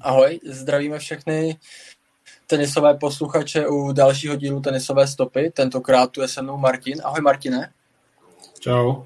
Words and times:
Ahoj, 0.00 0.40
zdravíme 0.44 0.98
všechny 0.98 1.58
tenisové 2.46 2.94
posluchače 2.94 3.68
u 3.68 3.92
dalšího 3.92 4.36
dílu 4.36 4.60
Tenisové 4.60 5.06
stopy. 5.06 5.50
Tentokrát 5.50 6.10
tu 6.10 6.22
je 6.22 6.28
se 6.28 6.42
mnou 6.42 6.56
Martin. 6.56 7.00
Ahoj 7.04 7.20
Martine. 7.20 7.72
Čau. 8.60 9.02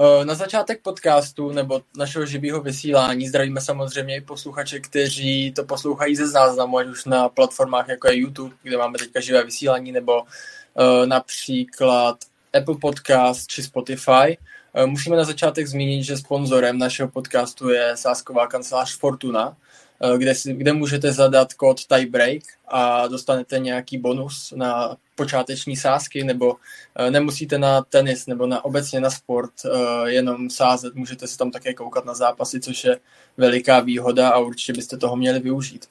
Eh, 0.00 0.24
na 0.24 0.34
začátek 0.34 0.82
podcastu 0.82 1.52
nebo 1.52 1.82
našeho 1.96 2.26
živého 2.26 2.60
vysílání 2.60 3.28
zdravíme 3.28 3.60
samozřejmě 3.60 4.16
i 4.16 4.20
posluchače, 4.20 4.80
kteří 4.80 5.52
to 5.52 5.64
poslouchají 5.64 6.16
ze 6.16 6.28
záznamu, 6.28 6.78
ať 6.78 6.86
už 6.86 7.04
na 7.04 7.28
platformách 7.28 7.88
jako 7.88 8.08
je 8.08 8.18
YouTube, 8.18 8.54
kde 8.62 8.76
máme 8.76 8.98
teďka 8.98 9.20
živé 9.20 9.44
vysílání, 9.44 9.92
nebo 9.92 10.22
uh, 10.22 11.06
například 11.06 12.16
Apple 12.58 12.76
Podcast 12.80 13.46
či 13.46 13.62
Spotify. 13.62 14.38
Uh, 14.76 14.86
musíme 14.86 15.16
na 15.16 15.24
začátek 15.24 15.66
zmínit, 15.66 16.04
že 16.04 16.16
sponzorem 16.16 16.78
našeho 16.78 17.08
podcastu 17.08 17.70
je 17.70 17.96
sásková 17.96 18.46
kancelář 18.46 18.98
Fortuna, 18.98 19.56
Eh, 20.00 20.18
kde, 20.18 20.34
si, 20.34 20.54
kde 20.54 20.72
můžete 20.72 21.12
zadat 21.12 21.54
kód 21.54 21.86
tiebreak 21.86 22.42
a 22.68 23.08
dostanete 23.08 23.58
nějaký 23.58 23.98
bonus 23.98 24.52
na 24.56 24.96
počáteční 25.14 25.76
sázky, 25.76 26.24
nebo 26.24 26.56
eh, 26.96 27.10
nemusíte 27.10 27.58
na 27.58 27.82
tenis 27.82 28.26
nebo 28.26 28.46
na 28.46 28.64
obecně 28.64 29.00
na 29.00 29.10
sport 29.10 29.52
eh, 29.64 30.10
jenom 30.10 30.50
sázet, 30.50 30.94
můžete 30.94 31.26
se 31.26 31.38
tam 31.38 31.50
také 31.50 31.74
koukat 31.74 32.04
na 32.04 32.14
zápasy, 32.14 32.60
což 32.60 32.84
je 32.84 32.98
veliká 33.36 33.80
výhoda 33.80 34.28
a 34.28 34.38
určitě 34.38 34.72
byste 34.72 34.96
toho 34.96 35.16
měli 35.16 35.40
využít. 35.40 35.86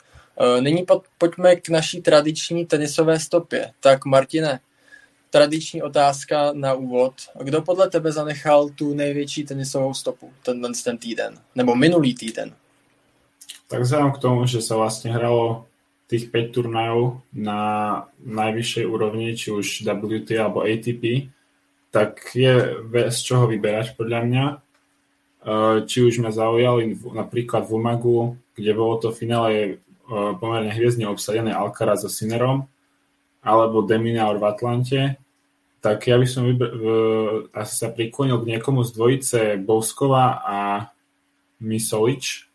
Nyní 0.59 0.85
pojďme 1.17 1.55
k 1.55 1.69
naší 1.69 2.01
tradiční 2.01 2.65
tenisové 2.65 3.19
stopě. 3.19 3.71
Tak 3.79 4.05
Martine, 4.05 4.59
tradiční 5.35 5.83
otázka 5.83 6.55
na 6.55 6.73
úvod. 6.73 7.13
Kdo 7.43 7.61
podle 7.61 7.89
tebe 7.89 8.11
zanechal 8.11 8.69
tu 8.69 8.93
největší 8.93 9.43
tenisovou 9.43 9.93
stopu 9.93 10.31
ten, 10.43 10.61
ten 10.83 10.97
týden? 10.97 11.35
Nebo 11.55 11.75
minulý 11.75 12.15
týden? 12.15 12.55
Tak 13.67 13.81
vzhľadom 13.83 14.11
k 14.15 14.21
tomu, 14.23 14.39
že 14.47 14.63
sa 14.63 14.79
vlastne 14.79 15.11
hralo 15.11 15.67
tých 16.07 16.31
5 16.31 16.55
turnajov 16.55 17.25
na 17.33 17.59
najvyššej 18.23 18.85
úrovni, 18.87 19.35
či 19.35 19.51
už 19.51 19.83
WT 19.83 20.39
alebo 20.39 20.63
ATP, 20.63 21.27
tak 21.91 22.31
je 22.31 22.77
z 23.09 23.19
čoho 23.19 23.49
vyberať 23.49 23.99
podľa 23.99 24.19
mňa. 24.23 24.45
E, 24.47 24.55
či 25.89 26.05
už 26.05 26.23
ma 26.23 26.31
zaujali 26.31 26.95
napríklad 26.95 27.67
v 27.67 27.73
Umagu, 27.75 28.37
kde 28.55 28.71
bolo 28.71 29.01
to 29.01 29.09
finále 29.11 29.51
e, 29.51 29.71
pomerne 30.39 30.71
hviezdne 30.71 31.09
obsadené 31.09 31.51
Alcaraz 31.51 32.05
so 32.05 32.09
Sinerom, 32.13 32.69
alebo 33.41 33.83
Deminaur 33.83 34.37
v 34.37 34.45
Atlante, 34.45 35.24
tak 35.85 36.09
ja 36.09 36.17
by 36.17 36.25
som 36.25 36.49
vyber- 36.49 36.73
asi 37.53 37.73
sa 37.77 37.93
priklonil 37.93 38.41
k 38.41 38.57
niekomu 38.57 38.81
z 38.81 38.89
dvojice 38.97 39.39
Bouskova 39.61 40.41
a 40.41 40.57
Misolič, 41.61 42.49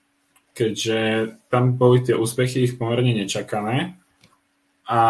keďže 0.51 1.31
tam 1.47 1.79
boli 1.79 2.03
tie 2.03 2.19
úspechy 2.19 2.67
ich 2.67 2.75
pomerne 2.75 3.15
nečakané 3.15 3.95
a 4.91 5.01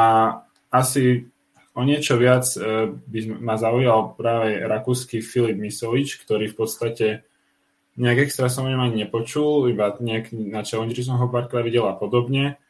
asi 0.69 1.33
o 1.73 1.81
niečo 1.81 2.21
viac 2.21 2.45
e, 2.61 2.93
by 2.93 3.41
ma 3.41 3.57
zaujal 3.57 4.13
práve 4.21 4.61
rakúsky 4.69 5.25
Filip 5.25 5.57
Misolič, 5.57 6.21
ktorý 6.21 6.53
v 6.53 6.59
podstate 6.61 7.07
nejak 7.97 8.29
extra 8.29 8.53
som 8.53 8.69
o 8.69 8.71
ani 8.71 9.09
nepočul, 9.09 9.73
iba 9.73 9.97
nejak 9.97 10.37
na 10.37 10.61
Challenger 10.61 11.01
som 11.01 11.17
ho 11.17 11.33
párkrát 11.33 11.65
videl 11.65 11.89
a 11.89 11.97
podobne. 11.97 12.61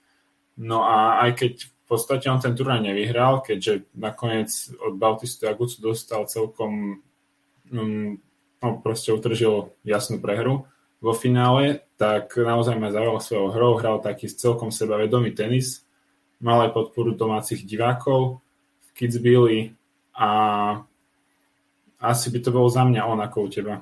No 0.54 0.86
a 0.86 1.26
aj 1.26 1.30
keď 1.42 1.52
v 1.66 1.70
podstate 1.90 2.30
on 2.30 2.38
ten 2.38 2.54
turnaj 2.54 2.86
nevyhral, 2.86 3.42
keďže 3.42 3.90
nakoniec 3.98 4.50
od 4.78 4.94
Bautistu 4.94 5.50
Agucu 5.50 5.82
dostal 5.82 6.30
celkom 6.30 7.02
um, 7.74 8.22
no 8.60 8.68
proste 8.84 9.10
utržil 9.10 9.72
jasnú 9.82 10.20
prehru, 10.20 10.68
vo 11.00 11.12
finále, 11.16 11.88
tak 11.96 12.36
naozaj 12.36 12.76
ma 12.76 12.92
zaujal 12.92 13.18
svojou 13.20 13.48
hrou, 13.56 13.72
hral 13.80 14.04
taký 14.04 14.28
celkom 14.28 14.68
sebavedomý 14.68 15.32
tenis, 15.32 15.88
mal 16.44 16.68
aj 16.68 16.76
podporu 16.76 17.16
domácich 17.16 17.64
divákov 17.64 18.44
v 18.84 18.88
Kitzbüheli 18.92 19.60
a 20.12 20.28
asi 22.00 22.26
by 22.28 22.38
to 22.44 22.52
bolo 22.52 22.68
za 22.68 22.84
mňa 22.84 23.00
on 23.08 23.20
ako 23.20 23.36
u 23.44 23.48
teba. 23.48 23.74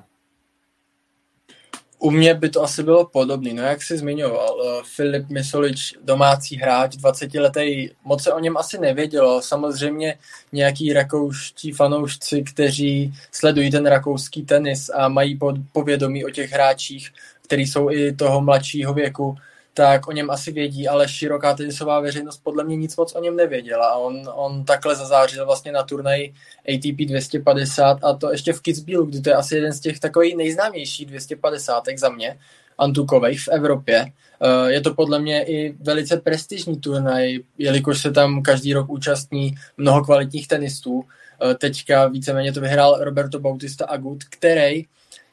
U 1.99 2.11
mě 2.11 2.33
by 2.33 2.49
to 2.49 2.63
asi 2.63 2.83
bylo 2.83 3.05
podobné. 3.05 3.53
No 3.53 3.63
jak 3.63 3.83
jsi 3.83 3.97
zmiňoval, 3.97 4.61
eh, 4.61 4.83
Filip 4.95 5.29
Misolič, 5.29 5.93
domácí 6.03 6.55
hráč, 6.55 6.95
20-letý, 6.95 7.89
moc 8.03 8.23
se 8.23 8.33
o 8.33 8.39
něm 8.39 8.57
asi 8.57 8.77
nevědělo. 8.77 9.41
Samozřejmě 9.41 10.17
nějaký 10.51 10.93
rakouští 10.93 11.71
fanoušci, 11.71 12.43
kteří 12.43 13.13
sledují 13.31 13.71
ten 13.71 13.85
rakouský 13.85 14.43
tenis 14.43 14.89
a 14.89 15.07
mají 15.07 15.39
povědomí 15.71 16.25
o 16.25 16.29
těch 16.29 16.51
hráčích, 16.51 17.09
kteří 17.43 17.67
jsou 17.67 17.91
i 17.91 18.15
toho 18.15 18.41
mladšího 18.41 18.93
věku, 18.93 19.35
tak 19.79 20.07
o 20.07 20.11
něm 20.11 20.29
asi 20.29 20.51
vědí, 20.51 20.87
ale 20.87 21.07
široká 21.07 21.53
tenisová 21.53 21.99
veřejnost 21.99 22.41
podle 22.43 22.63
mě 22.63 22.75
nic 22.75 22.97
moc 22.97 23.15
o 23.15 23.21
něm 23.21 23.35
nevěděla. 23.35 23.95
On, 23.95 24.29
on 24.33 24.65
takhle 24.65 24.95
zazářil 24.95 25.45
vlastně 25.45 25.71
na 25.71 25.83
turnaji 25.83 26.33
ATP 26.75 27.07
250 27.07 28.03
a 28.03 28.13
to 28.13 28.31
ještě 28.31 28.53
v 28.53 28.61
Kitzbühelu, 28.61 29.05
kdy 29.05 29.21
to 29.21 29.29
je 29.29 29.35
asi 29.35 29.55
jeden 29.55 29.73
z 29.73 29.79
těch 29.79 29.99
takových 29.99 30.35
nejznámějších 30.35 31.05
250 31.05 31.83
za 31.97 32.09
mě, 32.09 32.39
antukových 32.77 33.41
v 33.41 33.47
Evropě. 33.47 34.05
Eh, 34.05 34.71
je 34.71 34.81
to 34.81 34.93
podle 34.93 35.19
mě 35.19 35.43
i 35.43 35.75
velice 35.79 36.17
prestižní 36.17 36.77
turnaj, 36.77 37.39
jelikož 37.57 38.01
se 38.01 38.11
tam 38.11 38.41
každý 38.41 38.73
rok 38.73 38.89
účastní 38.89 39.55
mnoho 39.77 40.03
kvalitních 40.03 40.47
tenistů. 40.47 41.03
Eh, 41.41 41.55
teďka 41.55 42.07
víceméně 42.07 42.53
to 42.53 42.61
vyhrál 42.61 42.97
Roberto 42.99 43.39
Bautista 43.39 43.85
Agut, 43.85 44.23
který 44.23 44.85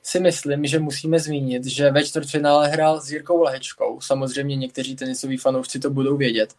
si 0.06 0.20
myslím, 0.20 0.66
že 0.66 0.78
musíme 0.78 1.18
zmínit, 1.18 1.64
že 1.64 1.90
ve 1.90 2.04
čtvrtfinále 2.04 2.68
hrál 2.68 3.00
s 3.00 3.10
Jirkou 3.10 3.42
Lehečkou. 3.42 4.00
Samozřejmě 4.00 4.56
někteří 4.56 4.96
tenisoví 4.96 5.36
fanoušci 5.36 5.78
to 5.78 5.90
budou 5.90 6.16
vědět. 6.16 6.54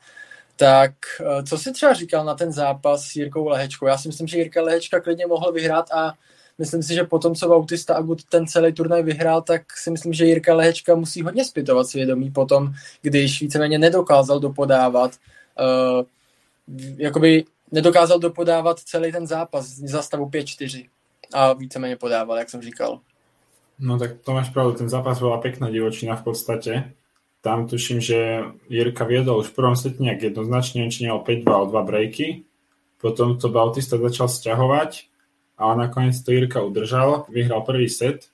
Tak 0.55 0.91
eh, 1.21 1.43
co 1.43 1.57
si 1.57 1.71
třeba 1.71 1.93
říkal 1.93 2.25
na 2.25 2.35
ten 2.35 2.51
zápas 2.51 3.03
s 3.03 3.15
Jirkou 3.15 3.47
Lehečkou? 3.47 3.87
Já 3.87 3.97
si 3.97 4.07
myslím, 4.07 4.27
že 4.27 4.37
Jirka 4.37 4.61
Lehečka 4.61 4.99
klidně 4.99 5.27
mohl 5.27 5.51
vyhrát 5.51 5.91
a 5.91 6.13
myslím 6.57 6.83
si, 6.83 6.93
že 6.93 7.03
potom, 7.03 7.35
co 7.35 7.47
Bautista 7.47 7.95
Agut 7.95 8.23
ten 8.23 8.47
celý 8.47 8.73
turnaj 8.73 9.03
vyhrál, 9.03 9.41
tak 9.41 9.77
si 9.77 9.91
myslím, 9.91 10.13
že 10.13 10.25
Jirka 10.25 10.55
Lehečka 10.55 10.95
musí 10.95 11.21
hodně 11.21 11.45
zpytovat 11.45 11.87
svědomí 11.87 12.31
potom, 12.31 12.73
když 13.01 13.41
víceméně 13.41 13.77
nedokázal 13.79 14.39
dopodávat 14.39 15.11
uh, 15.59 16.05
jakoby 16.97 17.45
nedokázal 17.71 18.19
dopodávat 18.19 18.79
celý 18.79 19.11
ten 19.11 19.27
zápas 19.27 19.67
za 19.67 20.01
stavu 20.01 20.25
5-4 20.25 20.89
a 21.33 21.53
víceméně 21.53 21.95
podával, 21.95 22.37
jak 22.37 22.49
jsem 22.49 22.61
říkal. 22.61 22.99
No 23.77 24.01
tak 24.01 24.25
to 24.25 24.33
máš 24.33 24.49
pravdu, 24.49 24.73
ten 24.73 24.89
zápas 24.89 25.21
bola 25.21 25.37
pekná 25.37 25.69
divočina 25.69 26.17
v 26.17 26.25
podstate. 26.25 26.73
Tam 27.45 27.69
tuším, 27.69 28.01
že 28.01 28.49
Jirka 28.73 29.05
viedol 29.05 29.45
už 29.45 29.53
v 29.53 29.57
prvom 29.61 29.77
sete 29.77 30.01
nejak 30.01 30.33
jednoznačne, 30.33 30.89
či 30.89 31.05
o 31.13 31.21
5-2 31.21 31.45
o 31.45 31.65
2 31.69 31.77
breaky. 31.85 32.49
Potom 32.97 33.37
to 33.37 33.53
Bautista 33.53 34.01
začal 34.01 34.25
sťahovať 34.25 35.05
a 35.61 35.77
nakoniec 35.77 36.17
to 36.17 36.33
Jirka 36.33 36.65
udržal, 36.65 37.29
vyhral 37.29 37.61
prvý 37.61 37.85
set 37.85 38.33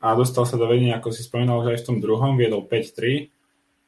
a 0.00 0.16
dostal 0.16 0.48
sa 0.48 0.56
do 0.56 0.64
vedenia, 0.64 0.96
ako 0.96 1.12
si 1.12 1.20
spomínal, 1.20 1.60
že 1.68 1.76
aj 1.76 1.80
v 1.84 1.86
tom 1.92 1.98
druhom 2.00 2.40
viedol 2.40 2.64
5-3. 2.64 3.28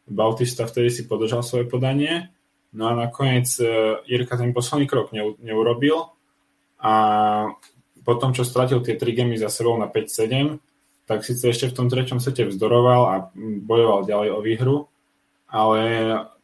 Bautista 0.05 0.69
vtedy 0.69 0.93
si 0.93 1.09
podržal 1.09 1.41
svoje 1.41 1.65
podanie, 1.65 2.28
no 2.77 2.93
a 2.93 3.09
nakoniec 3.09 3.49
e, 3.56 3.65
Jirka 4.05 4.37
ten 4.37 4.53
posledný 4.53 4.84
krok 4.84 5.16
neurobil 5.41 6.12
a 6.77 6.95
potom, 8.05 8.37
čo 8.37 8.45
stratil 8.45 8.84
tie 8.84 9.01
3 9.01 9.16
gemy 9.16 9.41
za 9.41 9.49
sebou 9.49 9.81
na 9.81 9.89
5-7, 9.89 10.61
tak 11.04 11.25
síce 11.25 11.53
ešte 11.53 11.69
v 11.69 11.76
tom 11.76 11.87
treťom 11.92 12.20
sete 12.20 12.48
vzdoroval 12.48 13.03
a 13.06 13.15
bojoval 13.65 14.09
ďalej 14.09 14.28
o 14.32 14.41
výhru, 14.41 14.76
ale 15.48 15.81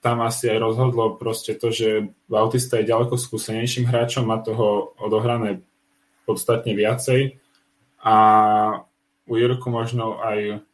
tam 0.00 0.25
asi 0.25 0.48
aj 0.48 0.59
rozhodlo 0.60 1.16
proste 1.16 1.56
to, 1.56 1.72
že 1.72 2.12
Bautista 2.28 2.81
je 2.81 2.88
ďaleko 2.88 3.16
skúsenejším 3.16 3.88
hráčom, 3.88 4.25
má 4.28 4.41
toho 4.41 4.97
odohrané 5.00 5.60
podstatne 6.25 6.72
viacej 6.72 7.41
a 8.00 8.16
u 9.28 9.32
Jirku 9.37 9.69
možno 9.69 10.21
aj 10.25 10.65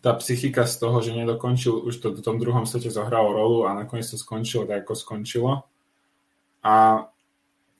tá 0.00 0.14
psychika 0.18 0.66
z 0.66 0.74
toho, 0.78 0.98
že 1.02 1.14
nedokončil, 1.14 1.74
už 1.74 1.94
to 2.00 2.08
v 2.14 2.24
tom 2.24 2.38
druhom 2.38 2.66
sete 2.66 2.90
zohralo 2.90 3.34
rolu 3.34 3.68
a 3.68 3.76
nakoniec 3.76 4.08
to 4.08 4.18
skončilo 4.18 4.66
tak, 4.66 4.86
ako 4.86 4.94
skončilo. 4.98 5.52
A 6.62 7.06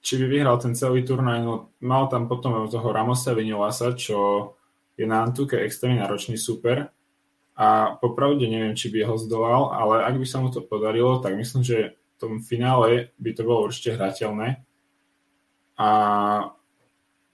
či 0.03 0.19
by 0.19 0.27
vyhral 0.27 0.59
ten 0.59 0.75
celý 0.75 1.07
turnaj, 1.07 1.39
no 1.47 1.71
mal 1.83 2.11
tam 2.11 2.27
potom 2.27 2.67
toho 2.67 2.91
Ramosa 2.91 3.33
Vinilasa, 3.39 3.95
čo 3.95 4.51
je 4.99 5.07
na 5.07 5.25
Antuke 5.25 5.57
extrémne 5.61 6.01
náročný 6.01 6.37
super 6.37 6.93
a 7.57 7.97
popravde 8.01 8.49
neviem, 8.49 8.77
či 8.77 8.89
by 8.89 9.05
ho 9.05 9.17
zdolal, 9.21 9.73
ale 9.73 10.05
ak 10.05 10.17
by 10.17 10.27
sa 10.27 10.41
mu 10.41 10.49
to 10.49 10.65
podarilo, 10.65 11.21
tak 11.21 11.37
myslím, 11.37 11.63
že 11.65 11.97
v 11.97 12.17
tom 12.21 12.33
finále 12.41 13.13
by 13.19 13.31
to 13.35 13.43
bolo 13.45 13.67
určite 13.67 13.99
hrateľné 13.99 14.63
a 15.79 15.89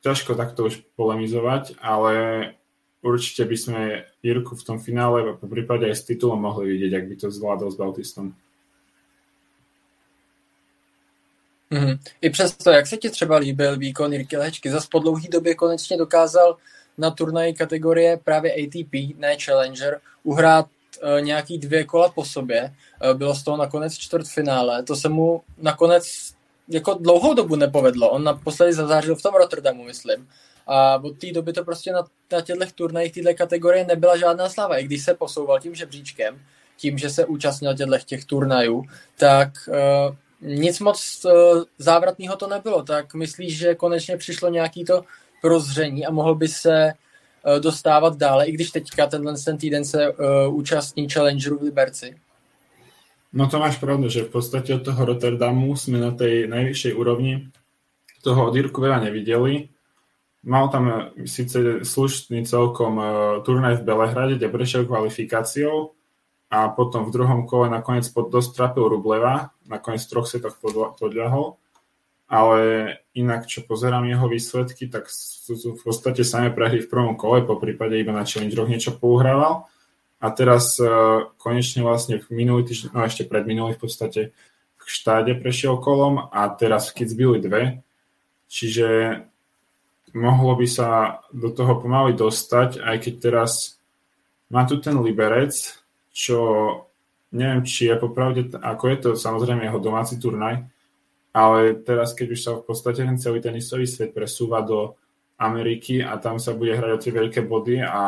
ťažko 0.00 0.34
takto 0.34 0.70
už 0.70 0.82
polemizovať, 0.96 1.76
ale 1.82 2.14
určite 3.02 3.44
by 3.44 3.56
sme 3.56 3.80
Jirku 4.22 4.56
v 4.56 4.64
tom 4.64 4.78
finále 4.78 5.36
po 5.36 5.46
prípade 5.46 5.86
aj 5.86 5.96
s 5.96 6.06
titulom 6.06 6.40
mohli 6.40 6.72
vidieť, 6.74 6.92
ak 6.94 7.08
by 7.08 7.14
to 7.16 7.26
zvládol 7.30 7.70
s 7.70 7.76
Bautistom. 7.76 8.34
Mm-hmm. 11.70 11.98
I 12.20 12.30
přesto, 12.30 12.70
jak 12.70 12.86
se 12.86 12.96
ti 12.96 13.10
třeba 13.10 13.36
líbil 13.36 13.76
výkon 13.76 14.12
Jirky 14.12 14.36
Lehečky, 14.36 14.70
zase 14.70 14.88
po 14.90 14.98
dlouhý 14.98 15.28
době 15.28 15.54
konečně 15.54 15.96
dokázal 15.96 16.56
na 16.98 17.10
turnaji 17.10 17.54
kategorie 17.54 18.20
právě 18.24 18.52
ATP, 18.52 19.18
ne 19.18 19.36
Challenger, 19.44 20.00
uhrát 20.22 20.66
uh, 20.66 21.20
nějaký 21.20 21.58
dvě 21.58 21.84
kola 21.84 22.08
po 22.08 22.24
sobě. 22.24 22.74
Uh, 23.10 23.18
bylo 23.18 23.34
z 23.34 23.42
toho 23.42 23.56
nakonec 23.56 23.94
čtvrtfinále. 23.94 24.82
To 24.82 24.96
se 24.96 25.08
mu 25.08 25.42
nakonec 25.58 26.32
jako 26.68 26.94
dlouhou 26.94 27.34
dobu 27.34 27.56
nepovedlo. 27.56 28.10
On 28.10 28.24
naposledy 28.24 28.72
zazářil 28.72 29.16
v 29.16 29.22
tom 29.22 29.34
Rotterdamu, 29.34 29.84
myslím. 29.84 30.28
A 30.66 30.96
od 31.04 31.18
té 31.18 31.32
doby 31.32 31.52
to 31.52 31.64
prostě 31.64 31.92
na, 31.92 32.04
na 32.32 32.40
těchto 32.40 32.64
turnajích 32.74 33.12
této 33.12 33.34
kategorie 33.34 33.84
nebyla 33.84 34.16
žádná 34.16 34.48
sláva. 34.48 34.78
I 34.78 34.84
když 34.84 35.04
se 35.04 35.14
posouval 35.14 35.60
tím 35.60 35.74
žebříčkem, 35.74 36.40
tím, 36.76 36.98
že 36.98 37.10
se 37.10 37.26
účastnil 37.26 37.74
těchto 37.74 37.98
těch 37.98 38.24
turnajů, 38.24 38.84
tak 39.16 39.48
uh, 39.68 40.16
nic 40.40 40.80
moc 40.80 41.24
uh, 41.24 41.62
závratného 41.78 42.36
to 42.36 42.48
nebylo. 42.48 42.82
Tak 42.82 43.14
myslíš, 43.14 43.58
že 43.58 43.74
konečně 43.74 44.16
přišlo 44.16 44.48
nějaký 44.48 44.84
to 44.84 45.04
prozření 45.42 46.06
a 46.06 46.10
mohl 46.10 46.34
by 46.34 46.48
se 46.48 46.92
uh, 46.92 47.60
dostávat 47.60 48.16
dále, 48.16 48.46
i 48.46 48.52
když 48.52 48.70
teďka 48.70 49.06
tenhle 49.06 49.34
ten 49.44 49.58
týden 49.58 49.84
se 49.84 50.10
uh, 50.10 50.16
účastní 50.54 51.08
Challengeru 51.08 51.58
v 51.58 51.62
Liberci? 51.62 52.16
No 53.32 53.44
to 53.48 53.60
máš 53.60 53.76
pravdu, 53.76 54.08
že 54.08 54.24
v 54.24 54.40
podstate 54.40 54.72
od 54.72 54.80
toho 54.80 55.04
Rotterdamu 55.04 55.76
sme 55.76 56.00
na 56.00 56.16
tej 56.16 56.48
najvyššej 56.48 56.92
úrovni 56.96 57.52
toho 58.24 58.48
od 58.48 58.56
Jirku 58.56 58.80
veľa 58.80 59.04
nevideli. 59.04 59.68
Mal 60.48 60.72
tam 60.72 60.84
e, 60.88 61.28
síce 61.28 61.84
slušný 61.84 62.48
celkom 62.48 62.96
turnaj 63.44 63.84
v 63.84 63.84
Belehrade, 63.84 64.40
kde 64.40 64.48
prešiel 64.48 64.88
kvalifikáciou 64.88 65.92
a 66.48 66.72
potom 66.72 67.04
v 67.04 67.12
druhom 67.12 67.44
kole 67.44 67.68
nakoniec 67.68 68.08
pod 68.08 68.32
dosť 68.32 68.56
trapil 68.56 68.88
Rubleva, 68.88 69.52
nakoniec 69.68 70.00
troch 70.08 70.24
setoch 70.24 70.56
podľahol, 70.96 71.60
ale 72.28 72.60
inak, 73.16 73.48
čo 73.48 73.64
pozerám 73.64 74.04
jeho 74.04 74.28
výsledky, 74.28 74.86
tak 74.92 75.08
sú 75.08 75.56
v 75.74 75.82
podstate 75.82 76.22
samé 76.28 76.52
prehry 76.52 76.84
v 76.84 76.90
prvom 76.92 77.16
kole, 77.16 77.40
po 77.42 77.56
prípade 77.56 77.96
iba 77.96 78.12
na 78.12 78.28
Challengeroch 78.28 78.68
niečo 78.68 78.92
pouhrával 79.00 79.64
a 80.20 80.26
teraz 80.28 80.76
uh, 80.76 81.32
konečne 81.40 81.80
vlastne 81.80 82.20
v 82.20 82.26
minulý 82.36 82.68
týždeň, 82.68 82.92
no 82.92 83.00
ešte 83.08 83.24
pred 83.24 83.48
minulý 83.48 83.80
v 83.80 83.82
podstate 83.88 84.20
v 84.76 84.84
štáde 84.84 85.40
prešiel 85.40 85.80
kolom 85.80 86.28
a 86.28 86.48
teraz 86.52 86.92
v 86.92 87.02
Kitzbüheli 87.02 87.40
dve. 87.40 87.62
Čiže 88.48 89.20
mohlo 90.16 90.56
by 90.56 90.66
sa 90.68 91.20
do 91.32 91.52
toho 91.52 91.80
pomaly 91.80 92.16
dostať, 92.16 92.80
aj 92.80 92.96
keď 92.96 93.14
teraz 93.20 93.76
má 94.48 94.64
tu 94.64 94.80
ten 94.80 94.96
Liberec, 94.96 95.52
čo 96.12 96.38
neviem, 97.32 97.60
či 97.64 97.92
je 97.92 97.96
popravde, 98.00 98.48
ako 98.56 98.84
je 98.88 98.96
to 98.96 99.08
samozrejme 99.12 99.68
jeho 99.68 99.80
domáci 99.80 100.16
turnaj, 100.16 100.64
ale 101.32 101.74
teraz, 101.84 102.16
keď 102.16 102.28
už 102.32 102.40
sa 102.40 102.52
v 102.56 102.64
podstate 102.64 103.04
ten 103.04 103.18
celý 103.20 103.38
tenisový 103.38 103.86
svet 103.86 104.16
presúva 104.16 104.64
do 104.64 104.96
Ameriky 105.38 106.02
a 106.02 106.18
tam 106.18 106.42
sa 106.42 106.56
bude 106.56 106.74
hrať 106.74 106.90
o 106.90 107.02
tie 107.02 107.12
veľké 107.14 107.40
body 107.46 107.84
a 107.84 108.02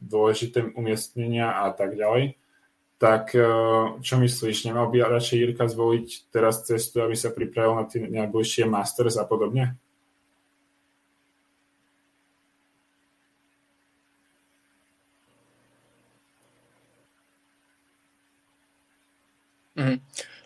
dôležité 0.00 0.72
umiestnenia 0.72 1.52
a 1.52 1.74
tak 1.74 1.98
ďalej. 1.98 2.38
Tak 2.98 3.30
e, 3.30 3.46
čo 4.02 4.14
myslíš, 4.18 4.66
nemal 4.66 4.90
by 4.90 5.06
radšej 5.06 5.38
Jirka 5.38 5.70
zvoliť 5.70 6.34
teraz 6.34 6.66
cestu, 6.66 6.98
aby 6.98 7.14
sa 7.14 7.30
pripravil 7.30 7.78
na 7.78 7.84
tie 7.86 8.02
najbližšie 8.02 8.66
Masters 8.66 9.14
a 9.20 9.24
podobne? 9.28 9.78
Mm. 19.78 20.02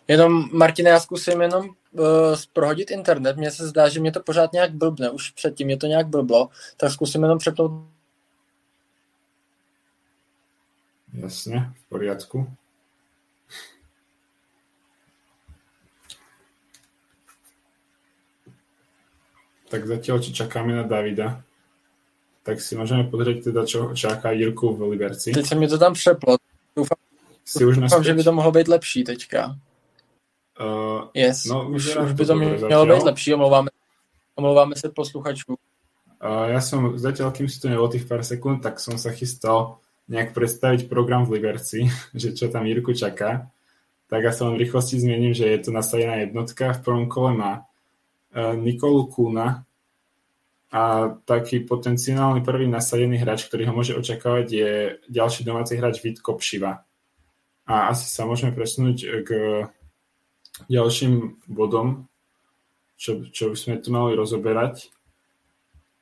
Jenom, 0.07 0.49
Martine, 0.53 0.89
já 0.89 0.99
zkusím 0.99 1.41
jenom 1.41 1.69
uh, 1.91 2.05
prohodit 2.53 2.91
internet. 2.91 3.37
Mně 3.37 3.51
se 3.51 3.67
zdá, 3.67 3.89
že 3.89 3.99
mě 3.99 4.11
to 4.11 4.19
pořád 4.19 4.53
nějak 4.53 4.73
blbne. 4.73 5.09
Už 5.09 5.31
předtím 5.31 5.69
je 5.69 5.77
to 5.77 5.87
nějak 5.87 6.07
blblo. 6.07 6.49
Tak 6.77 6.91
zkusím 6.91 7.23
jenom 7.23 7.37
přepnout 7.37 7.71
Jasne, 11.13 11.73
v 11.77 11.83
poriadku. 11.89 12.49
Tak 19.69 19.85
zatiaľ, 19.89 20.21
či 20.21 20.33
čakáme 20.33 20.73
na 20.73 20.85
Davida, 20.85 21.41
tak 22.45 22.61
si 22.61 22.77
môžeme 22.77 23.09
pozrieť 23.09 23.49
teda, 23.49 23.65
čo 23.65 23.93
čaká 23.97 24.29
Jirku 24.33 24.73
v 24.73 24.93
Liberci. 24.93 25.33
Teď 25.33 25.45
se 25.45 25.55
mi 25.55 25.67
to 25.67 25.77
tam 25.77 25.93
přeplo. 25.93 26.37
Doufám, 26.75 26.97
si 27.45 27.65
už 27.65 27.77
doufám 27.77 28.03
že 28.03 28.13
by 28.13 28.23
to 28.23 28.33
mohlo 28.33 28.51
být 28.51 28.67
lepší 28.67 29.03
teďka. 29.03 29.57
Uh, 30.59 31.09
yes, 31.13 31.45
no, 31.45 31.69
už, 31.69 31.95
už 31.95 32.13
by 32.13 32.25
to 32.25 32.35
mělo 32.35 32.85
být 32.85 33.03
lepší, 33.03 33.33
omlouváme, 33.33 33.69
omlouváme 34.35 34.75
se 34.75 34.89
posluchačů. 34.89 35.57
Uh, 36.23 36.47
ja 36.55 36.63
som 36.63 36.95
zatiaľ, 36.95 37.35
kým 37.35 37.51
si 37.51 37.59
to 37.59 37.67
nebolo 37.67 37.91
tých 37.91 38.07
pár 38.07 38.23
sekúnd, 38.23 38.63
tak 38.63 38.79
som 38.79 38.95
sa 38.95 39.11
chystal 39.11 39.83
nejak 40.07 40.31
predstaviť 40.31 40.87
program 40.87 41.27
v 41.27 41.35
Liberci, 41.35 41.91
že 42.15 42.31
čo 42.31 42.47
tam 42.47 42.63
Jirku 42.63 42.95
čaká, 42.95 43.51
tak 44.07 44.23
ja 44.23 44.31
sa 44.31 44.47
len 44.47 44.55
v 44.55 44.63
rýchlosti 44.63 45.03
že 45.35 45.45
je 45.51 45.59
to 45.59 45.75
nasadená 45.75 46.23
jednotka. 46.23 46.71
V 46.79 46.83
prvom 46.85 47.05
kole 47.11 47.35
má 47.35 47.53
uh, 47.59 48.55
Nikolu 48.55 49.11
Kuna 49.11 49.67
a 50.71 50.81
taký 51.27 51.59
potenciálny 51.67 52.39
prvý 52.39 52.71
nasadený 52.71 53.19
hráč, 53.19 53.45
ktorý 53.51 53.67
ho 53.67 53.73
môže 53.75 53.91
očakávať, 53.93 54.47
je 54.47 54.71
ďalší 55.11 55.43
domáci 55.43 55.75
hráč 55.75 55.99
Vít 55.99 56.23
Kopšiva. 56.23 56.87
A 57.67 57.73
asi 57.91 58.07
sa 58.07 58.23
môžeme 58.23 58.55
presunúť 58.55 58.97
k 59.27 59.29
ďalším 60.69 61.43
bodom, 61.47 62.07
čo, 62.97 63.25
čo 63.33 63.51
by 63.51 63.57
sme 63.57 63.75
tu 63.81 63.89
mali 63.89 64.13
rozoberať. 64.15 64.89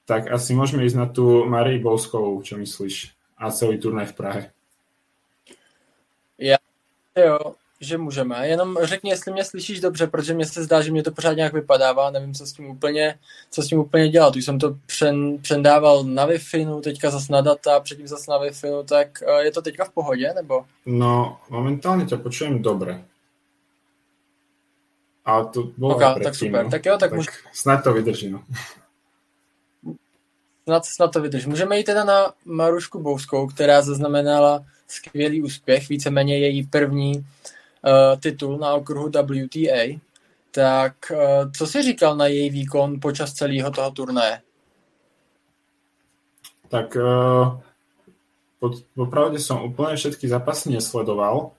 Tak 0.05 0.27
asi 0.27 0.51
môžeme 0.53 0.83
ísť 0.83 0.97
na 0.97 1.07
tú 1.07 1.47
Marii 1.47 1.79
Bolskovú, 1.79 2.43
čo 2.43 2.59
myslíš? 2.59 3.15
a 3.41 3.51
celý 3.51 3.77
turnaj 3.77 4.05
v 4.05 4.13
Prahe. 4.13 4.51
Já, 6.37 6.57
jo, 7.25 7.39
že 7.79 7.97
můžeme. 7.97 8.47
Jenom 8.47 8.77
řekni, 8.81 9.11
jestli 9.11 9.31
mě 9.31 9.45
slyšíš 9.45 9.79
dobře, 9.79 10.07
protože 10.07 10.33
mě 10.33 10.45
se 10.45 10.63
zdá, 10.63 10.81
že 10.81 10.91
mě 10.91 11.03
to 11.03 11.11
pořád 11.11 11.33
nějak 11.33 11.53
vypadává, 11.53 12.11
nevím, 12.11 12.33
co 12.33 12.45
s 12.45 12.53
tím 12.53 12.69
úplně, 12.69 13.19
co 13.51 13.63
s 13.63 13.67
tím 13.67 13.79
úplně 13.79 14.09
dělat. 14.09 14.35
Už 14.35 14.45
jsem 14.45 14.59
to 14.59 14.77
přen, 14.85 15.37
přendával 15.37 16.03
na 16.03 16.25
wi 16.25 16.39
teďka 16.83 17.09
zase 17.09 17.33
na 17.33 17.41
data, 17.41 17.79
předtím 17.79 18.07
zase 18.07 18.31
na 18.31 18.37
wi 18.37 18.49
tak 18.85 19.23
eh, 19.27 19.43
je 19.43 19.51
to 19.51 19.61
teďka 19.61 19.85
v 19.85 19.89
pohodě, 19.89 20.33
nebo? 20.35 20.65
No, 20.85 21.37
momentálně 21.49 22.05
tě 22.05 22.17
počujem 22.17 22.61
dobře. 22.61 23.03
A 25.25 25.43
to 25.43 25.63
bylo 25.77 25.95
okay, 25.95 26.23
tak 26.23 26.35
super. 26.35 26.63
No. 26.65 26.71
Tak 26.71 26.85
jo, 26.85 26.97
tak, 26.97 27.09
tak 27.09 27.17
můžu... 27.17 27.29
Snad 27.53 27.83
to 27.83 27.93
vydrží, 27.93 28.29
no 28.29 28.43
snad, 30.71 30.85
snad 30.85 31.11
to 31.11 31.21
vydrž. 31.21 31.45
Můžeme 31.45 31.77
jít 31.77 31.83
teda 31.83 32.03
na 32.03 32.33
Marušku 32.45 32.99
Bouskou, 32.99 33.47
která 33.47 33.81
zaznamenala 33.81 34.65
skvělý 34.87 35.41
úspěch, 35.43 35.89
víceméně 35.89 36.37
její 36.37 36.67
první 36.67 37.17
uh, 37.17 37.23
titul 38.19 38.57
na 38.57 38.73
okruhu 38.73 39.09
WTA. 39.09 39.99
Tak 40.51 40.93
uh, 41.11 41.51
co 41.57 41.67
jsi 41.67 41.83
říkal 41.83 42.15
na 42.15 42.27
její 42.27 42.49
výkon 42.49 42.99
počas 42.99 43.33
celého 43.33 43.71
toho 43.71 43.91
turnaje? 43.91 44.41
Tak 46.69 46.95
uh, 46.95 47.59
pod, 48.59 48.79
popravde 48.95 49.43
som 49.43 49.59
úplne 49.59 49.99
všetky 49.99 50.23
zápasy 50.23 50.71
nesledoval, 50.71 51.51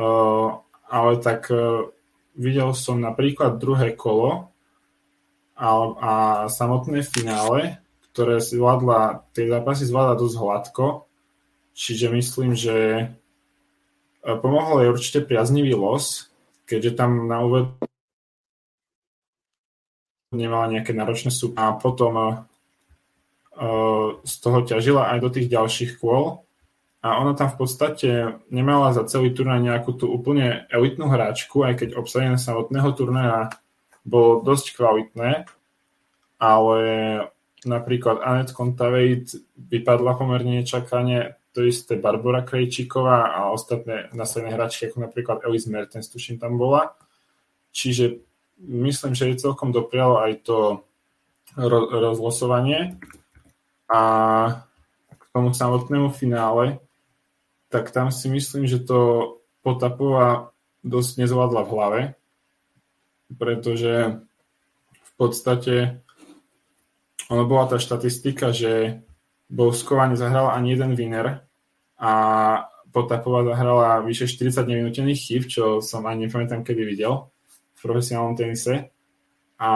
uh, 0.00 0.48
ale 0.88 1.12
tak 1.20 1.52
uh, 1.52 1.92
videl 2.36 2.72
som 2.76 3.00
napríklad 3.00 3.60
druhé 3.60 3.92
kolo 3.96 4.52
a, 5.56 5.68
a 6.00 6.12
samotné 6.48 7.04
finále 7.04 7.82
ktoré 8.12 8.44
zvládla, 8.44 9.24
tie 9.32 9.48
zápasy 9.48 9.88
zvládla 9.88 10.20
dosť 10.20 10.36
hladko, 10.36 10.86
čiže 11.72 12.12
myslím, 12.12 12.52
že 12.52 12.76
e, 12.76 13.04
pomohol 14.36 14.84
jej 14.84 14.92
určite 14.92 15.20
priaznivý 15.24 15.72
los, 15.72 16.28
keďže 16.68 16.92
tam 16.92 17.24
na 17.24 17.40
úvod 17.40 17.72
nemala 20.36 20.68
nejaké 20.68 20.92
náročné 20.92 21.28
sú 21.28 21.52
a 21.52 21.76
potom 21.76 22.16
uh, 22.16 22.40
z 24.24 24.34
toho 24.40 24.64
ťažila 24.64 25.12
aj 25.12 25.18
do 25.20 25.28
tých 25.28 25.52
ďalších 25.52 26.00
kôl 26.00 26.40
a 27.02 27.18
ona 27.18 27.34
tam 27.34 27.50
v 27.50 27.58
podstate 27.58 28.10
nemala 28.46 28.94
za 28.94 29.02
celý 29.10 29.34
turnaj 29.34 29.58
nejakú 29.58 29.90
tú 29.98 30.06
úplne 30.06 30.70
elitnú 30.70 31.10
hráčku, 31.10 31.66
aj 31.66 31.82
keď 31.82 31.88
obsadenie 31.98 32.38
samotného 32.38 32.90
turnaja 32.94 33.50
bolo 34.06 34.46
dosť 34.46 34.78
kvalitné, 34.78 35.50
ale 36.38 36.78
napríklad 37.66 38.22
Anet 38.22 38.54
Kontaveit 38.54 39.34
vypadla 39.58 40.14
pomerne 40.14 40.62
nečakane, 40.62 41.38
to 41.52 41.66
isté 41.66 42.00
Barbara 42.00 42.46
Krejčíková 42.46 43.34
a 43.34 43.52
ostatné 43.52 44.08
následné 44.16 44.56
hráčky, 44.56 44.88
ako 44.88 45.04
napríklad 45.04 45.44
Elis 45.44 45.68
Mertens, 45.68 46.08
tuším 46.08 46.40
tam 46.40 46.56
bola. 46.56 46.96
Čiže 47.76 48.24
myslím, 48.62 49.12
že 49.12 49.28
je 49.28 49.42
celkom 49.42 49.68
doprialo 49.68 50.22
aj 50.24 50.32
to 50.48 50.58
ro- 51.60 51.90
rozlosovanie. 51.92 52.96
A 53.92 54.00
k 55.12 55.22
tomu 55.36 55.52
samotnému 55.52 56.08
finále, 56.16 56.80
tak 57.72 57.88
tam 57.90 58.12
si 58.12 58.28
myslím, 58.28 58.68
že 58.68 58.84
to 58.84 59.40
Potapova 59.64 60.52
dosť 60.84 61.24
nezvládla 61.24 61.62
v 61.64 61.72
hlave, 61.72 62.00
pretože 63.32 64.20
v 64.92 65.12
podstate 65.16 66.02
ono 67.30 67.48
bola 67.48 67.70
tá 67.70 67.80
štatistika, 67.80 68.52
že 68.52 69.00
Bouskova 69.48 70.10
nezahrala 70.10 70.52
ani 70.52 70.74
jeden 70.76 70.92
winner 70.98 71.46
a 71.96 72.12
a 72.12 72.12
Potapová 72.92 73.40
zahrala 73.40 74.04
vyše 74.04 74.28
40 74.28 74.68
nevynutených 74.68 75.22
chyb, 75.22 75.42
čo 75.48 75.64
som 75.80 76.04
ani 76.04 76.28
nepamätám, 76.28 76.60
kedy 76.60 76.84
videl 76.84 77.32
v 77.72 77.80
profesionálnom 77.80 78.36
tenise. 78.36 78.92
A 79.56 79.70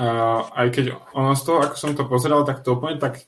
uh, 0.00 0.40
aj 0.56 0.66
keď 0.72 0.96
ono 1.12 1.36
z 1.36 1.42
toho, 1.44 1.58
ako 1.60 1.76
som 1.76 1.92
to 1.92 2.08
pozeral, 2.08 2.48
tak 2.48 2.64
to 2.64 2.72
úplne 2.72 2.96
tak 2.96 3.20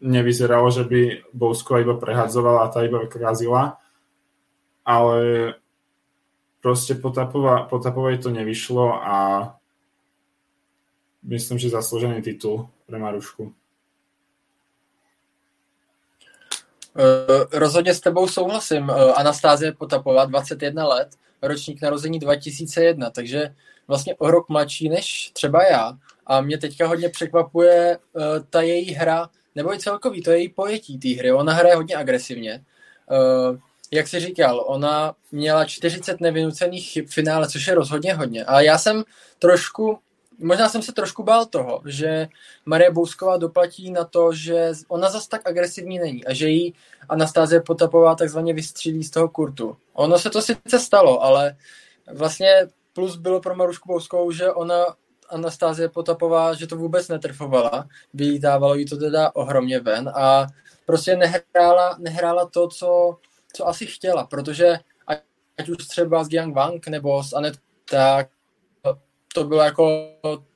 nevyzeralo, 0.00 0.70
že 0.70 0.84
by 0.84 1.00
Bouskova 1.34 1.82
iba 1.82 1.94
prehadzovala 1.98 2.66
a 2.66 2.72
tá 2.72 2.86
iba 2.86 3.06
krazila, 3.06 3.82
ale 4.86 5.54
proste 6.62 6.94
Potapova, 6.94 7.66
Potapovej 7.66 8.18
to 8.18 8.30
nevyšlo 8.30 8.94
a 8.94 9.16
myslím, 11.22 11.58
že 11.58 11.74
zaslúžený 11.74 12.22
titul 12.22 12.70
pre 12.86 12.98
Marušku. 12.98 13.54
Uh, 16.98 17.04
rozhodně 17.52 17.94
s 17.94 18.00
tebou 18.00 18.28
souhlasím. 18.28 18.88
Uh, 18.88 19.12
Anastázie 19.14 19.72
Potapová, 19.72 20.24
21 20.24 20.88
let, 20.88 21.08
ročník 21.42 21.82
narození 21.82 22.18
2001, 22.18 23.10
takže 23.10 23.54
vlastně 23.88 24.14
o 24.14 24.30
rok 24.30 24.48
mladší 24.48 24.88
než 24.88 25.30
třeba 25.32 25.62
já. 25.62 25.92
A 26.26 26.40
mě 26.40 26.58
teďka 26.58 26.86
hodně 26.86 27.08
překvapuje 27.08 27.98
uh, 27.98 28.22
ta 28.50 28.60
její 28.60 28.92
hra, 28.94 29.28
nebo 29.58 29.74
i 29.74 29.78
celkový, 29.78 30.22
to 30.22 30.30
její 30.30 30.48
pojetí 30.48 30.98
té 30.98 31.08
hry. 31.08 31.32
Ona 31.32 31.52
hraje 31.52 31.74
hodně 31.74 31.96
agresivně. 31.96 32.64
Uh, 33.10 33.58
jak 33.90 34.08
jsi 34.08 34.20
říkal, 34.20 34.64
ona 34.66 35.14
měla 35.32 35.64
40 35.64 36.20
nevynucených 36.20 36.88
chyb 36.88 37.06
v 37.06 37.14
finále, 37.14 37.48
což 37.48 37.66
je 37.66 37.74
rozhodně 37.74 38.14
hodně. 38.14 38.44
A 38.44 38.60
já 38.60 38.78
jsem 38.78 39.04
trošku 39.38 39.98
možná 40.38 40.68
jsem 40.68 40.82
se 40.82 40.92
trošku 40.92 41.22
bál 41.22 41.46
toho, 41.46 41.82
že 41.86 42.28
Marie 42.66 42.90
Bousková 42.90 43.36
doplatí 43.36 43.90
na 43.90 44.04
to, 44.04 44.32
že 44.32 44.72
ona 44.88 45.10
zas 45.10 45.28
tak 45.28 45.48
agresivní 45.48 45.98
není 45.98 46.24
a 46.24 46.34
že 46.34 46.48
jí 46.48 46.74
Anastázie 47.08 47.60
Potapová 47.60 48.14
takzvaně 48.14 48.54
vystřílí 48.54 49.04
z 49.04 49.10
toho 49.10 49.28
kurtu. 49.28 49.76
Ono 49.92 50.18
se 50.18 50.30
to 50.30 50.42
sice 50.42 50.78
stalo, 50.78 51.22
ale 51.22 51.56
vlastně 52.12 52.66
plus 52.92 53.16
bylo 53.16 53.40
pro 53.40 53.56
Marušku 53.56 53.88
Bouskovou, 53.88 54.32
že 54.32 54.52
ona 54.52 54.86
Anastázie 55.28 55.88
Potapová, 55.88 56.54
že 56.54 56.66
to 56.66 56.76
vůbec 56.76 57.08
netrfovala, 57.08 57.88
vylítávalo 58.14 58.74
jí 58.74 58.86
to 58.86 58.96
teda 58.96 59.34
ohromně 59.34 59.80
ven 59.80 60.12
a 60.14 60.46
prostě 60.86 61.16
nehrála, 61.16 61.96
nehrála 61.98 62.48
to, 62.48 62.68
co, 62.68 63.16
co 63.52 63.68
asi 63.68 63.86
chtěla, 63.86 64.26
protože 64.26 64.78
ať 65.58 65.68
už 65.68 65.86
třeba 65.86 66.24
s 66.24 66.28
Giang 66.28 66.54
Wang 66.54 66.88
nebo 66.88 67.22
s 67.22 67.32
Anet, 67.32 67.54
tak 67.90 68.28
to 69.34 69.44
bylo 69.44 69.62
jako, 69.62 70.08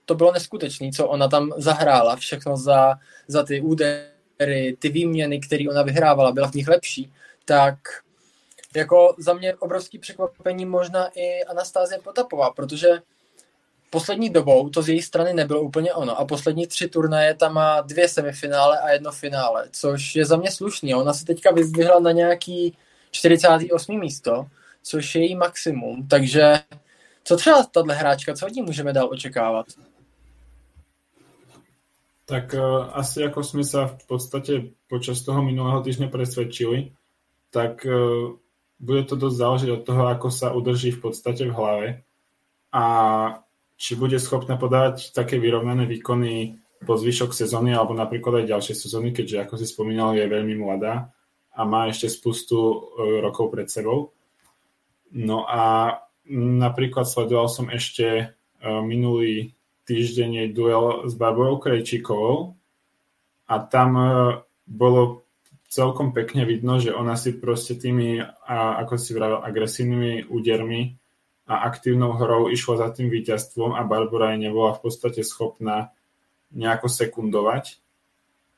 to 0.05 0.15
bylo 0.15 0.33
neskutečné, 0.33 0.91
co 0.91 1.09
ona 1.09 1.29
tam 1.29 1.53
zahrála, 1.57 2.17
všechno 2.17 2.57
za, 2.57 2.95
za 3.29 3.43
ty 3.43 3.61
údery, 3.61 4.77
ty 4.79 4.89
výměny, 4.89 5.41
které 5.41 5.65
ona 5.71 5.83
vyhrávala, 5.83 6.33
byla 6.33 6.51
v 6.51 6.55
nich 6.55 6.69
lepší, 6.69 7.13
tak 7.45 7.79
jako 8.77 9.15
za 9.19 9.35
mě 9.35 9.55
obrovský 9.55 9.99
překvapení 9.99 10.67
možná 10.67 11.09
i 11.15 11.45
Anastázie 11.45 12.01
Potapová, 12.01 12.51
protože 12.51 12.89
poslední 13.93 14.31
dobou 14.31 14.69
to 14.69 14.83
z 14.83 14.89
její 14.89 15.03
strany 15.03 15.35
nebylo 15.35 15.61
úplně 15.61 15.93
ono 15.93 16.19
a 16.19 16.25
poslední 16.25 16.67
tři 16.67 16.89
turnaje 16.89 17.35
tam 17.35 17.55
má 17.55 17.81
dvě 17.81 18.09
semifinále 18.09 18.81
a 18.81 18.91
jedno 18.91 19.13
finále, 19.13 19.69
což 19.73 20.17
je 20.17 20.25
za 20.25 20.37
mě 20.37 20.51
slušný. 20.51 20.95
Ona 20.95 21.13
se 21.13 21.25
teďka 21.25 21.53
vyzdvihla 21.53 22.01
na 22.01 22.13
nějaký 22.13 22.77
48. 23.11 24.01
místo, 24.01 24.47
což 24.83 25.15
je 25.15 25.21
její 25.23 25.35
maximum, 25.35 26.09
takže 26.09 26.59
co 27.25 27.37
třeba 27.37 27.63
tahle 27.63 27.95
hráčka, 27.95 28.35
co 28.35 28.47
od 28.47 28.53
ní 28.53 28.63
můžeme 28.63 28.93
dál 28.93 29.09
očekávat? 29.13 29.67
Tak 32.25 32.55
uh, 32.55 32.89
asi 32.97 33.27
ako 33.29 33.43
sme 33.45 33.67
sa 33.67 33.93
v 33.93 34.05
podstate 34.09 34.53
počas 34.89 35.21
toho 35.21 35.43
minulého 35.43 35.83
týždňa 35.85 36.09
presvedčili, 36.09 36.95
tak 37.51 37.85
uh, 37.85 38.39
bude 38.81 39.05
to 39.05 39.19
dosť 39.19 39.37
záležiť 39.37 39.71
od 39.75 39.83
toho, 39.85 40.03
ako 40.07 40.29
sa 40.31 40.55
udrží 40.55 40.97
v 40.97 41.03
podstate 41.03 41.45
v 41.45 41.53
hlave 41.53 41.89
a 42.73 42.85
či 43.83 43.99
bude 43.99 44.23
schopná 44.23 44.55
podávať 44.55 45.11
také 45.11 45.43
vyrovnané 45.43 45.91
výkony 45.91 46.63
po 46.87 46.95
zvyšok 46.95 47.35
sezóny 47.35 47.75
alebo 47.75 47.99
napríklad 47.99 48.47
aj 48.47 48.51
ďalšie 48.55 48.75
sezóny, 48.79 49.11
keďže 49.11 49.43
ako 49.43 49.55
si 49.59 49.67
spomínal, 49.67 50.15
je 50.15 50.31
veľmi 50.31 50.55
mladá 50.55 51.11
a 51.51 51.61
má 51.67 51.91
ešte 51.91 52.07
spustu 52.07 52.55
uh, 52.59 52.79
rokov 53.19 53.51
pred 53.51 53.67
sebou. 53.67 54.15
No 55.11 55.45
a 55.51 55.95
Napríklad 56.33 57.03
sledoval 57.03 57.51
som 57.51 57.67
ešte 57.67 58.07
e, 58.07 58.25
minulý 58.63 59.59
týždeň 59.91 60.55
duel 60.55 61.11
s 61.11 61.19
Barbarou 61.19 61.59
Krejčíkovou 61.59 62.55
a 63.51 63.55
tam 63.67 63.91
e, 63.99 64.07
bolo 64.63 65.27
celkom 65.67 66.15
pekne 66.15 66.47
vidno, 66.47 66.79
že 66.79 66.95
ona 66.95 67.19
si 67.19 67.35
proste 67.35 67.75
tými, 67.75 68.23
ako 68.47 68.95
si 69.01 69.17
vravil, 69.17 69.43
agresívnymi 69.43 70.31
údermi 70.31 70.95
a 71.53 71.69
aktívnou 71.69 72.17
hrou 72.17 72.49
išla 72.49 72.81
za 72.81 72.89
tým 72.97 73.13
víťazstvom 73.13 73.77
a 73.77 73.85
Barbara 73.85 74.33
jej 74.33 74.49
nebola 74.49 74.73
v 74.73 74.89
podstate 74.89 75.21
schopná 75.21 75.93
nejako 76.49 76.89
sekundovať. 76.89 77.77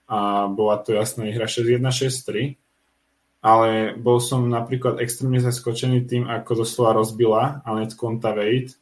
A 0.07 0.47
bola 0.47 0.79
to 0.79 0.95
jasná 0.95 1.27
hra 1.27 1.51
6-1, 1.51 1.83
6-3 1.83 2.55
ale 3.45 3.93
bol 4.01 4.25
som 4.25 4.49
napríklad 4.49 5.05
extrémne 5.05 5.37
zaskočený 5.37 6.09
tým, 6.09 6.25
ako 6.25 6.65
doslova 6.65 6.97
rozbila 6.97 7.61
Anet 7.69 7.93
Kontaveit, 7.93 8.73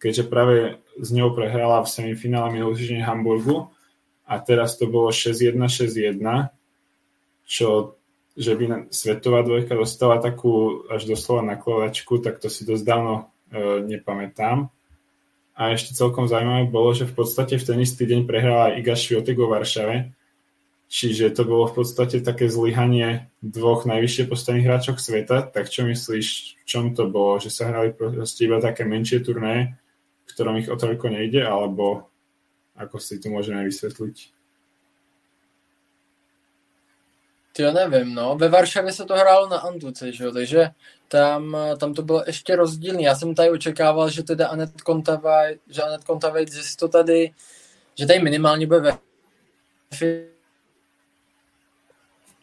keďže 0.00 0.24
práve 0.24 0.80
s 0.96 1.12
ňou 1.12 1.36
prehrala 1.36 1.84
v 1.84 1.92
semifinále 1.92 2.56
minulý 2.56 2.80
týždeň 2.80 3.04
Hamburgu. 3.04 3.68
A 4.24 4.40
teraz 4.40 4.80
to 4.80 4.88
bolo 4.88 5.12
6-1, 5.12 5.60
6-1, 5.60 6.48
čo 7.44 7.92
že 8.36 8.52
by 8.52 8.92
svetová 8.92 9.40
dvojka 9.40 9.72
dostala 9.72 10.20
takú 10.20 10.84
až 10.92 11.08
doslova 11.08 11.40
nakladačku, 11.56 12.20
tak 12.20 12.36
to 12.36 12.52
si 12.52 12.68
dosť 12.68 12.84
dávno 12.84 13.32
nepamätám. 13.86 14.70
A 15.56 15.72
ešte 15.72 15.96
celkom 15.96 16.28
zaujímavé 16.28 16.68
bolo, 16.68 16.92
že 16.92 17.08
v 17.08 17.16
podstate 17.16 17.56
v 17.56 17.64
ten 17.64 17.78
istý 17.80 18.04
deň 18.04 18.28
prehrala 18.28 18.76
Iga 18.76 18.92
Šviotek 18.92 19.40
vo 19.40 19.48
Varšave, 19.48 20.12
Čiže 20.86 21.34
to 21.34 21.42
bolo 21.42 21.66
v 21.66 21.82
podstate 21.82 22.22
také 22.22 22.46
zlyhanie 22.46 23.26
dvoch 23.42 23.90
najvyššie 23.90 24.30
postavených 24.30 24.66
hráčov 24.70 25.02
sveta. 25.02 25.42
Tak 25.50 25.66
čo 25.66 25.82
myslíš, 25.82 26.26
v 26.62 26.64
čom 26.64 26.94
to 26.94 27.10
bolo? 27.10 27.42
Že 27.42 27.50
sa 27.50 27.74
hrali 27.74 27.90
proste 27.90 28.46
iba 28.46 28.62
také 28.62 28.86
menšie 28.86 29.18
turné, 29.18 29.82
v 30.22 30.30
ktorom 30.30 30.62
ich 30.62 30.70
o 30.70 30.78
toľko 30.78 31.10
nejde, 31.10 31.42
alebo 31.42 32.06
ako 32.78 33.02
si 33.02 33.18
to 33.18 33.34
môžeme 33.34 33.66
vysvetliť? 33.66 34.35
Já 37.58 37.72
nevím, 37.72 38.14
no. 38.14 38.36
Ve 38.36 38.48
Varšavě 38.48 38.92
se 38.92 39.04
to 39.04 39.14
hrálo 39.14 39.48
na 39.48 39.58
Antuce, 39.58 40.12
že 40.12 40.24
jo? 40.24 40.32
takže 40.32 40.70
tam, 41.08 41.56
tam 41.80 41.94
to 41.94 42.02
bylo 42.02 42.22
ještě 42.26 42.56
rozdílný. 42.56 43.02
Já 43.02 43.14
jsem 43.14 43.34
tady 43.34 43.50
očekával, 43.50 44.10
že 44.10 44.22
teda 44.22 44.48
Anet 44.48 44.80
Kontavej, 44.80 45.58
že 45.68 45.82
Anet 45.82 46.04
Kontavej, 46.04 46.46
že 46.52 46.76
to 46.78 46.88
tady, 46.88 47.30
že 47.98 48.06
tady 48.06 48.22
minimálně 48.22 48.66
bude 48.66 48.80
ve 48.80 48.92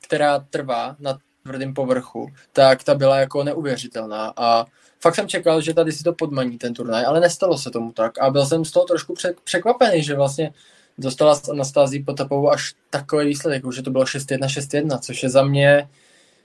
která 0.01 0.39
trvá 0.39 0.95
na 0.99 1.19
tvrdém 1.43 1.73
povrchu, 1.73 2.27
tak 2.53 2.83
ta 2.83 2.95
byla 2.95 3.17
jako 3.17 3.43
neuvěřitelná 3.43 4.33
a 4.37 4.65
fakt 4.99 5.15
jsem 5.15 5.27
čekal, 5.27 5.61
že 5.61 5.73
tady 5.73 5.91
si 5.91 6.03
to 6.03 6.13
podmaní 6.13 6.57
ten 6.57 6.73
turnaj, 6.73 7.05
ale 7.05 7.19
nestalo 7.19 7.57
se 7.57 7.71
tomu 7.71 7.91
tak 7.91 8.17
a 8.21 8.29
byl 8.29 8.45
jsem 8.45 8.65
z 8.65 8.71
toho 8.71 8.85
trošku 8.85 9.13
překvapený, 9.43 10.03
že 10.03 10.15
vlastně 10.15 10.53
dostala 10.97 11.35
s 11.35 11.49
Anastází 11.49 12.03
Potapovou 12.03 12.49
až 12.49 12.73
takový 12.89 13.27
výsledek, 13.27 13.63
že 13.75 13.81
to 13.81 13.91
bylo 13.91 14.03
6-1, 14.03 14.37
6-1, 14.39 14.99
což 14.99 15.23
je 15.23 15.29
za 15.29 15.43
mě, 15.43 15.89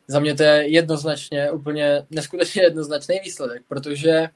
za 0.08 0.20
mě 0.20 0.34
to 0.34 0.42
je 0.42 0.68
jednoznačně, 0.68 1.50
úplně 1.50 2.02
neskutečně 2.10 2.62
jednoznačný 2.62 3.20
výsledek, 3.24 3.62
protože 3.68 4.28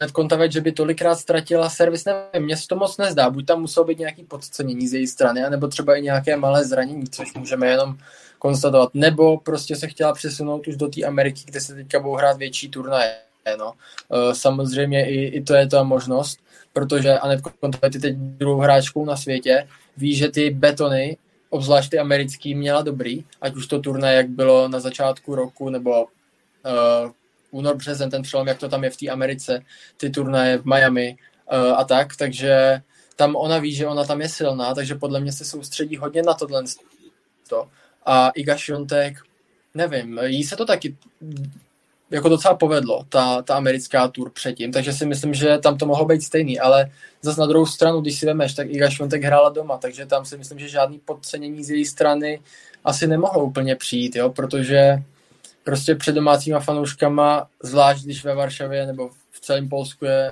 Hned 0.00 0.12
Kontaveč, 0.12 0.52
že 0.52 0.60
by 0.60 0.72
tolikrát 0.72 1.14
ztratila 1.14 1.70
servis, 1.70 2.04
nevím, 2.04 2.44
mně 2.44 2.56
se 2.56 2.68
to 2.68 2.76
moc 2.76 2.96
nezdá, 2.96 3.30
buď 3.30 3.46
tam 3.46 3.60
muselo 3.60 3.86
být 3.86 3.98
nějaký 3.98 4.24
podcenění 4.24 4.88
z 4.88 4.94
její 4.94 5.06
strany, 5.06 5.44
anebo 5.44 5.68
třeba 5.68 5.96
i 5.96 6.02
nějaké 6.02 6.36
malé 6.36 6.64
zranění, 6.64 7.08
což 7.08 7.34
můžeme 7.34 7.66
jenom 7.66 7.98
konstatovat, 8.38 8.90
nebo 8.94 9.38
prostě 9.38 9.76
se 9.76 9.88
chtěla 9.88 10.12
přesunout 10.12 10.68
už 10.68 10.76
do 10.76 10.88
té 10.88 11.02
Ameriky, 11.02 11.42
kde 11.44 11.60
se 11.60 11.74
teďka 11.74 12.00
budou 12.00 12.14
hrát 12.14 12.36
větší 12.36 12.68
turnaje. 12.68 13.16
No. 13.58 13.72
E, 14.12 14.34
samozřejmě 14.34 15.10
i, 15.10 15.24
i 15.24 15.42
to 15.42 15.54
je 15.54 15.66
ta 15.66 15.82
možnost, 15.82 16.38
protože 16.72 17.18
Anet 17.18 17.40
Kontaveit 17.40 17.94
je 17.94 18.00
teď 18.00 18.16
druhou 18.16 18.60
hráčkou 18.60 19.04
na 19.04 19.16
světě, 19.16 19.68
ví, 19.96 20.14
že 20.14 20.28
ty 20.28 20.50
betony, 20.50 21.16
obzvlášť 21.50 21.90
ty 21.90 21.98
americký, 21.98 22.54
měla 22.54 22.82
dobrý, 22.82 23.24
ať 23.40 23.54
už 23.54 23.66
to 23.66 23.78
turnaje, 23.78 24.16
jak 24.16 24.28
bylo 24.28 24.68
na 24.68 24.80
začátku 24.80 25.34
roku, 25.34 25.70
nebo 25.70 26.04
uh, 26.04 27.10
únor, 27.50 27.76
březen, 27.76 28.10
ten 28.10 28.22
přelom, 28.22 28.46
jak 28.46 28.58
to 28.58 28.68
tam 28.68 28.84
je 28.84 28.90
v 28.90 28.96
té 28.96 29.08
Americe, 29.08 29.62
ty 29.96 30.10
turnaje 30.10 30.58
v 30.58 30.64
Miami 30.64 31.16
uh, 31.52 31.78
a 31.78 31.84
tak, 31.84 32.16
takže 32.16 32.82
tam 33.16 33.36
ona 33.36 33.58
ví, 33.58 33.74
že 33.74 33.86
ona 33.86 34.04
tam 34.04 34.20
je 34.20 34.28
silná, 34.28 34.74
takže 34.74 34.94
podle 34.94 35.20
mě 35.20 35.32
se 35.32 35.44
soustředí 35.44 35.96
hodně 35.96 36.22
na 36.22 36.34
tohle. 36.34 36.64
A 38.06 38.30
Iga 38.30 38.56
Šiontek, 38.56 39.16
nevím, 39.74 40.20
jí 40.24 40.44
se 40.44 40.56
to 40.56 40.64
taky 40.64 40.96
jako 42.10 42.28
docela 42.28 42.54
povedlo, 42.54 43.04
ta, 43.08 43.42
ta 43.42 43.56
americká 43.56 44.08
tour 44.08 44.30
předtím, 44.30 44.72
takže 44.72 44.92
si 44.92 45.06
myslím, 45.06 45.34
že 45.34 45.58
tam 45.58 45.78
to 45.78 45.86
mohlo 45.86 46.06
být 46.06 46.22
stejný, 46.22 46.60
ale 46.60 46.90
zase 47.22 47.40
na 47.40 47.46
druhou 47.46 47.66
stranu, 47.66 48.00
když 48.00 48.18
si 48.18 48.26
vemeš, 48.26 48.54
tak 48.54 48.70
Iga 48.70 48.90
Šventek 48.90 49.24
hrála 49.24 49.48
doma, 49.48 49.78
takže 49.78 50.06
tam 50.06 50.24
si 50.24 50.38
myslím, 50.38 50.58
že 50.58 50.68
žádný 50.68 50.98
podcenění 50.98 51.64
z 51.64 51.70
její 51.70 51.86
strany 51.86 52.40
asi 52.84 53.06
nemohlo 53.06 53.44
úplně 53.44 53.76
přijít, 53.76 54.16
jo, 54.16 54.30
protože 54.30 55.02
prostě 55.64 55.94
před 55.94 56.14
domácíma 56.14 56.60
fanouškama, 56.60 57.46
zvlášť 57.62 58.04
když 58.04 58.24
ve 58.24 58.34
Varšavě 58.34 58.86
nebo 58.86 59.10
v 59.30 59.40
celém 59.40 59.68
Polsku 59.68 60.04
je 60.04 60.30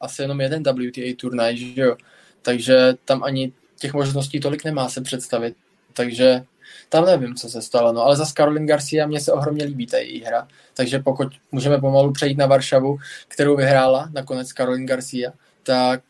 asi 0.00 0.22
jenom 0.22 0.40
jeden 0.40 0.62
WTA 0.62 1.16
turnaj, 1.16 1.56
že 1.56 1.80
jo, 1.82 1.96
takže 2.42 2.94
tam 3.04 3.24
ani 3.24 3.52
těch 3.78 3.94
možností 3.94 4.40
tolik 4.40 4.64
nemá 4.64 4.88
se 4.88 5.00
představit, 5.00 5.56
takže 5.92 6.44
tam 6.88 7.04
nevím, 7.04 7.34
co 7.34 7.48
se 7.48 7.62
stalo, 7.62 7.92
no, 7.92 8.02
ale 8.02 8.16
za 8.16 8.24
Karolin 8.34 8.66
Garcia 8.66 9.06
mě 9.06 9.20
se 9.20 9.32
ohromně 9.32 9.64
líbí 9.64 9.86
ta 9.86 9.98
její 9.98 10.24
hra, 10.24 10.48
takže 10.74 10.98
pokud 10.98 11.28
můžeme 11.52 11.78
pomalu 11.78 12.12
přejít 12.12 12.38
na 12.38 12.46
Varšavu, 12.46 12.98
kterou 13.28 13.56
vyhrála 13.56 14.08
nakonec 14.12 14.52
Karolin 14.52 14.86
Garcia, 14.86 15.32
tak 15.62 16.02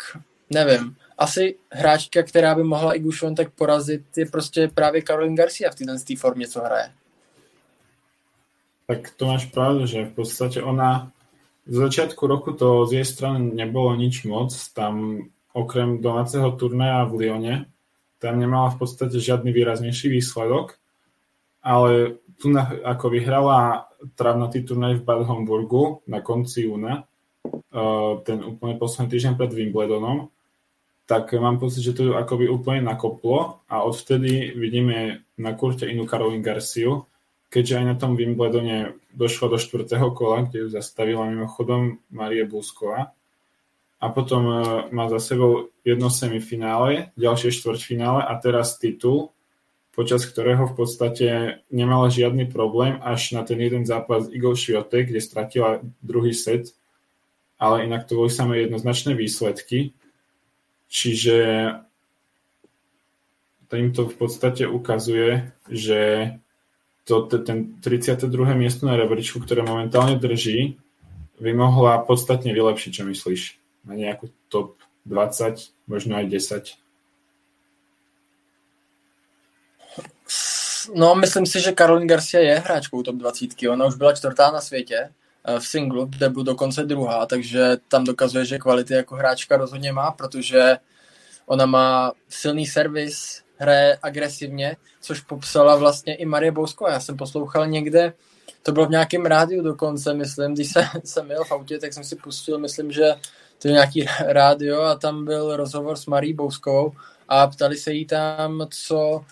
nevím, 0.51 0.97
asi 1.19 1.55
hráčka, 1.73 2.23
která 2.23 2.55
by 2.55 2.65
mohla 2.65 2.95
i 2.95 3.05
tak 3.37 3.51
porazit, 3.51 4.03
je 4.17 4.27
prostě 4.27 4.71
právě 4.75 5.03
Karolin 5.03 5.35
Garcia 5.35 5.71
v 5.71 5.75
této 5.75 6.17
formě, 6.19 6.49
co 6.49 6.61
hraje. 6.61 6.91
Tak 8.87 9.11
to 9.17 9.27
máš 9.27 9.47
pravdu, 9.47 9.87
že 9.87 10.05
v 10.05 10.15
podstatě 10.15 10.63
ona 10.63 11.13
z 11.67 11.75
začiatku 11.75 12.27
roku 12.27 12.53
to 12.53 12.87
z 12.87 12.93
jej 12.93 13.05
strany 13.05 13.55
nebolo 13.55 13.97
nič 13.97 14.25
moc, 14.25 14.73
tam 14.73 15.19
okrem 15.53 16.03
domáceho 16.03 16.53
turnaja 16.53 17.05
v 17.05 17.15
Lyone 17.15 17.67
tam 18.27 18.43
nemala 18.43 18.75
v 18.75 18.83
podstate 18.83 19.23
žiadny 19.23 19.55
výraznejší 19.55 20.11
výsledok, 20.11 20.75
ale 21.63 22.19
tu 22.43 22.51
na, 22.51 22.67
ako 22.67 23.15
vyhrala 23.15 23.87
travnatý 24.19 24.67
turnaj 24.67 25.01
v 25.01 25.07
Bad 25.07 25.25
Homburgu 25.25 26.03
na 26.11 26.21
konci 26.21 26.67
júna, 26.67 27.07
uh, 27.47 28.21
ten 28.27 28.43
úplne 28.43 28.75
posledný 28.77 29.15
týždeň 29.15 29.33
pred 29.39 29.51
Wimbledonom, 29.55 30.29
tak 31.07 31.31
mám 31.39 31.63
pocit, 31.63 31.87
že 31.87 31.95
to 31.95 32.19
akoby 32.19 32.51
úplne 32.51 32.83
nakoplo 32.83 33.63
a 33.71 33.87
odvtedy 33.87 34.53
vidíme 34.59 35.23
na 35.39 35.55
kurte 35.55 35.87
inú 35.87 36.03
Karolín 36.05 36.43
Garciu, 36.43 37.07
keďže 37.47 37.79
aj 37.79 37.85
na 37.87 37.95
tom 37.95 38.19
Wimbledone 38.19 38.99
došlo 39.15 39.55
do 39.55 39.59
štvrtého 39.59 40.13
kola, 40.13 40.45
kde 40.45 40.67
ju 40.67 40.69
zastavila 40.69 41.31
mimochodom 41.31 42.03
Marie 42.11 42.45
Busková 42.45 43.16
a 43.97 44.07
potom 44.13 44.43
uh, 44.45 44.61
má 44.93 45.09
za 45.09 45.21
sebou 45.21 45.73
jedno 45.87 46.13
semifinále, 46.13 47.15
ďalšie 47.17 47.55
štvrťfinále 47.55 48.21
a 48.25 48.33
teraz 48.37 48.77
titul, 48.77 49.33
počas 49.97 50.29
ktorého 50.29 50.69
v 50.69 50.75
podstate 50.77 51.29
nemala 51.73 52.13
žiadny 52.13 52.53
problém 52.53 53.01
až 53.01 53.33
na 53.33 53.49
ten 53.49 53.57
jeden 53.57 53.89
zápas 53.89 54.29
Igor 54.29 54.53
Šviotek, 54.53 55.09
kde 55.09 55.25
stratila 55.25 55.81
druhý 56.05 56.37
set, 56.37 56.77
ale 57.57 57.89
inak 57.89 58.05
to 58.05 58.21
boli 58.21 58.29
samé 58.29 58.69
jednoznačné 58.69 59.17
výsledky. 59.17 59.97
Čiže 60.93 61.37
im 63.73 63.91
to 63.91 64.07
v 64.07 64.15
podstate 64.15 64.69
ukazuje, 64.69 65.51
že 65.67 66.33
to, 67.09 67.27
ten 67.27 67.81
32. 67.81 68.29
miesto 68.55 68.87
na 68.87 68.95
rebríčku, 68.99 69.43
ktoré 69.43 69.63
momentálne 69.63 70.21
drží, 70.21 70.79
by 71.41 71.53
mohla 71.53 72.03
podstatne 72.05 72.53
vylepšiť, 72.53 72.91
čo 72.91 73.03
myslíš? 73.05 73.66
Na 73.87 73.95
nejakú 73.95 74.29
top 74.51 74.83
20, 75.07 75.71
možno 75.87 76.19
aj 76.19 76.27
10? 76.27 76.77
No, 80.95 81.15
myslím 81.15 81.47
si, 81.47 81.61
že 81.61 81.73
Karolina 81.73 82.07
Garcia 82.07 82.41
je 82.41 82.59
hráčkou 82.59 83.03
top 83.03 83.17
20. 83.17 83.51
Ona 83.71 83.87
už 83.87 83.95
byla 83.95 84.15
čtvrtá 84.15 84.51
na 84.51 84.61
světě 84.61 85.11
eh, 85.11 85.61
v 85.61 85.67
singlu, 85.67 86.07
kde 86.07 86.29
byl 86.29 86.43
dokonce 86.43 86.85
druhá, 86.85 87.27
takže 87.27 87.77
tam 87.89 88.05
dokazuje, 88.05 88.45
že 88.45 88.59
kvality 88.59 88.95
jako 88.95 89.15
hráčka 89.17 89.57
rozhodně 89.57 89.93
má, 89.93 90.11
protože 90.11 90.77
ona 91.47 91.67
má 91.67 92.13
silný 92.29 92.67
servis, 92.67 93.43
hraje 93.57 93.99
agresivně, 94.03 94.77
což 95.01 95.21
popsala 95.21 95.77
vlastně 95.77 96.15
i 96.15 96.27
Marie 96.27 96.53
Bousko. 96.53 96.89
Já 96.89 97.01
jsem 97.01 97.17
poslouchal 97.17 97.67
někde, 97.67 98.13
to 98.63 98.73
bylo 98.73 98.87
v 98.87 98.91
nějakém 98.91 99.27
rádiu 99.27 99.63
dokonce, 99.63 100.15
myslím, 100.15 100.55
když 100.55 100.73
jsem, 100.73 100.85
jsem 101.05 101.31
jel 101.31 101.45
v 101.45 101.53
autě, 101.53 101.79
tak 101.79 101.93
jsem 101.93 102.05
si 102.05 102.17
pustil, 102.17 102.59
myslím, 102.59 102.93
že 102.93 103.15
to 103.63 103.69
je 103.69 103.73
nějaký 103.73 104.07
rádio 104.27 104.81
a 104.81 104.95
tam 104.95 105.25
byl 105.25 105.57
rozhovor 105.57 105.97
s 105.97 106.07
Marí 106.07 106.33
Bouskovou 106.33 106.93
a 107.29 107.47
ptali 107.47 107.77
se 107.77 107.93
jí 107.93 108.07
tam, 108.07 108.67
co, 108.71 109.25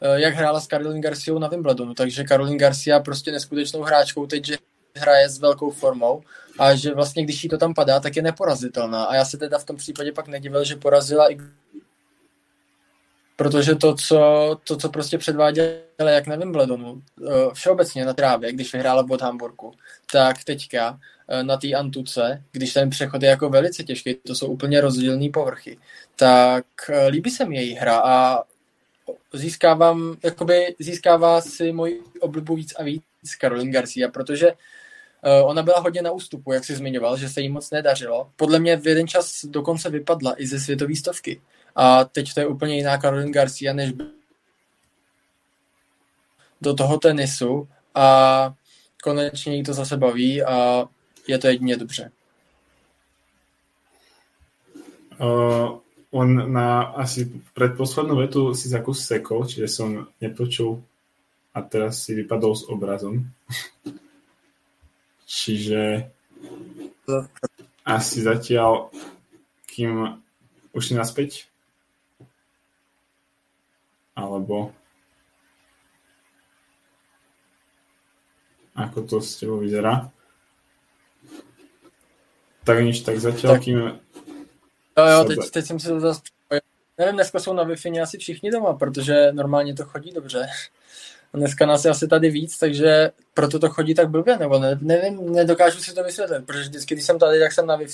eh, 0.00 0.20
jak 0.20 0.34
hrála 0.34 0.60
s 0.60 0.66
Karolín 0.66 1.00
Garciou 1.00 1.38
na 1.38 1.48
Wimbledonu, 1.48 1.94
takže 1.94 2.24
Karolín 2.24 2.58
Garcia 2.58 3.00
prostě 3.00 3.32
neskutečnou 3.32 3.82
hráčkou 3.82 4.26
teď, 4.26 4.46
že 4.46 4.56
hraje 4.96 5.28
s 5.28 5.38
velkou 5.38 5.70
formou 5.70 6.22
a 6.58 6.74
že 6.74 6.94
vlastně, 6.94 7.24
když 7.24 7.44
jí 7.44 7.50
to 7.50 7.58
tam 7.58 7.74
padá, 7.74 8.00
tak 8.00 8.16
je 8.16 8.22
neporazitelná. 8.22 9.04
A 9.04 9.14
já 9.14 9.24
se 9.24 9.38
teda 9.38 9.58
v 9.58 9.64
tom 9.64 9.76
případě 9.76 10.12
pak 10.12 10.28
nedivil, 10.28 10.64
že 10.64 10.76
porazila 10.76 11.32
i 11.32 11.38
protože 13.36 13.74
to, 13.74 13.94
co, 13.94 14.20
to, 14.64 14.76
co 14.76 14.88
prostě 14.88 15.18
předváděla 15.18 16.10
jak 16.10 16.26
na 16.26 16.36
Wimbledonu, 16.36 17.02
eh, 17.28 17.32
všeobecně 17.52 18.04
na 18.04 18.12
trávě, 18.12 18.52
když 18.52 18.72
vyhrála 18.72 19.06
od 19.10 19.22
Hamburgu, 19.22 19.72
tak 20.12 20.44
teďka 20.44 20.98
na 21.42 21.56
té 21.56 21.72
Antuce, 21.72 22.42
když 22.52 22.72
ten 22.72 22.90
přechod 22.90 23.22
je 23.22 23.28
jako 23.28 23.48
velice 23.48 23.84
těžký, 23.84 24.14
to 24.14 24.34
jsou 24.34 24.46
úplně 24.46 24.80
rozdílné 24.80 25.30
povrchy, 25.30 25.78
tak 26.16 26.64
eh, 26.88 27.06
líbí 27.06 27.30
se 27.30 27.44
mi 27.44 27.56
její 27.56 27.74
hra 27.74 28.02
a 28.04 28.42
získávám, 29.32 30.16
jakoby 30.24 30.74
získává 30.78 31.40
si 31.40 31.72
moji 31.72 32.02
oblibu 32.20 32.56
víc 32.56 32.74
a 32.78 32.82
víc 32.82 33.02
Karolin 33.40 33.70
Garcia, 33.70 34.08
protože 34.08 34.52
ona 35.44 35.62
byla 35.62 35.80
hodně 35.80 36.02
na 36.02 36.10
ústupu, 36.10 36.52
jak 36.52 36.64
si 36.64 36.74
zmiňoval, 36.74 37.16
že 37.16 37.28
se 37.28 37.40
jí 37.40 37.48
moc 37.48 37.70
nedařilo. 37.70 38.30
Podle 38.36 38.58
mě 38.58 38.76
v 38.76 38.86
jeden 38.86 39.08
čas 39.08 39.44
dokonce 39.44 39.90
vypadla 39.90 40.42
i 40.42 40.46
ze 40.46 40.60
světové 40.60 40.96
stovky. 40.96 41.40
A 41.76 42.04
teď 42.04 42.34
to 42.34 42.40
je 42.40 42.46
úplně 42.46 42.76
jiná 42.76 42.98
Karolin 42.98 43.32
Garcia, 43.32 43.72
než 43.72 43.92
do 46.60 46.74
toho 46.74 46.98
tenisu 46.98 47.68
a 47.94 48.54
konečně 49.02 49.56
jí 49.56 49.62
to 49.62 49.74
zase 49.74 49.96
baví 49.96 50.42
a 50.42 50.84
je 51.28 51.38
to 51.38 51.46
jedině 51.46 51.76
dobře. 51.76 52.10
Uh, 55.20 55.78
on 56.10 56.52
na 56.52 56.82
asi 56.82 57.30
predposlednú 57.54 58.16
vetu 58.16 58.54
si 58.58 58.68
zakus 58.68 59.06
sekol, 59.06 59.46
čiže 59.46 59.68
som 59.68 60.08
nepočul 60.20 60.82
a 61.54 61.62
teraz 61.62 62.02
si 62.02 62.14
vypadol 62.14 62.56
s 62.56 62.66
obrazom. 62.66 63.22
čiže 65.26 66.10
asi 67.86 68.18
zatiaľ, 68.20 68.90
kým 69.70 70.18
už 70.74 70.82
si 70.82 70.94
naspäť? 70.98 71.52
alebo 74.16 74.72
ako 78.72 78.98
to 79.04 79.16
s 79.20 79.36
tebou 79.36 79.60
vyzerá. 79.60 80.08
Tak 82.64 82.78
nič, 82.78 83.00
tak 83.02 83.18
zatiaľ, 83.18 83.52
tak. 83.58 83.62
kým... 83.62 83.78
Jo, 84.98 85.04
jo, 85.06 85.24
teď, 85.24 85.38
teď 85.50 85.66
jsem 85.66 85.80
si 85.80 85.88
to 85.88 86.00
zase... 86.00 86.20
Nevím, 86.98 87.14
dneska 87.14 87.40
jsou 87.40 87.52
na 87.52 87.62
wi 87.62 87.74
asi 88.02 88.18
všichni 88.18 88.50
doma, 88.50 88.74
protože 88.74 89.32
normálně 89.32 89.74
to 89.74 89.84
chodí 89.84 90.12
dobře. 90.12 90.46
Dneska 91.34 91.66
nás 91.66 91.84
je 91.84 91.90
asi 91.90 92.08
tady 92.08 92.30
víc, 92.30 92.58
takže 92.58 93.10
proto 93.34 93.58
to 93.58 93.68
chodí 93.68 93.94
tak 93.94 94.10
blbě, 94.10 94.38
nebo 94.38 94.58
ne, 94.58 94.78
nevím, 94.80 95.32
nedokážu 95.32 95.80
si 95.80 95.94
to 95.94 96.04
vysvětlit, 96.04 96.46
protože 96.46 96.60
vždycky, 96.60 96.94
když 96.94 97.06
jsem 97.06 97.18
tady, 97.18 97.40
tak 97.40 97.52
jsem 97.52 97.66
na 97.66 97.76
wi 97.76 97.86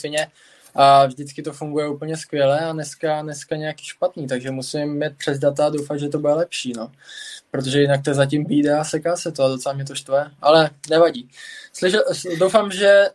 a 0.74 1.06
vždycky 1.06 1.42
to 1.42 1.52
funguje 1.52 1.88
úplně 1.88 2.16
skvěle 2.16 2.60
a 2.60 2.72
dneska, 2.72 3.22
dneska 3.22 3.56
nějaký 3.56 3.84
špatný, 3.84 4.26
takže 4.26 4.50
musím 4.50 4.98
mít 4.98 5.16
přes 5.16 5.38
data 5.38 5.66
a 5.66 5.70
doufat, 5.70 5.96
že 6.00 6.08
to 6.08 6.18
bude 6.18 6.32
lepší, 6.32 6.72
no. 6.76 6.92
Protože 7.50 7.80
jinak 7.80 8.04
to 8.04 8.14
zatím 8.14 8.44
bíde 8.44 8.72
a 8.72 8.84
seká 8.84 9.16
se 9.16 9.32
to 9.32 9.44
a 9.44 9.48
docela 9.48 9.74
mě 9.74 9.84
to 9.84 9.94
štve, 9.94 10.30
ale 10.40 10.70
nevadí. 10.90 11.30
Slyšel, 11.72 12.04
doufám, 12.38 12.72
že 12.72 13.06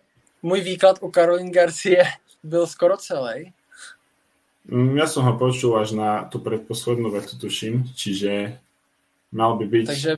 můj 0.43 0.61
výklad 0.61 0.97
o 1.01 1.11
Karolín 1.11 1.51
Garcie 1.51 2.03
byl 2.43 2.67
skoro 2.67 2.97
celý. 2.97 3.53
Mm, 4.63 4.95
ja 4.95 5.07
som 5.11 5.27
ho 5.27 5.35
počul 5.35 5.75
až 5.75 5.91
na 5.91 6.23
tu 6.31 6.39
predposlednú 6.39 7.11
vetu, 7.11 7.35
tuším, 7.35 7.83
čiže 7.95 8.59
mal 9.35 9.59
by 9.59 9.65
byť... 9.67 9.85
Takže 9.87 10.11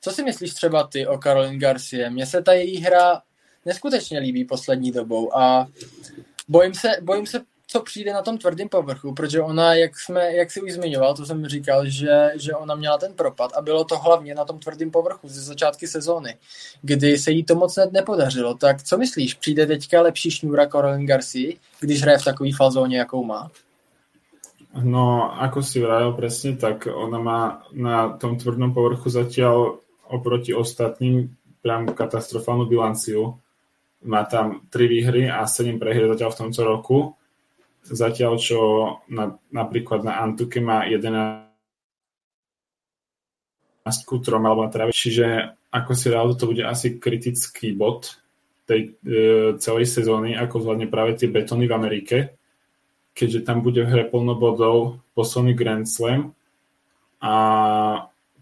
co 0.00 0.10
si 0.12 0.22
myslíš 0.22 0.54
třeba 0.54 0.86
ty 0.86 1.06
o 1.06 1.18
Karolín 1.18 1.58
Garcie? 1.58 2.10
Mně 2.10 2.26
se 2.26 2.42
ta 2.42 2.52
její 2.52 2.80
hra 2.80 3.22
neskutečně 3.64 4.18
líbí 4.18 4.44
poslední 4.44 4.92
dobou 4.92 5.36
a 5.36 5.68
bojím 6.48 6.74
se, 6.74 6.88
bojím 7.02 7.26
se, 7.26 7.40
co 7.66 7.82
přijde 7.82 8.12
na 8.12 8.22
tom 8.22 8.38
tvrdém 8.38 8.68
povrchu, 8.68 9.14
protože 9.14 9.40
ona, 9.40 9.74
jak, 9.74 9.98
jsme, 9.98 10.32
jak 10.32 10.50
si 10.50 10.60
už 10.60 10.72
zmiňoval, 10.72 11.14
to 11.14 11.26
jsem 11.26 11.46
říkal, 11.46 11.86
že, 11.86 12.32
že 12.36 12.54
ona 12.54 12.74
měla 12.74 12.98
ten 12.98 13.12
propad 13.12 13.52
a 13.56 13.62
bylo 13.62 13.84
to 13.84 13.98
hlavně 13.98 14.34
na 14.34 14.44
tom 14.44 14.58
tvrdém 14.58 14.90
povrchu 14.90 15.28
ze 15.28 15.40
začátky 15.40 15.86
sezóny, 15.86 16.36
kdy 16.82 17.18
se 17.18 17.30
jí 17.30 17.44
to 17.44 17.54
moc 17.54 17.78
nepodařilo. 17.92 18.54
Tak 18.54 18.82
co 18.82 18.98
myslíš, 18.98 19.34
přijde 19.34 19.66
teďka 19.66 20.02
lepší 20.02 20.30
šňůra 20.30 20.66
Caroline 20.66 21.06
Garcia, 21.06 21.56
když 21.80 22.02
hraje 22.02 22.18
v 22.18 22.24
takové 22.24 22.50
fazóně, 22.56 22.98
jakou 22.98 23.24
má? 23.24 23.50
No, 24.76 25.32
ako 25.40 25.64
si 25.64 25.80
vravil 25.80 26.12
presne, 26.12 26.52
tak 26.60 26.84
ona 26.84 27.16
má 27.16 27.40
na 27.72 28.12
tom 28.20 28.36
tvrdnom 28.36 28.76
povrchu 28.76 29.08
zatiaľ 29.08 29.80
oproti 30.04 30.52
ostatným 30.52 31.32
priam 31.64 31.88
katastrofálnu 31.88 32.68
bilanciu. 32.68 33.40
Má 34.04 34.28
tam 34.28 34.68
3 34.68 34.84
výhry 34.84 35.32
a 35.32 35.48
7 35.48 35.80
prehier 35.80 36.12
zatiaľ 36.12 36.30
v 36.30 36.40
tomto 36.44 36.60
roku. 36.68 37.15
Zatiaľ, 37.86 38.32
čo 38.42 38.58
na, 39.06 39.38
napríklad 39.54 40.02
na 40.02 40.18
Antuke 40.18 40.58
má 40.58 40.82
11 40.86 41.46
kutrom 44.02 44.42
alebo 44.42 44.66
na 44.66 44.70
tráve. 44.74 44.90
Čiže 44.90 45.54
ako 45.70 45.92
si 45.94 46.06
rád, 46.10 46.34
to 46.34 46.50
bude 46.50 46.66
asi 46.66 46.98
kritický 46.98 47.76
bod 47.76 48.18
tej 48.66 48.98
e, 49.06 49.14
celej 49.62 49.86
sezóny, 49.86 50.34
ako 50.34 50.66
zvládne 50.66 50.90
práve 50.90 51.14
tie 51.14 51.30
betony 51.30 51.70
v 51.70 51.76
Amerike, 51.78 52.16
keďže 53.14 53.46
tam 53.46 53.62
bude 53.62 53.86
v 53.86 53.90
hre 53.90 54.04
plno 54.10 54.34
bodov 54.34 54.98
posledný 55.14 55.54
Grand 55.54 55.86
Slam 55.86 56.34
a 57.22 57.34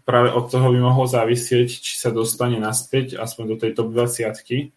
práve 0.01 0.29
od 0.33 0.49
toho 0.49 0.73
by 0.73 0.79
mohlo 0.81 1.05
závisieť, 1.05 1.69
či 1.69 1.93
sa 1.97 2.09
dostane 2.09 2.57
naspäť, 2.57 3.21
aspoň 3.21 3.43
do 3.45 3.55
tej 3.61 3.71
top 3.77 3.93
20 3.93 4.73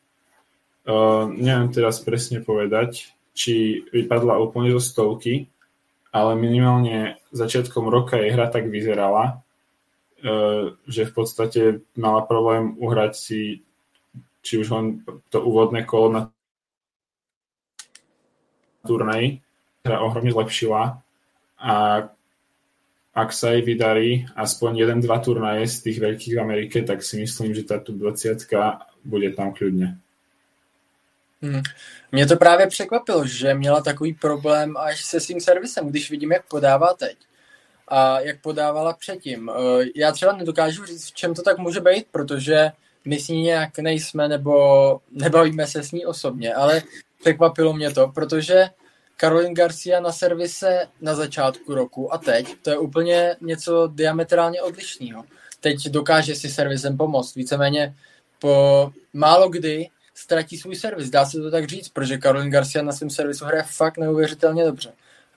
Uh, 0.89 1.29
neviem 1.37 1.69
teraz 1.69 2.01
presne 2.01 2.41
povedať, 2.41 3.13
či 3.39 3.87
vypadla 3.95 4.43
úplne 4.43 4.75
zo 4.75 4.83
stovky, 4.83 5.47
ale 6.11 6.35
minimálne 6.35 7.23
začiatkom 7.31 7.87
roka 7.87 8.19
jej 8.19 8.35
hra 8.35 8.51
tak 8.51 8.67
vyzerala, 8.67 9.39
uh, 10.27 10.75
že 10.91 11.07
v 11.07 11.13
podstate 11.15 11.61
mala 11.95 12.27
problém 12.27 12.75
uhrať 12.75 13.13
si 13.15 13.41
či 14.43 14.59
už 14.59 14.69
len 14.75 14.87
to 15.31 15.39
úvodné 15.39 15.87
kolo 15.87 16.09
na 16.11 16.23
turnej, 18.83 19.45
ktorá 19.85 20.03
ohromne 20.03 20.33
zlepšila 20.33 20.83
a 21.59 21.75
ak 23.19 23.35
sa 23.35 23.51
jej 23.51 23.67
vydarí 23.67 24.31
aspoň 24.39 24.87
jeden, 24.87 24.99
dva 25.03 25.19
turnaje 25.19 25.67
z 25.67 25.91
tých 25.91 25.99
veľkých 25.99 26.35
v 26.39 26.43
Amerike, 26.43 26.79
tak 26.87 27.03
si 27.03 27.19
myslím, 27.19 27.51
že 27.51 27.67
táto 27.67 27.91
20 27.91 28.47
bude 29.03 29.29
tam 29.35 29.51
kľudne. 29.51 29.99
Hmm. 31.43 31.63
Mě 32.13 32.27
to 32.27 32.37
právě 32.37 32.67
překvapilo, 32.67 33.27
že 33.27 33.55
měla 33.55 33.81
takový 33.81 34.15
problém 34.15 34.77
až 34.77 35.05
se 35.05 35.21
svým 35.21 35.41
servisem, 35.41 35.89
když 35.89 36.11
vidím, 36.11 36.33
jak 36.33 36.49
podává 36.49 36.95
teď 36.95 37.17
a 37.89 38.21
jak 38.21 38.41
podávala 38.41 38.93
předtím. 38.93 39.51
Eh, 39.51 39.85
já 39.97 40.13
třeba 40.13 40.33
nedokážu 40.33 40.85
říct, 40.85 41.07
v 41.07 41.15
čem 41.15 41.35
to 41.35 41.43
tak 41.43 41.59
může 41.59 41.81
být, 41.81 42.07
protože 42.11 42.71
my 43.05 43.21
s 43.21 43.29
ní 43.29 43.43
nějak 43.43 43.79
nejsme 43.79 44.29
nebo 44.29 45.01
nebavíme 45.11 45.67
se 45.67 45.83
s 45.83 45.93
ní 45.93 46.07
osobně, 46.07 46.55
ale 46.55 46.83
překvapilo 47.21 47.73
mě 47.73 47.91
to, 47.91 48.09
protože 48.09 48.69
Caroline 49.21 49.55
Garcia 49.55 50.01
na 50.01 50.13
servise 50.13 50.87
na 51.01 51.15
začátku 51.15 51.75
roku 51.75 52.15
a 52.15 52.19
teď, 52.19 52.55
to 52.63 52.71
je 52.71 52.79
úplně 52.79 53.37
něco 53.41 53.91
diametrálně 53.95 54.63
odlišného. 54.63 55.25
Teď 55.61 55.89
dokáže 55.89 56.35
si 56.35 56.51
servisem 56.51 56.97
pomoct. 56.97 57.35
Víceméně 57.35 57.95
po 58.39 58.93
málo 59.13 59.49
kdy 59.49 59.89
ztratí 60.19 60.59
svůj 60.59 60.77
servis, 60.77 61.11
dá 61.11 61.25
se 61.25 61.39
to 61.39 61.51
tak 61.51 61.69
říct, 61.69 61.89
protože 61.89 62.19
Caroline 62.19 62.51
Garcia 62.51 62.85
na 62.85 62.93
svém 62.93 63.11
servisu 63.11 63.45
hraje 63.45 63.63
fakt 63.63 63.99
neuvěřitelně 63.99 64.65
dobře. 64.65 64.93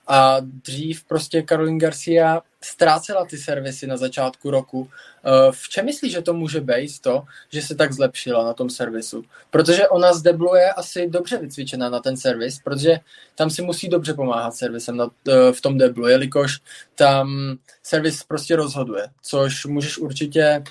A 0.08 0.38
dřív 0.40 1.04
prostě 1.04 1.44
Caroline 1.50 1.78
Garcia 1.78 2.42
ztrácela 2.62 3.26
ty 3.26 3.38
servisy 3.38 3.88
na 3.88 3.98
začátku 3.98 4.52
roku. 4.52 4.90
Eh, 4.90 5.52
v 5.52 5.70
čem 5.70 5.86
myslíš, 5.86 6.12
že 6.12 6.22
to 6.22 6.34
může 6.34 6.62
být 6.62 7.00
to, 7.00 7.24
že 7.50 7.62
se 7.62 7.76
tak 7.76 7.94
zlepšila 7.94 8.46
na 8.46 8.54
tom 8.54 8.70
servisu? 8.70 9.24
Protože 9.50 9.88
ona 9.88 10.14
z 10.14 10.22
Deblu 10.22 10.56
je 10.56 10.74
asi 10.74 11.10
dobře 11.10 11.38
vycvičená 11.38 11.90
na 11.90 12.00
ten 12.00 12.18
servis, 12.18 12.60
protože 12.60 13.00
tam 13.36 13.50
si 13.50 13.62
musí 13.62 13.90
dobře 13.90 14.14
pomáhat 14.14 14.56
servisem 14.56 14.98
na, 14.98 15.10
eh, 15.28 15.54
v 15.54 15.62
tom 15.62 15.78
Deblu, 15.78 16.08
jelikož 16.08 16.60
tam 16.96 17.58
servis 17.84 18.24
prostě 18.24 18.56
rozhoduje, 18.56 19.08
což 19.22 19.66
můžeš 19.66 19.98
určitě, 19.98 20.64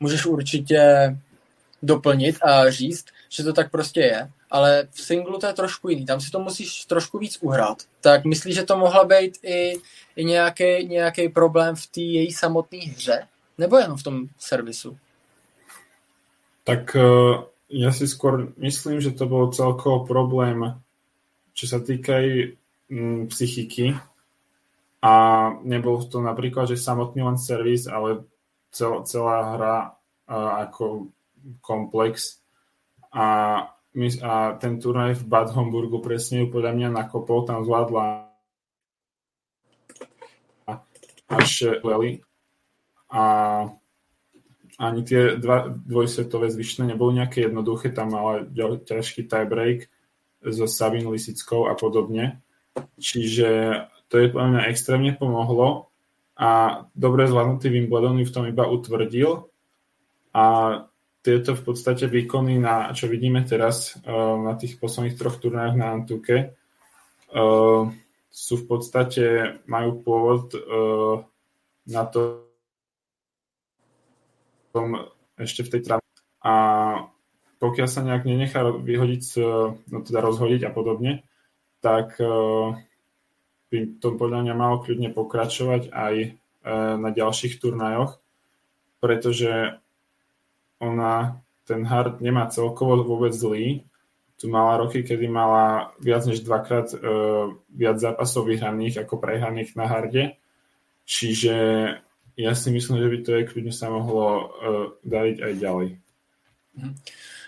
můžeš 0.00 0.26
určitě 0.26 1.16
doplnit 1.82 2.36
a 2.42 2.70
říct, 2.70 3.04
že 3.30 3.44
to 3.44 3.52
tak 3.52 3.70
prostě 3.70 4.00
je 4.00 4.30
ale 4.50 4.88
v 4.90 5.00
singlu 5.00 5.38
to 5.38 5.46
je 5.46 5.52
trošku 5.52 5.88
jiný, 5.88 6.06
tam 6.06 6.20
si 6.20 6.30
to 6.30 6.40
musíš 6.40 6.84
trošku 6.84 7.18
víc 7.18 7.38
uhrát. 7.40 7.82
Tak 8.00 8.24
myslíš, 8.24 8.54
že 8.54 8.62
to 8.62 8.76
mohla 8.76 9.04
být 9.04 9.38
i, 9.44 9.74
i 10.16 10.24
nějaký, 10.24 10.88
nějaký 10.88 11.28
problém 11.28 11.76
v 11.76 11.86
té 11.86 12.00
její 12.00 12.32
samotné 12.32 12.78
hře? 12.78 13.26
Nebo 13.58 13.78
jenom 13.78 13.96
v 13.96 14.02
tom 14.02 14.26
servisu? 14.38 14.98
Tak 16.64 16.96
uh, 16.96 17.44
ja 17.72 17.90
si 17.90 18.04
skôr 18.04 18.52
myslím, 18.60 19.00
že 19.00 19.16
to 19.16 19.26
bol 19.26 19.48
celkovo 19.50 20.04
problém, 20.04 20.76
čo 21.56 21.66
sa 21.66 21.80
týka 21.80 22.20
aj 22.20 22.28
mm, 22.92 23.20
psychiky. 23.32 23.96
A 25.00 25.12
nebol 25.64 26.04
to 26.04 26.20
napríklad, 26.20 26.68
že 26.68 26.76
samotný 26.76 27.24
len 27.24 27.40
servis, 27.40 27.88
ale 27.88 28.28
cel, 28.70 29.02
celá 29.08 29.56
hra 29.56 29.76
uh, 30.28 30.68
ako 30.68 31.08
komplex. 31.64 32.39
A 33.14 33.26
a 34.22 34.54
ten 34.62 34.78
turnaj 34.78 35.18
v 35.18 35.24
Bad 35.26 35.50
Homburgu 35.50 35.98
presne 35.98 36.46
ju 36.46 36.54
podľa 36.54 36.78
mňa 36.78 36.88
nakopol, 36.94 37.42
tam 37.42 37.66
zvládla. 37.66 38.30
Až 41.26 41.82
Lely 41.82 42.22
a 43.10 43.22
ani 44.78 45.00
tie 45.02 45.34
dva 45.38 45.66
dvojsvetové 45.70 46.54
zvyšné 46.54 46.94
neboli 46.94 47.18
nejaké 47.18 47.50
jednoduché, 47.50 47.90
tam 47.90 48.14
mala 48.14 48.46
ťažký 48.86 49.26
tiebreak 49.26 49.90
so 50.40 50.70
Sabin 50.70 51.10
Lisickou 51.10 51.66
a 51.66 51.74
podobne. 51.74 52.40
Čiže 52.96 53.82
to 54.06 54.14
je 54.22 54.32
podľa 54.32 54.48
mňa 54.54 54.68
extrémne 54.70 55.12
pomohlo 55.18 55.90
a 56.38 56.82
dobre 56.94 57.26
zvládnutý 57.26 57.68
Wimbledon 57.68 58.22
ju 58.22 58.26
v 58.26 58.34
tom 58.34 58.46
iba 58.46 58.64
utvrdil. 58.70 59.50
A 60.30 60.44
tieto 61.20 61.52
v 61.52 61.62
podstate 61.62 62.08
výkony, 62.08 62.56
na, 62.56 62.96
čo 62.96 63.08
vidíme 63.08 63.44
teraz 63.44 63.96
uh, 64.00 64.36
na 64.40 64.56
tých 64.56 64.80
posledných 64.80 65.16
troch 65.20 65.36
turnajoch 65.36 65.76
na 65.76 65.86
Antuke, 65.92 66.36
uh, 66.48 67.84
sú 68.30 68.54
v 68.56 68.64
podstate, 68.64 69.24
majú 69.68 70.00
pôvod 70.00 70.54
uh, 70.56 71.26
na 71.90 72.02
to 72.08 72.46
tom, 74.70 75.10
ešte 75.34 75.66
v 75.66 75.70
tej 75.74 75.80
tráve. 75.82 76.06
A 76.46 76.54
pokiaľ 77.58 77.88
sa 77.90 78.06
nejak 78.06 78.24
nenechá 78.24 78.64
vyhodiť, 78.64 79.22
no 79.90 79.98
teda 80.00 80.24
rozhodiť 80.24 80.64
a 80.64 80.70
podobne, 80.72 81.26
tak 81.84 82.16
by 83.68 83.78
to 84.00 84.08
podľa 84.16 84.48
mňa 84.48 84.54
malo 84.56 84.80
kľudne 84.80 85.12
pokračovať 85.12 85.92
aj 85.92 86.14
na 86.96 87.10
ďalších 87.12 87.60
turnajoch, 87.60 88.16
pretože 89.04 89.79
ona 90.80 91.44
ten 91.68 91.84
hard 91.86 92.18
nemá 92.18 92.50
celkovo 92.50 92.98
vôbec 93.04 93.30
zlý. 93.30 93.86
Tu 94.40 94.48
mala 94.48 94.80
roky, 94.80 95.04
kedy 95.04 95.28
mala 95.28 95.92
viac 96.00 96.24
než 96.24 96.40
dvakrát 96.40 96.90
uh, 96.96 97.52
viac 97.68 98.00
zápasov 98.00 98.48
vyhraných 98.48 99.04
ako 99.04 99.20
prehraných 99.20 99.76
na 99.76 99.84
harde. 99.84 100.34
Čiže 101.04 101.56
ja 102.40 102.52
si 102.56 102.68
myslím, 102.72 102.96
že 102.98 103.08
by 103.12 103.18
to 103.20 103.30
je 103.36 103.48
kľudne 103.52 103.74
sa 103.76 103.92
mohlo 103.92 104.26
uh, 104.26 104.42
dariť 105.04 105.36
aj 105.44 105.52
ďalej. 105.60 105.88
Mhm. 106.80 106.92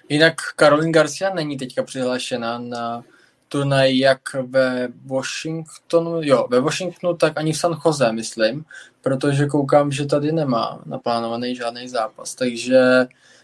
Jinak 0.09 0.37
Karolín 0.57 0.93
Garcia 0.93 1.35
není 1.35 1.57
teďka 1.57 1.83
přihlášená 1.83 2.59
na 2.59 3.05
turnaj 3.53 3.99
jak 3.99 4.21
ve 4.49 4.89
Washingtonu, 5.07 6.23
jo, 6.23 6.47
ve 6.51 6.61
Washingtonu, 6.61 7.17
tak 7.17 7.33
ani 7.37 7.53
v 7.53 7.59
San 7.59 7.77
Jose, 7.87 8.13
myslím, 8.13 8.65
protože 9.03 9.47
koukám, 9.47 9.93
že 9.93 10.07
tady 10.07 10.33
nemá 10.33 10.83
naplánovaný 10.87 11.57
žádný 11.57 11.89
zápas, 11.89 12.35
takže 12.35 12.81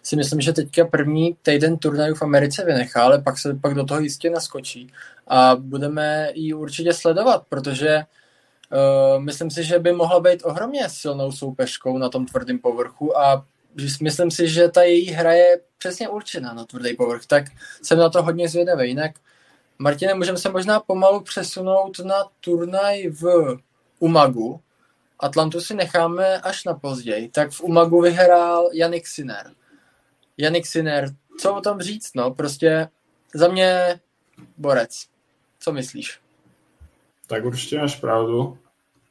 si 0.03 0.17
myslím, 0.17 0.41
že 0.41 0.53
teďka 0.53 0.85
první 0.85 1.37
týden 1.43 1.77
turnajů 1.77 2.15
v 2.15 2.23
Americe 2.23 2.65
vynechá, 2.65 3.03
ale 3.03 3.23
pak 3.23 3.39
se 3.39 3.55
pak 3.55 3.75
do 3.75 3.85
toho 3.85 4.01
jistě 4.01 4.31
naskočí 4.31 4.93
a 5.27 5.57
budeme 5.57 6.31
ji 6.35 6.55
určitě 6.55 6.93
sledovat, 6.93 7.43
protože 7.49 8.03
uh, 8.03 9.23
myslím 9.23 9.51
si, 9.51 9.65
že 9.65 9.79
by 9.79 9.93
mohla 9.93 10.21
být 10.21 10.41
ohromně 10.45 10.89
silnou 10.89 11.33
soupeřkou 11.33 11.99
na 11.99 12.09
tom 12.09 12.27
tvrdém 12.27 12.59
povrchu 12.59 13.19
a 13.19 13.45
myslím 14.01 14.31
si, 14.31 14.49
že 14.49 14.69
ta 14.69 14.83
její 14.83 15.11
hra 15.11 15.33
je 15.33 15.61
přesně 15.79 16.09
určená 16.09 16.55
na 16.55 16.65
tvrdý 16.65 16.97
povrch, 16.97 17.27
tak 17.27 17.45
jsem 17.83 17.99
na 17.99 18.09
to 18.09 18.23
hodně 18.23 18.49
zvědavý. 18.49 18.89
Jinak 18.89 19.13
Martine, 19.79 20.15
můžeme 20.15 20.39
se 20.39 20.51
možná 20.51 20.81
pomalu 20.81 21.21
přesunout 21.21 21.99
na 21.99 22.15
turnaj 22.41 23.09
v 23.09 23.57
Umagu. 23.99 24.61
Atlantu 25.19 25.61
si 25.61 25.75
necháme 25.75 26.41
až 26.41 26.65
na 26.65 26.75
později. 26.75 27.29
Tak 27.29 27.51
v 27.51 27.61
Umagu 27.61 28.01
vyhrál 28.01 28.71
Janik 28.73 29.07
Sinner. 29.07 29.53
Janik 30.37 30.67
Sinner, 30.67 31.15
co 31.39 31.55
o 31.55 31.61
tom 31.61 31.81
říct, 31.81 32.15
no, 32.15 32.31
prostě 32.31 32.89
za 33.35 33.49
mě 33.49 34.01
borec. 34.59 35.07
Co 35.61 35.73
myslíš? 35.73 36.21
Tak 37.27 37.45
určite 37.45 37.79
máš 37.79 37.97
pravdu. 37.97 38.59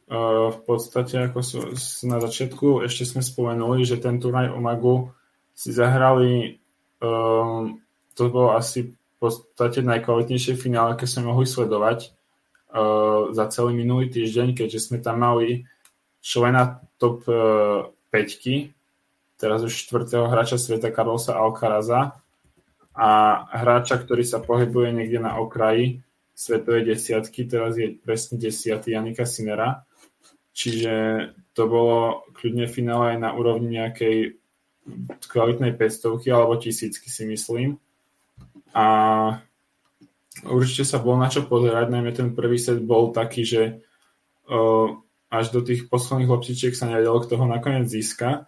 Uh, 0.08 0.52
v 0.56 0.60
podstate, 0.64 1.20
ako 1.20 1.44
sú, 1.44 1.60
na 2.08 2.24
začiatku 2.24 2.80
ešte 2.88 3.04
sme 3.04 3.20
spomenuli, 3.20 3.84
že 3.84 4.00
ten 4.00 4.24
turnaj 4.24 4.56
Umagu 4.56 5.12
si 5.52 5.76
zahrali, 5.76 6.64
um, 7.04 7.76
to 8.16 8.32
bolo 8.32 8.56
asi 8.56 8.96
podstate 9.18 9.82
najkvalitnejšie 9.82 10.54
finále, 10.58 10.94
aké 10.94 11.10
sme 11.10 11.30
mohli 11.30 11.50
sledovať 11.50 12.14
uh, 12.74 13.34
za 13.34 13.46
celý 13.50 13.74
minulý 13.74 14.14
týždeň, 14.14 14.54
keďže 14.54 14.90
sme 14.92 14.98
tam 15.02 15.22
mali 15.22 15.66
člena 16.22 16.82
top 17.02 17.26
uh, 17.30 17.90
5 18.14 18.78
teraz 19.38 19.62
už 19.62 19.74
čtvrtého 19.74 20.28
hráča 20.28 20.58
sveta 20.58 20.90
Carlosa 20.90 21.38
Alcaraza 21.38 22.18
a 22.98 23.10
hráča, 23.54 24.02
ktorý 24.02 24.26
sa 24.26 24.42
pohybuje 24.42 24.90
niekde 24.90 25.22
na 25.22 25.38
okraji 25.38 26.02
svetovej 26.34 26.94
desiatky, 26.94 27.46
teraz 27.46 27.78
je 27.78 27.94
presne 27.94 28.42
desiatý 28.42 28.98
Janika 28.98 29.26
Sinera. 29.30 29.86
Čiže 30.58 30.94
to 31.54 31.70
bolo 31.70 32.26
kľudne 32.34 32.66
finále 32.66 33.14
aj 33.14 33.18
na 33.22 33.30
úrovni 33.38 33.78
nejakej 33.78 34.42
kvalitnej 35.30 35.78
500 35.78 36.26
alebo 36.34 36.58
tisícky 36.58 37.06
si 37.14 37.30
myslím. 37.30 37.78
A 38.72 38.86
určite 40.48 40.84
sa 40.88 41.00
bolo 41.00 41.20
na 41.20 41.32
čo 41.32 41.46
pozerať, 41.46 41.92
najmä 41.92 42.12
ten 42.12 42.36
prvý 42.36 42.60
set 42.60 42.84
bol 42.84 43.12
taký, 43.16 43.44
že 43.48 43.84
až 45.28 45.46
do 45.52 45.60
tých 45.60 45.92
posledných 45.92 46.32
loptičiek 46.32 46.72
sa 46.72 46.88
nevedelo, 46.88 47.20
kto 47.20 47.36
ho 47.40 47.46
nakoniec 47.48 47.88
získa. 47.88 48.48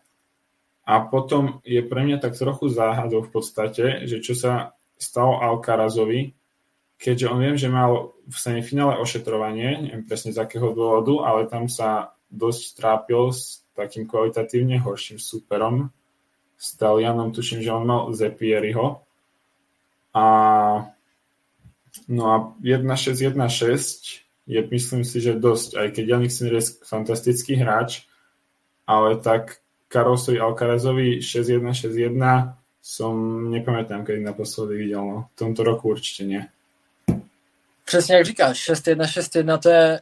A 0.90 0.94
potom 1.06 1.62
je 1.62 1.84
pre 1.86 2.02
mňa 2.02 2.18
tak 2.18 2.34
trochu 2.34 2.72
záhadou 2.72 3.22
v 3.22 3.30
podstate, 3.30 4.10
že 4.10 4.24
čo 4.26 4.34
sa 4.34 4.74
stalo 4.98 5.38
Alcarazovi, 5.38 6.34
keďže 7.00 7.30
on 7.30 7.40
viem, 7.40 7.56
že 7.56 7.72
mal 7.72 8.12
v 8.28 8.36
semifinále 8.36 9.00
ošetrovanie, 9.00 9.86
neviem 9.86 10.04
presne 10.04 10.36
z 10.36 10.42
akého 10.42 10.74
dôvodu, 10.76 11.30
ale 11.30 11.48
tam 11.48 11.70
sa 11.70 12.18
dosť 12.28 12.62
trápil 12.76 13.32
s 13.32 13.64
takým 13.78 14.10
kvalitatívne 14.10 14.82
horším 14.82 15.22
superom, 15.22 15.94
s 16.60 16.76
Talianom, 16.76 17.32
tuším, 17.32 17.64
že 17.64 17.72
on 17.72 17.88
mal 17.88 18.12
Zepieriho. 18.12 19.00
A 20.14 20.24
no 22.08 22.24
a 22.32 22.36
1-6, 22.64 23.34
1-6 23.34 24.20
je 24.48 24.68
myslím 24.72 25.06
si, 25.06 25.22
že 25.22 25.38
dosť, 25.38 25.78
aj 25.78 25.88
keď 25.92 26.06
Janik 26.08 26.32
Sinner 26.32 26.58
je 26.58 26.74
fantastický 26.82 27.56
hráč, 27.56 28.10
ale 28.90 29.22
tak 29.22 29.62
Karlosovi 29.88 30.40
Alcarazovi 30.40 31.22
6-1, 31.22 31.62
6-1 31.70 32.54
som 32.82 33.46
nepamätám, 33.52 34.06
kedy 34.06 34.20
naposledy 34.20 34.78
viděl. 34.78 35.06
No. 35.06 35.30
V 35.34 35.40
tomto 35.40 35.64
roku 35.64 35.90
určitě 35.90 36.24
ne. 36.24 36.50
Přesně 37.86 38.16
jak 38.16 38.26
říkáš, 38.26 38.70
6-1, 38.70 39.06
6-1 39.06 39.60
to 39.60 39.70
je 39.70 40.02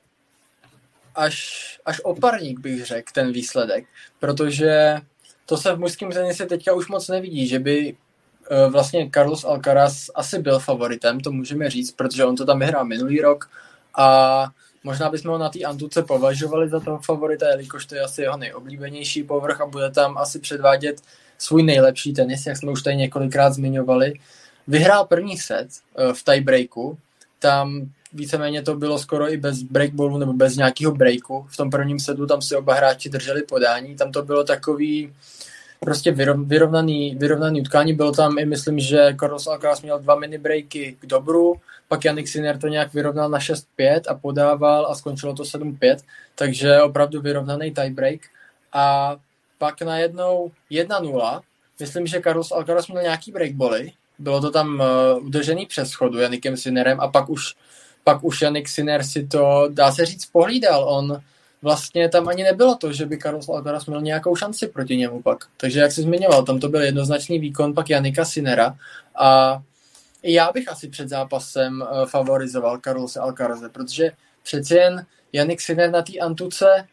až, 1.15 1.38
až 1.86 2.02
oparník, 2.04 2.60
bych 2.60 2.86
řekl, 2.86 3.12
ten 3.13 3.32
výsledek. 3.32 3.86
Protože 4.20 4.98
to 5.46 5.58
se 5.58 5.74
v 5.74 5.80
mužském 5.80 6.12
tenise 6.12 6.46
teďka 6.46 6.74
už 6.74 6.88
moc 6.88 7.08
nevidí, 7.08 7.48
že 7.48 7.60
by 7.60 7.98
vlastně 8.69 9.10
Carlos 9.13 9.43
Alcaraz 9.43 10.10
asi 10.15 10.39
byl 10.39 10.60
favoritem, 10.60 11.19
to 11.19 11.31
můžeme 11.31 11.69
říct, 11.69 11.91
protože 11.91 12.25
on 12.25 12.36
to 12.36 12.45
tam 12.45 12.60
vyhrál 12.60 12.86
minulý 12.86 13.21
rok 13.21 13.49
a 13.97 14.47
Možná 14.88 15.10
bychom 15.10 15.31
ho 15.31 15.38
na 15.38 15.49
té 15.49 15.63
Antuce 15.63 16.03
považovali 16.03 16.69
za 16.69 16.79
toho 16.79 16.99
favorita, 16.99 17.49
jelikož 17.49 17.86
to 17.86 17.95
je 17.95 18.01
asi 18.01 18.21
jeho 18.21 18.38
nejoblíbenější 18.38 19.23
povrch 19.23 19.62
a 19.62 19.65
bude 19.65 19.91
tam 19.91 20.17
asi 20.17 20.39
předvádět 20.39 21.01
svůj 21.38 21.63
nejlepší 21.63 22.13
tenis, 22.13 22.45
jak 22.45 22.57
jsme 22.57 22.71
už 22.71 22.81
tady 22.81 22.95
několikrát 22.95 23.53
zmiňovali. 23.53 24.13
Vyhrál 24.67 25.05
první 25.05 25.38
set 25.38 25.67
eh, 25.69 26.13
v 26.13 26.23
tiebreaku, 26.23 26.97
tam 27.39 27.89
víceméně 28.13 28.62
to 28.62 28.75
bylo 28.75 28.99
skoro 28.99 29.33
i 29.33 29.38
bez 29.38 29.62
breakballu 29.63 30.17
nebo 30.17 30.33
bez 30.33 30.55
nějakého 30.55 30.95
breaku. 30.95 31.47
V 31.49 31.57
tom 31.57 31.69
prvním 31.69 31.99
setu 31.99 32.27
tam 32.27 32.41
si 32.41 32.55
oba 32.55 32.73
hráči 32.73 33.10
drželi 33.10 33.43
podání, 33.43 33.95
tam 33.95 34.12
to 34.12 34.23
bylo 34.23 34.43
takový 34.43 35.13
prostě 35.79 36.11
vyrovnaný, 36.35 37.15
vyrovnaný 37.15 37.61
utkání. 37.61 37.93
Bylo 37.93 38.11
tam 38.11 38.37
i, 38.37 38.45
myslím, 38.45 38.79
že 38.79 39.15
Carlos 39.19 39.47
Alcaraz 39.47 39.81
měl 39.81 39.99
dva 39.99 40.15
mini 40.15 40.37
breaky 40.37 40.97
k 40.99 41.05
dobru, 41.05 41.55
pak 41.87 42.05
Janik 42.05 42.27
Sinner 42.27 42.57
to 42.57 42.67
nějak 42.67 42.93
vyrovnal 42.93 43.29
na 43.29 43.39
6-5 43.39 44.01
a 44.07 44.13
podával 44.13 44.87
a 44.91 44.95
skončilo 44.95 45.33
to 45.33 45.43
7-5, 45.43 45.97
takže 46.35 46.81
opravdu 46.81 47.21
vyrovnaný 47.21 47.71
tiebreak. 47.71 48.19
A 48.73 49.15
pak 49.57 49.81
najednou 49.81 50.51
1-0, 50.71 51.41
myslím, 51.79 52.07
že 52.07 52.21
Carlos 52.21 52.51
Alcaraz 52.51 52.87
měl 52.87 53.01
nějaký 53.01 53.31
breakboly, 53.31 53.91
bylo 54.19 54.41
to 54.41 54.51
tam 54.51 54.79
uh, 54.79 55.25
udržený 55.25 55.65
přes 55.65 55.89
schodu 55.89 56.19
Janikem 56.19 56.57
Sinnerem 56.57 56.99
a 56.99 57.07
pak 57.07 57.29
už, 57.29 57.55
pak 58.03 58.23
už 58.23 58.41
Janik 58.41 58.69
Sinner 58.69 59.03
si 59.03 59.27
to, 59.27 59.67
dá 59.69 59.91
se 59.91 60.05
říct, 60.05 60.25
pohlídal. 60.25 60.89
On 60.89 61.21
vlastně 61.62 62.10
tam 62.10 62.28
ani 62.28 62.43
nebylo 62.43 62.76
to, 62.76 62.93
že 62.93 63.06
by 63.06 63.17
Carlos 63.17 63.50
Alcaraz 63.50 63.86
měl 63.86 64.02
nějakou 64.02 64.36
šanci 64.36 64.67
proti 64.67 64.98
němu 64.98 65.22
pak. 65.22 65.46
Takže 65.58 65.80
jak 65.80 65.91
jsi 65.91 66.02
zmiňoval, 66.02 66.43
tam 66.43 66.60
to 66.60 66.70
byl 66.70 66.82
jednoznačný 66.82 67.39
výkon 67.39 67.74
pak 67.74 67.89
Janika 67.89 68.26
Sinera. 68.26 68.76
A 69.15 69.62
já 70.24 70.52
bych 70.52 70.70
asi 70.70 70.89
před 70.89 71.10
zápasem 71.10 71.82
uh, 71.82 72.06
favorizoval 72.06 72.80
Carlose 72.84 73.20
Alcaraze, 73.20 73.70
protože 73.70 74.12
přeci 74.43 74.76
jen 74.76 75.06
Janik 75.34 75.62
Sinner 75.62 75.91
na 75.91 76.02
té 76.02 76.20
Antuce 76.20 76.88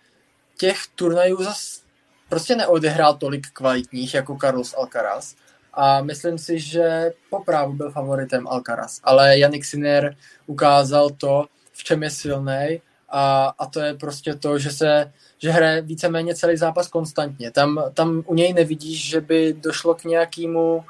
těch 0.59 0.79
turnajů 0.95 1.43
zas 1.45 1.83
prostě 2.29 2.57
neodehrál 2.57 3.15
tolik 3.15 3.47
kvalitních 3.53 4.15
jako 4.15 4.37
Carlos 4.41 4.75
Alcaraz. 4.75 5.35
A 5.73 6.03
myslím 6.03 6.39
si, 6.39 6.59
že 6.59 7.13
poprávu 7.31 7.73
byl 7.73 7.91
favoritem 7.91 8.49
Alcaraz, 8.49 9.01
ale 9.05 9.39
Janik 9.39 9.65
Sinner 9.65 10.17
ukázal 10.47 11.11
to, 11.11 11.47
v 11.73 11.85
čem 11.85 12.03
je 12.03 12.11
silný 12.11 12.81
a, 13.17 13.55
a 13.59 13.67
to 13.67 13.81
je 13.81 13.95
prostě 13.95 14.35
to, 14.35 14.59
že 14.59 14.71
se 14.71 15.13
že 15.39 15.51
hraje 15.51 15.83
víceméně 15.83 16.35
celý 16.35 16.57
zápas 16.57 16.89
konstantně. 16.89 17.51
Tam, 17.51 17.85
tam 17.95 18.23
u 18.27 18.35
něj 18.35 18.53
nevidíš, 18.53 19.09
že 19.09 19.21
by 19.21 19.57
došlo 19.61 19.95
k 19.95 20.05
nějakému 20.05 20.85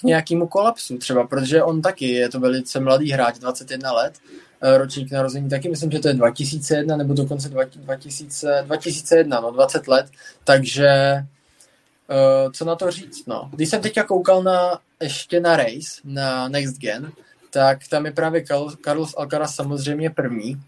k 0.00 0.02
nějakému 0.02 0.48
kolapsu 0.48 0.98
třeba, 0.98 1.26
protože 1.26 1.62
on 1.62 1.82
taky 1.82 2.08
je 2.08 2.28
to 2.28 2.40
velice 2.40 2.80
mladý 2.80 3.10
hráč, 3.10 3.38
21 3.38 3.92
let, 3.92 4.14
eh, 4.62 4.78
ročník 4.78 5.12
narození 5.12 5.48
taky, 5.48 5.68
myslím, 5.68 5.90
že 5.90 5.98
to 5.98 6.08
je 6.08 6.14
2001 6.14 6.96
nebo 6.96 7.14
dokonce 7.14 7.48
2000, 7.48 8.62
2001, 8.66 9.40
no 9.40 9.50
20 9.50 9.88
let, 9.88 10.06
takže 10.44 10.88
uh, 12.10 12.52
co 12.52 12.64
na 12.64 12.76
to 12.76 12.90
říct, 12.90 13.26
no. 13.26 13.50
Když 13.52 13.68
jsem 13.68 13.80
teďka 13.80 14.04
koukal 14.04 14.42
na, 14.42 14.78
ještě 15.02 15.40
na 15.40 15.56
race, 15.56 16.00
na 16.04 16.48
Next 16.48 16.78
Gen, 16.78 17.12
tak 17.50 17.78
tam 17.88 18.06
je 18.06 18.12
právě 18.12 18.44
Carlos 18.84 19.14
Alcaraz 19.16 19.54
samozřejmě 19.54 20.10
první, 20.10 20.62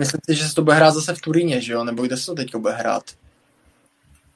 Myslím 0.00 0.20
si, 0.30 0.34
že 0.34 0.48
se 0.48 0.54
to 0.54 0.62
bude 0.62 0.76
hrát 0.76 0.90
zase 0.90 1.14
v 1.14 1.20
Turíně, 1.20 1.60
že 1.60 1.72
jo? 1.72 1.84
Nebo 1.84 2.02
kde 2.02 2.16
se 2.16 2.26
to 2.26 2.34
teď 2.34 2.56
bude 2.56 2.72
hrát? 2.72 3.02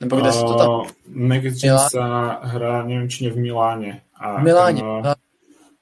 Nebo 0.01 0.17
kde 0.17 0.29
uh, 0.29 0.35
se 0.35 0.41
to 0.41 0.59
tam... 0.59 0.95
Next 1.09 1.61
se 1.61 1.99
hrá, 2.43 2.85
nevím, 2.85 3.11
či 3.11 3.31
v 3.31 3.37
Miláně. 3.37 4.03
A 4.15 4.41
v 4.41 4.43
Miláně. 4.43 4.81
Tam... 4.81 5.03
No. 5.03 5.15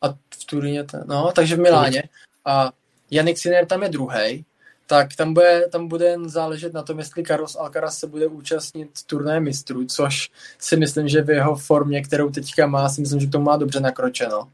A 0.02 0.08
v 0.08 0.44
Turíně, 0.46 0.84
to... 0.84 0.98
no, 1.06 1.32
takže 1.34 1.56
v 1.56 1.60
Miláně. 1.60 2.02
A 2.44 2.72
Janik 3.10 3.38
Sinner 3.38 3.66
tam 3.66 3.82
je 3.82 3.88
druhý, 3.88 4.44
tak 4.86 5.16
tam 5.16 5.34
bude, 5.34 5.68
tam 5.72 5.88
bude 5.88 6.06
jen 6.06 6.28
záležet 6.28 6.72
na 6.72 6.82
tom, 6.82 6.98
jestli 6.98 7.22
Carlos 7.22 7.56
Alcaraz 7.56 7.98
se 7.98 8.06
bude 8.06 8.26
účastnit 8.26 8.90
turnaje 9.06 9.40
mistrů, 9.40 9.86
což 9.86 10.30
si 10.58 10.76
myslím, 10.76 11.08
že 11.08 11.22
v 11.22 11.30
jeho 11.30 11.56
formě, 11.56 12.02
kterou 12.02 12.30
teďka 12.30 12.66
má, 12.66 12.88
si 12.88 13.00
myslím, 13.00 13.20
že 13.20 13.28
to 13.28 13.40
má 13.40 13.56
dobře 13.56 13.80
nakročeno. 13.80 14.48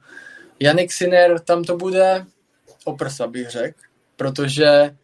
Janik 0.61 0.93
Sinner, 0.93 1.39
tam 1.39 1.65
to 1.65 1.77
bude 1.77 2.27
oprsa, 2.85 3.27
bych 3.27 3.51
řekl, 3.51 3.81
protože 4.17 4.97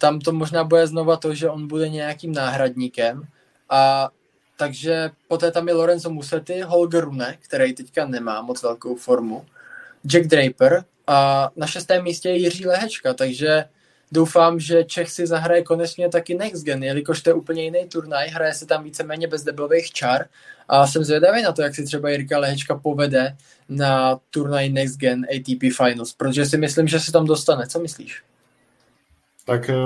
tam 0.00 0.20
to 0.20 0.32
možná 0.32 0.64
bude 0.64 0.86
znova 0.86 1.16
to, 1.16 1.34
že 1.34 1.48
on 1.48 1.68
bude 1.68 1.88
nějakým 1.88 2.32
náhradníkem 2.32 3.22
a 3.68 4.08
takže 4.56 5.10
poté 5.28 5.50
tam 5.50 5.68
je 5.68 5.74
Lorenzo 5.74 6.10
Musetti, 6.10 6.60
Holger 6.60 7.04
Rune, 7.04 7.36
který 7.40 7.72
teďka 7.72 8.06
nemá 8.06 8.42
moc 8.42 8.62
velkou 8.62 8.96
formu, 8.96 9.46
Jack 10.04 10.26
Draper 10.26 10.84
a 11.06 11.50
na 11.56 11.66
šestém 11.66 12.04
místě 12.04 12.28
je 12.28 12.36
Jiří 12.36 12.66
Lehečka, 12.66 13.14
takže 13.14 13.64
doufám, 14.12 14.60
že 14.60 14.84
Čech 14.84 15.10
si 15.10 15.26
zahraje 15.26 15.62
konečně 15.62 16.08
taky 16.08 16.34
Next 16.34 16.64
Gen, 16.64 16.84
jelikož 16.84 17.22
to 17.22 17.30
je 17.30 17.34
úplně 17.34 17.62
jiný 17.62 17.84
turnaj, 17.88 18.28
hraje 18.28 18.54
se 18.54 18.66
tam 18.66 18.84
víceméně 18.84 19.26
bez 19.28 19.44
deblových 19.44 19.92
čar 19.92 20.26
a 20.68 20.86
jsem 20.86 21.04
zvědavý 21.04 21.42
na 21.42 21.52
to, 21.52 21.62
jak 21.62 21.74
si 21.74 21.84
třeba 21.84 22.10
Jirka 22.10 22.38
Lehečka 22.38 22.74
povede 22.74 23.36
na 23.68 24.20
turnaj 24.30 24.68
Next 24.68 24.96
Gen 24.96 25.26
ATP 25.36 25.76
Finals, 25.76 26.12
protože 26.12 26.46
si 26.46 26.56
myslím, 26.56 26.88
že 26.88 27.00
se 27.00 27.12
tam 27.12 27.26
dostane. 27.26 27.66
Co 27.66 27.80
myslíš? 27.80 28.22
Tak 29.44 29.70
e, 29.70 29.76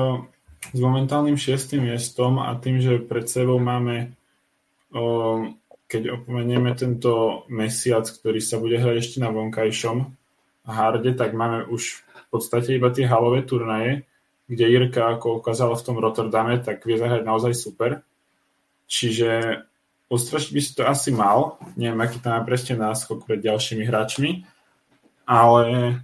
s 0.72 0.78
momentálnym 0.80 1.36
šiestým 1.36 1.84
miestom 1.84 2.40
a 2.40 2.54
tým, 2.56 2.80
že 2.80 3.02
pred 3.02 3.28
sebou 3.28 3.60
máme, 3.60 4.16
keď 5.90 6.02
opomenieme 6.22 6.72
tento 6.72 7.44
mesiac, 7.52 8.06
ktorý 8.08 8.40
sa 8.40 8.56
bude 8.56 8.78
hrať 8.78 8.96
ešte 9.02 9.18
na 9.20 9.28
vonkajšom 9.34 10.14
harde, 10.64 11.12
tak 11.12 11.36
máme 11.36 11.68
už 11.68 12.00
v 12.00 12.26
podstate 12.32 12.78
iba 12.78 12.88
tie 12.88 13.04
halové 13.04 13.44
turnaje, 13.44 14.08
kde 14.48 14.64
Jirka, 14.64 15.16
ako 15.16 15.44
ukázala 15.44 15.76
v 15.76 15.84
tom 15.84 15.96
Rotterdame, 16.00 16.60
tak 16.60 16.84
vie 16.88 16.96
zahrať 16.96 17.22
naozaj 17.24 17.52
super. 17.52 18.00
Čiže 18.88 19.64
ustrašiť 20.12 20.50
by 20.52 20.60
si 20.60 20.72
to 20.76 20.82
asi 20.84 21.10
mal. 21.12 21.56
Neviem, 21.76 22.00
aký 22.00 22.20
tam 22.20 22.36
má 22.36 22.40
presne 22.44 22.76
náskok 22.76 23.24
pred 23.24 23.40
ďalšími 23.40 23.84
hráčmi, 23.88 24.44
ale 25.24 26.00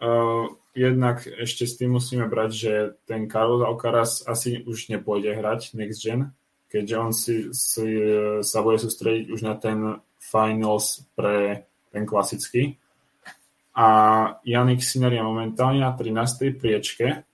uh, 0.00 0.44
jednak 0.74 1.26
ešte 1.26 1.64
s 1.64 1.78
tým 1.78 1.94
musíme 1.94 2.26
brať, 2.26 2.50
že 2.52 2.72
ten 3.06 3.30
Carlos 3.30 3.62
Alcaraz 3.62 4.26
asi 4.26 4.60
už 4.66 4.90
nepôjde 4.90 5.38
hrať 5.38 5.78
Next 5.78 6.02
Gen, 6.02 6.34
keďže 6.68 6.96
on 6.98 7.12
si, 7.14 7.34
si 7.54 7.86
sa 8.42 8.58
bude 8.60 8.82
sústrediť 8.82 9.30
už 9.30 9.40
na 9.46 9.54
ten 9.54 10.02
finals 10.18 11.06
pre 11.14 11.70
ten 11.94 12.02
klasický. 12.02 12.74
A 13.74 13.86
Janik 14.46 14.82
Sinner 14.82 15.10
je 15.10 15.22
momentálne 15.22 15.82
na 15.82 15.94
13. 15.94 16.54
priečke. 16.58 17.26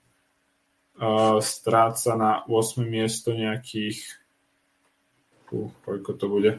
Uh, 1.01 1.41
stráca 1.41 2.13
na 2.13 2.45
8. 2.45 2.85
miesto 2.85 3.33
nejakých 3.33 4.05
uh, 4.05 4.21
koľko 5.81 6.11
to 6.13 6.25
bude, 6.29 6.51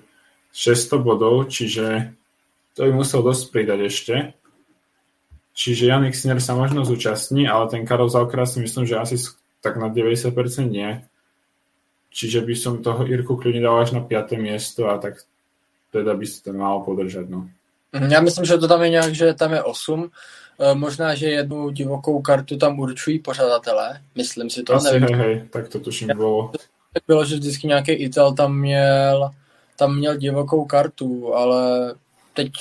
600 0.53 0.99
bodov, 1.01 1.49
čiže 1.49 2.13
to 2.77 2.89
by 2.89 2.93
musel 2.93 3.25
dosť 3.25 3.55
pridať 3.55 3.81
ešte. 3.89 4.15
Čiže 5.53 5.87
Janik 5.87 6.17
Sinner 6.17 6.41
sa 6.41 6.57
možno 6.57 6.85
zúčastní, 6.85 7.45
ale 7.45 7.69
ten 7.69 7.85
Karol 7.85 8.09
Zalkra 8.09 8.49
si 8.49 8.61
myslím, 8.61 8.89
že 8.89 8.97
asi 8.97 9.21
tak 9.61 9.77
na 9.77 9.93
90% 9.93 10.33
nie. 10.73 11.05
Čiže 12.13 12.41
by 12.41 12.55
som 12.57 12.85
toho 12.85 13.05
Irku 13.09 13.37
kľudne 13.37 13.61
dal 13.61 13.81
až 13.81 13.97
na 13.97 14.01
5. 14.05 14.37
miesto 14.37 14.89
a 14.89 15.01
tak 15.01 15.25
teda 15.93 16.17
by 16.17 16.27
si 16.27 16.45
to 16.45 16.53
malo 16.53 16.81
podržať. 16.85 17.29
No. 17.29 17.49
Mhm, 17.93 18.13
já 18.13 18.21
myslím, 18.21 18.45
že 18.45 18.59
to 18.59 18.69
tam 18.69 18.83
je 18.83 18.91
nějak, 18.91 19.15
že 19.15 19.35
tam 19.35 19.53
je 19.53 19.63
8. 19.63 20.11
E, 20.61 20.75
možná, 20.75 21.15
že 21.15 21.27
jednu 21.27 21.71
divokou 21.71 22.23
kartu 22.23 22.57
tam 22.57 22.79
určují 22.79 23.19
pořadatelé. 23.19 24.01
Myslím 24.15 24.51
si 24.51 24.63
to, 24.63 24.75
Asi, 24.75 25.01
nevím. 25.01 25.17
Hej, 25.17 25.35
hej, 25.35 25.49
tak 25.51 25.69
to 25.69 25.81
tuším 25.81 26.09
bylo. 26.17 26.53
Bylo, 27.07 27.25
že 27.25 27.37
vždycky 27.37 27.67
nějaký 27.67 27.93
Ital 27.93 28.33
tam 28.33 28.59
měl, 28.59 29.31
tam 29.77 29.97
měl 29.97 30.17
divokou 30.17 30.65
kartu, 30.65 31.35
ale 31.35 31.95
teď 32.35 32.53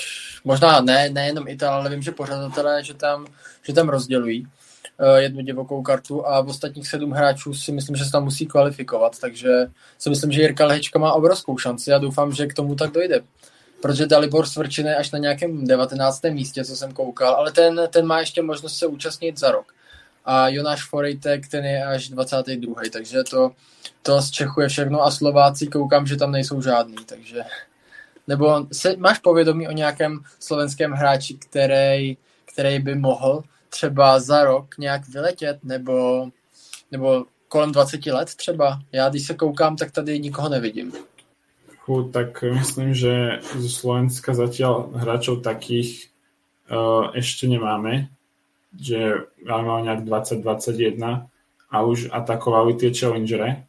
možná 0.44 0.80
ne, 0.80 1.10
nejenom 1.10 1.48
Ital, 1.48 1.74
ale 1.74 1.90
vím, 1.90 2.02
že 2.02 2.12
pořadatelé, 2.12 2.84
že 2.84 2.94
tam, 2.94 3.26
že 3.62 3.72
tam 3.72 3.88
rozdělují 3.88 4.46
uh, 4.46 5.16
jednu 5.16 5.42
divokou 5.42 5.82
kartu 5.82 6.26
a 6.26 6.40
v 6.40 6.48
ostatních 6.48 6.88
sedm 6.88 7.10
hráčů 7.10 7.54
si 7.54 7.72
myslím, 7.72 7.96
že 7.96 8.04
se 8.04 8.10
tam 8.10 8.24
musí 8.24 8.46
kvalifikovat, 8.46 9.18
takže 9.18 9.48
si 9.98 10.10
myslím, 10.10 10.32
že 10.32 10.40
Jirka 10.40 10.66
Lehečka 10.66 10.98
má 10.98 11.12
obrovskou 11.12 11.58
šanci 11.58 11.92
a 11.92 11.98
doufám, 11.98 12.32
že 12.32 12.46
k 12.46 12.54
tomu 12.54 12.74
tak 12.74 12.90
dojde. 12.90 13.20
Protože 13.82 14.06
Dalibor 14.06 14.46
Svrčin 14.46 14.86
je 14.86 14.96
až 14.96 15.10
na 15.10 15.18
nějakém 15.18 15.66
19. 15.66 16.22
místě, 16.30 16.64
co 16.64 16.76
jsem 16.76 16.92
koukal, 16.92 17.34
ale 17.34 17.52
ten, 17.52 17.80
ten 17.90 18.06
má 18.06 18.20
ještě 18.20 18.42
možnost 18.42 18.78
se 18.78 18.86
účastnit 18.86 19.38
za 19.38 19.50
rok. 19.50 19.74
A 20.24 20.48
Jonáš 20.48 20.88
Forejtek, 20.88 21.48
ten 21.48 21.64
je 21.64 21.84
až 21.84 22.08
22. 22.08 22.74
Takže 22.92 23.24
to, 23.30 23.50
to 24.02 24.22
z 24.22 24.30
Čechu 24.30 24.60
je 24.60 24.68
všechno 24.68 25.02
a 25.02 25.10
Slováci 25.10 25.66
koukám, 25.66 26.06
že 26.06 26.16
tam 26.16 26.32
nejsou 26.32 26.62
žádný, 26.62 26.96
takže 27.06 27.42
nebo 28.28 28.66
se, 28.72 28.96
máš 28.96 29.18
povědomí 29.18 29.68
o 29.68 29.72
nějakém 29.72 30.20
slovenském 30.40 30.92
hráči, 30.92 31.34
který, 31.34 32.16
který 32.54 32.78
by 32.78 32.94
mohl 32.94 33.42
třeba 33.68 34.20
za 34.20 34.44
rok 34.44 34.78
nějak 34.78 35.08
vyletět, 35.08 35.64
nebo, 35.64 36.28
nebo 36.90 37.24
kolem 37.48 37.72
20 37.72 38.06
let 38.06 38.34
třeba? 38.36 38.78
Já 38.92 39.08
když 39.08 39.26
se 39.26 39.34
koukám, 39.34 39.76
tak 39.76 39.90
tady 39.90 40.18
nikoho 40.18 40.48
nevidím. 40.48 40.92
Fú, 41.82 42.06
tak 42.14 42.46
myslím, 42.46 42.94
že 42.94 43.42
zo 43.58 43.66
Slovenska 43.66 44.38
zatiaľ 44.38 44.94
hráčov 44.94 45.42
takých 45.42 46.14
uh, 46.70 47.10
nemáme, 47.42 48.06
že 48.70 49.26
máme 49.42 49.82
nejak 49.82 50.06
20-21 50.06 51.26
a 51.70 51.76
už 51.82 52.14
atakovali 52.14 52.78
tie 52.78 52.94
challengere 52.94 53.66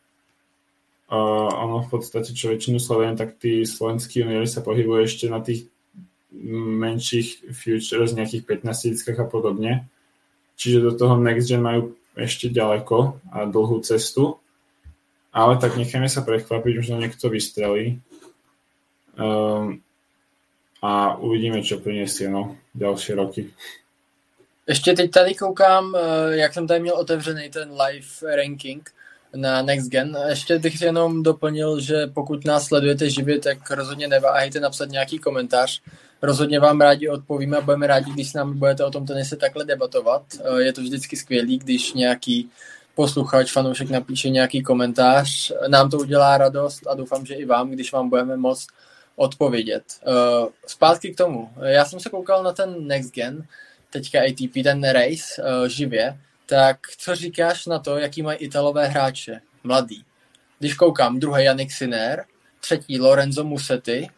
Uh, 1.14 1.46
ono 1.46 1.86
v 1.86 1.90
podstate, 1.94 2.34
čo 2.34 2.50
väčšinu 2.50 2.82
sledujem, 2.82 3.14
tak 3.14 3.38
tí 3.38 3.70
slovenskí 3.70 4.26
juniori 4.26 4.50
sa 4.50 4.66
pohybujú 4.66 5.06
ešte 5.06 5.26
na 5.30 5.46
tých 5.46 5.70
menších 6.34 7.54
futures, 7.54 8.18
nejakých 8.18 8.66
15 8.66 8.74
tisíckach 8.74 9.22
a 9.22 9.30
podobne. 9.30 9.86
Čiže 10.58 10.82
do 10.82 10.92
toho 10.98 11.14
Next 11.22 11.46
Gen 11.46 11.62
majú 11.62 11.94
ešte 12.18 12.50
ďaleko 12.50 13.22
a 13.30 13.46
dlhú 13.46 13.86
cestu. 13.86 14.42
Ale 15.34 15.62
tak 15.62 15.78
necháme 15.78 16.10
sa 16.10 16.26
prekvapiť, 16.26 16.74
možno 16.82 16.98
niekto 16.98 17.30
vystrelí. 17.30 18.02
Um, 19.14 19.82
a 20.82 21.18
uvidíme, 21.22 21.62
čo 21.62 21.78
prinesie 21.78 22.30
no, 22.30 22.58
ďalšie 22.74 23.16
roky. 23.16 23.54
Ještě 24.68 24.94
teď 24.94 25.12
tady 25.12 25.34
koukám, 25.36 25.96
eh, 25.96 26.36
jak 26.38 26.54
jsem 26.54 26.68
tady 26.68 26.80
měl 26.80 26.96
otevřený 26.96 27.50
ten 27.50 27.72
live 27.72 28.36
ranking, 28.36 28.94
na 29.36 29.62
Next 29.62 29.90
Gen. 29.90 30.18
Ještě 30.30 30.60
bych 30.60 30.82
jenom 30.82 31.24
doplnil, 31.24 31.80
že 31.80 32.08
pokud 32.08 32.46
nás 32.46 32.66
sledujete 32.66 33.10
živě, 33.10 33.40
tak 33.40 33.72
rozhodně 33.72 34.08
neváhejte 34.08 34.60
napsat 34.60 34.90
nějaký 34.90 35.20
komentář. 35.20 35.82
Rozhodně 36.22 36.60
vám 36.60 36.82
rádi 36.82 37.10
odpovíme 37.10 37.58
a 37.58 37.62
budeme 37.62 37.88
rádi, 37.88 38.12
když 38.12 38.30
s 38.30 38.34
námi 38.34 38.56
budete 38.56 38.84
o 38.84 38.92
tom 38.92 39.06
tenise 39.06 39.36
takhle 39.36 39.66
debatovat. 39.66 40.22
Je 40.58 40.74
to 40.74 40.82
vždycky 40.82 41.16
skvělý, 41.16 41.58
když 41.58 41.94
nějaký 41.94 42.50
posluchač, 42.96 43.52
fanoušek 43.52 43.90
napíše 43.90 44.30
nějaký 44.30 44.64
komentář. 44.64 45.52
Nám 45.68 45.90
to 45.90 45.98
udělá 45.98 46.38
radost 46.38 46.88
a 46.88 46.96
doufám, 46.96 47.26
že 47.26 47.34
i 47.34 47.46
vám, 47.46 47.72
když 47.72 47.92
vám 47.92 48.10
budeme 48.10 48.38
moc 48.38 48.68
odpovědět. 49.16 49.84
Zpátky 50.68 51.14
k 51.14 51.18
tomu. 51.18 51.50
Já 51.62 51.86
jsem 51.86 52.00
se 52.00 52.10
koukal 52.10 52.44
na 52.44 52.52
ten 52.52 52.88
Next 52.88 53.14
Gen, 53.14 53.46
teďka 53.90 54.20
ATP, 54.20 54.64
ten 54.64 54.84
race 54.84 55.44
živě 55.68 56.18
tak 56.54 56.78
co 56.98 57.16
říkáš 57.16 57.66
na 57.66 57.80
to, 57.80 57.98
jaký 57.98 58.22
mají 58.22 58.38
Italové 58.38 58.88
hráče? 58.88 59.42
Mladý. 59.64 60.06
Když 60.60 60.74
koukám, 60.74 61.20
druhý 61.20 61.44
Janik 61.44 61.72
Sinner, 61.72 62.26
třetí 62.60 63.00
Lorenzo 63.00 63.44
Musetti, 63.44 64.10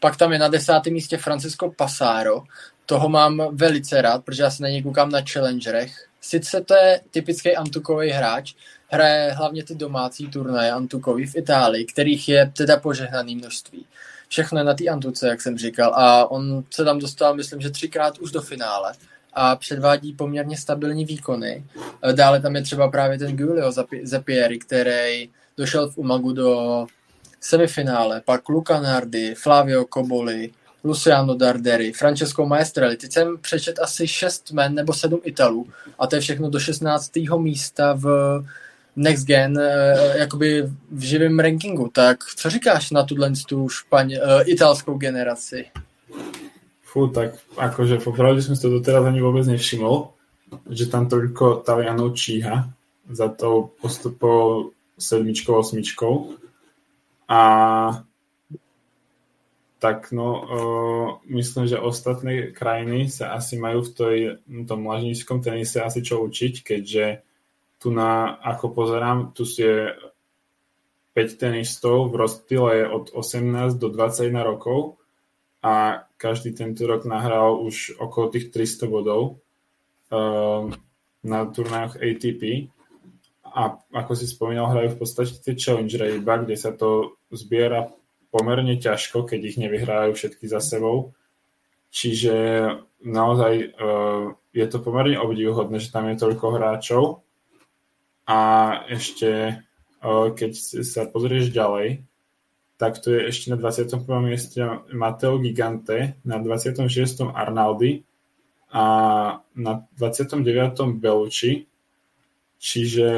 pak 0.00 0.16
tam 0.16 0.32
je 0.32 0.38
na 0.38 0.48
desátém 0.48 0.92
místě 0.92 1.16
Francisco 1.16 1.70
Passaro, 1.70 2.42
toho 2.86 3.08
mám 3.08 3.42
velice 3.52 4.02
rád, 4.02 4.24
protože 4.24 4.42
já 4.42 4.50
se 4.50 4.62
na 4.62 4.68
něj 4.68 4.82
koukám 4.82 5.10
na 5.10 5.20
challengerech. 5.32 6.08
Sice 6.20 6.60
to 6.60 6.74
je 6.74 7.00
typický 7.10 7.56
antukový 7.56 8.10
hráč, 8.10 8.54
hraje 8.88 9.32
hlavně 9.32 9.64
ty 9.64 9.74
domácí 9.74 10.30
turnaje 10.30 10.72
antukový 10.72 11.26
v 11.26 11.36
Itálii, 11.36 11.84
kterých 11.84 12.28
je 12.28 12.52
teda 12.56 12.76
požehnaný 12.76 13.36
množství. 13.36 13.86
Všechno 14.28 14.58
je 14.58 14.64
na 14.64 14.74
té 14.74 14.88
antuce, 14.88 15.28
jak 15.28 15.40
jsem 15.40 15.58
říkal, 15.58 15.94
a 15.94 16.30
on 16.30 16.64
se 16.70 16.84
tam 16.84 16.98
dostal, 16.98 17.34
myslím, 17.34 17.60
že 17.60 17.70
třikrát 17.70 18.18
už 18.18 18.30
do 18.30 18.42
finále 18.42 18.92
a 19.34 19.56
předvádí 19.56 20.12
poměrně 20.12 20.56
stabilní 20.56 21.04
výkony. 21.04 21.64
E, 22.02 22.12
dále 22.12 22.40
tam 22.40 22.56
je 22.56 22.62
třeba 22.62 22.90
právě 22.90 23.18
ten 23.18 23.36
Giulio 23.36 23.72
Zapieri, 24.02 24.58
který 24.58 25.30
došel 25.56 25.90
v 25.90 25.98
Umagu 25.98 26.32
do 26.32 26.86
semifinále, 27.40 28.22
pak 28.24 28.48
Luca 28.48 28.80
Nardi, 28.80 29.34
Flavio 29.34 29.84
Coboli, 29.94 30.50
Luciano 30.84 31.34
Darderi, 31.34 31.92
Francesco 31.92 32.46
Maestrelli. 32.46 32.96
Teď 32.96 33.12
jsem 33.12 33.38
přečet 33.38 33.78
asi 33.78 34.08
šest 34.08 34.52
men 34.52 34.74
nebo 34.74 34.92
sedm 34.92 35.20
Italů 35.24 35.68
a 35.98 36.06
to 36.06 36.16
je 36.16 36.20
všechno 36.20 36.50
do 36.50 36.60
16. 36.60 37.10
místa 37.38 37.92
v 37.92 38.06
Next 38.96 39.26
Gen, 39.26 39.58
e, 39.58 39.94
jakoby 40.18 40.62
v 40.90 41.00
živém 41.00 41.38
rankingu. 41.38 41.88
Tak 41.88 42.18
co 42.36 42.50
říkáš 42.50 42.90
na 42.90 43.02
tuhle 43.02 43.32
tu 43.48 43.68
španě, 43.68 44.18
e, 44.18 44.42
italskou 44.42 44.94
generaci? 44.94 45.64
Fú, 46.94 47.10
tak 47.10 47.42
akože 47.58 47.98
popravde 47.98 48.38
som 48.38 48.54
si 48.54 48.62
to 48.62 48.70
doteraz 48.70 49.02
ani 49.02 49.18
vôbec 49.18 49.42
nevšimol, 49.50 50.14
že 50.70 50.86
tam 50.86 51.10
toľko 51.10 51.66
Talianov 51.66 52.14
číha 52.14 52.70
za 53.10 53.34
tou 53.34 53.74
postupou 53.82 54.70
sedmičkou, 54.94 55.58
osmičkou. 55.58 56.38
A 57.26 57.42
tak 59.82 60.14
no, 60.14 60.28
uh, 60.30 61.08
myslím, 61.34 61.66
že 61.66 61.82
ostatné 61.82 62.54
krajiny 62.54 63.10
sa 63.10 63.34
asi 63.34 63.58
majú 63.58 63.82
v 63.82 63.90
tej, 63.90 64.18
tom 64.62 64.86
lažníčskom 64.86 65.42
tenise 65.42 65.82
asi 65.82 65.98
čo 65.98 66.22
učiť, 66.22 66.62
keďže 66.62 67.26
tu 67.82 67.90
na, 67.90 68.38
ako 68.38 68.70
pozerám, 68.70 69.34
tu 69.34 69.42
je 69.42 69.98
5 71.10 71.42
tenistov 71.42 72.14
v 72.14 72.22
rozptyle 72.22 72.86
od 72.86 73.10
18 73.10 73.82
do 73.82 73.90
21 73.90 74.30
rokov 74.46 75.02
a 75.64 76.04
každý 76.20 76.52
tento 76.52 76.84
rok 76.84 77.08
nahral 77.08 77.56
už 77.64 77.96
okolo 77.96 78.28
tých 78.28 78.52
300 78.52 78.84
bodov 78.84 79.40
uh, 80.12 80.68
na 81.24 81.38
turnajoch 81.48 81.96
ATP 81.96 82.68
a 83.48 83.80
ako 83.96 84.12
si 84.12 84.28
spomínal, 84.28 84.68
hrajú 84.68 84.92
v 84.92 85.00
podstate 85.00 85.40
tie 85.40 85.56
Challenger 85.56 86.10
iba, 86.10 86.42
kde 86.42 86.58
sa 86.58 86.76
to 86.76 87.16
zbiera 87.32 87.88
pomerne 88.28 88.76
ťažko, 88.76 89.24
keď 89.24 89.40
ich 89.40 89.56
nevyhrajú 89.56 90.12
všetky 90.12 90.50
za 90.50 90.58
sebou. 90.58 91.14
Čiže 91.94 92.66
naozaj 93.06 93.54
uh, 93.78 94.34
je 94.52 94.66
to 94.68 94.82
pomerne 94.84 95.16
obdivuhodné, 95.16 95.80
že 95.80 95.94
tam 95.94 96.10
je 96.10 96.20
toľko 96.20 96.46
hráčov 96.60 97.04
a 98.28 98.40
ešte 98.90 99.62
uh, 100.02 100.28
keď 100.34 100.50
sa 100.82 101.08
pozrieš 101.08 101.54
ďalej, 101.54 102.04
tak 102.74 102.98
to 102.98 103.14
je 103.14 103.30
ešte 103.30 103.54
na 103.54 103.56
21. 103.56 104.02
mieste 104.18 104.58
Mateo 104.90 105.38
Gigante, 105.38 106.18
na 106.26 106.42
26. 106.42 107.30
Arnaldi 107.30 108.02
a 108.74 108.84
na 109.54 109.72
29. 109.94 110.98
Belucci. 110.98 111.70
Čiže 112.58 113.08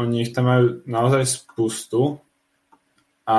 oni 0.00 0.24
ich 0.24 0.32
tam 0.32 0.48
majú 0.48 0.64
naozaj 0.88 1.22
spustu 1.28 2.16
a 3.28 3.38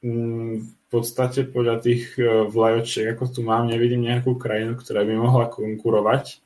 mm, 0.00 0.52
v 0.64 0.86
podstate 0.88 1.44
podľa 1.44 1.82
tých 1.82 2.14
e, 2.16 2.46
vlajočiek, 2.46 3.12
ako 3.12 3.24
tu 3.28 3.40
mám, 3.42 3.66
nevidím 3.66 4.06
nejakú 4.06 4.38
krajinu, 4.38 4.78
ktorá 4.78 5.02
by 5.02 5.14
mohla 5.18 5.46
konkurovať. 5.50 6.38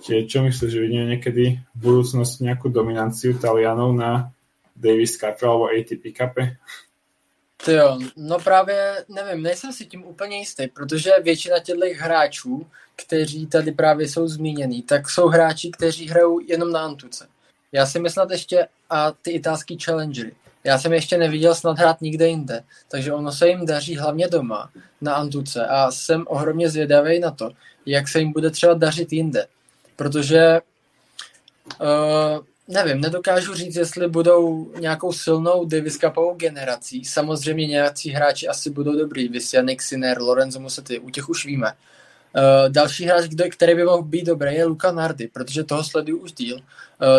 Čiže 0.00 0.28
čo 0.28 0.38
myslíš, 0.44 0.70
že 0.70 0.80
vidíme 0.80 1.04
niekedy 1.16 1.60
v 1.60 1.78
budúcnosti 1.80 2.44
nejakú 2.44 2.72
dominanciu 2.72 3.36
Talianov 3.36 3.92
na 3.92 4.32
Davis 4.72 5.20
Cup 5.20 5.36
alebo 5.44 5.68
ATP 5.68 6.12
Cup? 6.12 6.36
Ty 7.64 7.72
jo, 7.72 7.98
no 8.16 8.38
právě 8.38 9.04
nevím, 9.08 9.42
nejsem 9.42 9.72
si 9.72 9.86
tím 9.86 10.04
úplně 10.04 10.38
jistý, 10.38 10.68
protože 10.68 11.10
většina 11.22 11.58
těchto 11.58 11.86
hráčů, 11.98 12.66
kteří 12.96 13.46
tady 13.46 13.72
právě 13.72 14.08
jsou 14.08 14.28
zmíněni, 14.28 14.82
tak 14.82 15.10
jsou 15.10 15.28
hráči, 15.28 15.70
kteří 15.70 16.08
hrajou 16.08 16.40
jenom 16.40 16.72
na 16.72 16.80
Antuce. 16.80 17.28
Já 17.72 17.86
si 17.86 18.00
myslím 18.00 18.30
ještě, 18.30 18.68
a 18.90 19.12
ty 19.12 19.30
italský 19.30 19.78
challengery, 19.78 20.32
Já 20.64 20.78
jsem 20.78 20.92
ještě 20.92 21.18
neviděl 21.18 21.54
snad 21.54 21.78
hrát 21.78 22.00
nikde 22.00 22.28
jinde, 22.28 22.64
takže 22.88 23.12
ono 23.12 23.32
se 23.32 23.48
jim 23.48 23.66
daří 23.66 23.96
hlavně 23.96 24.28
doma, 24.28 24.70
na 25.00 25.14
Antuce 25.14 25.66
a 25.66 25.90
jsem 25.90 26.24
ohromně 26.28 26.70
zvědavý 26.70 27.20
na 27.20 27.30
to, 27.30 27.50
jak 27.86 28.08
se 28.08 28.18
jim 28.18 28.32
bude 28.32 28.50
třeba 28.50 28.74
dařit 28.74 29.12
jinde. 29.12 29.46
Protože 29.96 30.60
uh, 31.80 32.44
nevím, 32.68 33.00
nedokážu 33.00 33.54
říct, 33.54 33.76
jestli 33.76 34.08
budou 34.08 34.72
nějakou 34.80 35.12
silnou 35.12 35.64
Davis 35.64 35.98
Cupovou 35.98 36.34
generací. 36.34 37.04
Samozřejmě 37.04 37.66
nějací 37.66 38.10
hráči 38.10 38.48
asi 38.48 38.70
budou 38.70 38.96
dobrý, 38.98 39.28
Vys, 39.28 39.52
Janik 39.52 39.82
Sinner, 39.82 40.20
Lorenzo 40.20 40.60
Musetti, 40.60 40.98
u 40.98 41.10
těch 41.10 41.28
už 41.28 41.46
víme. 41.46 41.72
Uh, 42.36 42.72
další 42.72 43.04
hráč, 43.04 43.24
který 43.50 43.74
by 43.74 43.84
mohl 43.84 44.02
být 44.02 44.26
dobrý, 44.26 44.54
je 44.54 44.64
Luka 44.64 44.92
Nardy, 44.92 45.28
protože 45.28 45.64
toho 45.64 45.84
sleduju 45.84 46.18
už 46.18 46.32
díl. 46.32 46.56
Uh, 46.56 46.62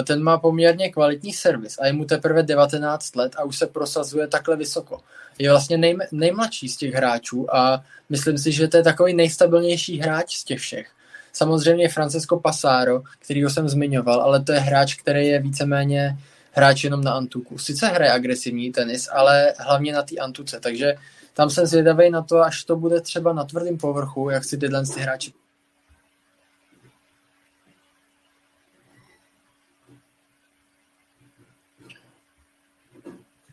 ten 0.03 0.23
má 0.23 0.37
poměrně 0.37 0.89
kvalitní 0.89 1.33
servis 1.33 1.79
a 1.79 1.87
je 1.87 1.93
mu 1.93 2.05
teprve 2.05 2.43
19 2.43 3.15
let 3.15 3.35
a 3.35 3.43
už 3.43 3.57
se 3.57 3.67
prosazuje 3.67 4.27
takhle 4.27 4.55
vysoko. 4.55 4.99
Je 5.39 5.49
vlastně 5.49 5.77
nej, 5.77 5.97
nejmladší 6.11 6.69
z 6.69 6.77
těch 6.77 6.93
hráčů 6.93 7.55
a 7.55 7.83
myslím 8.09 8.37
si, 8.37 8.51
že 8.51 8.67
to 8.67 8.77
je 8.77 8.83
takový 8.83 9.13
nejstabilnější 9.13 9.99
hráč 9.99 10.35
z 10.37 10.43
těch 10.43 10.59
všech. 10.59 10.87
Samozřejmě 11.33 11.89
Francesco 11.89 12.39
Passaro, 12.39 13.01
kterýho 13.19 13.49
jsem 13.49 13.69
zmiňoval, 13.69 14.21
ale 14.21 14.43
to 14.43 14.51
je 14.51 14.59
hráč, 14.59 14.95
který 14.95 15.27
je 15.27 15.41
víceméně 15.41 16.17
hráč 16.51 16.83
jenom 16.83 17.03
na 17.03 17.13
Antuku. 17.13 17.57
Sice 17.57 17.87
hraje 17.87 18.11
agresivní 18.11 18.71
tenis, 18.71 19.09
ale 19.11 19.53
hlavně 19.59 19.93
na 19.93 20.03
té 20.03 20.15
Antuce, 20.15 20.59
takže 20.59 20.95
tam 21.33 21.49
jsem 21.49 21.65
zvědavý 21.65 22.09
na 22.09 22.21
to, 22.21 22.41
až 22.41 22.63
to 22.63 22.75
bude 22.75 23.01
třeba 23.01 23.33
na 23.33 23.43
tvrdém 23.43 23.77
povrchu, 23.77 24.29
jak 24.29 24.43
si 24.43 24.57
tyhle 24.57 24.83
ty 24.85 24.99
hráči 24.99 25.33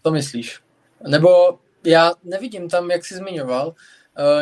To 0.02 0.10
myslíš? 0.10 0.60
Nebo 1.08 1.58
já 1.84 2.12
nevidím 2.24 2.68
tam, 2.68 2.90
jak 2.90 3.04
jsi 3.04 3.14
zmiňoval, 3.14 3.74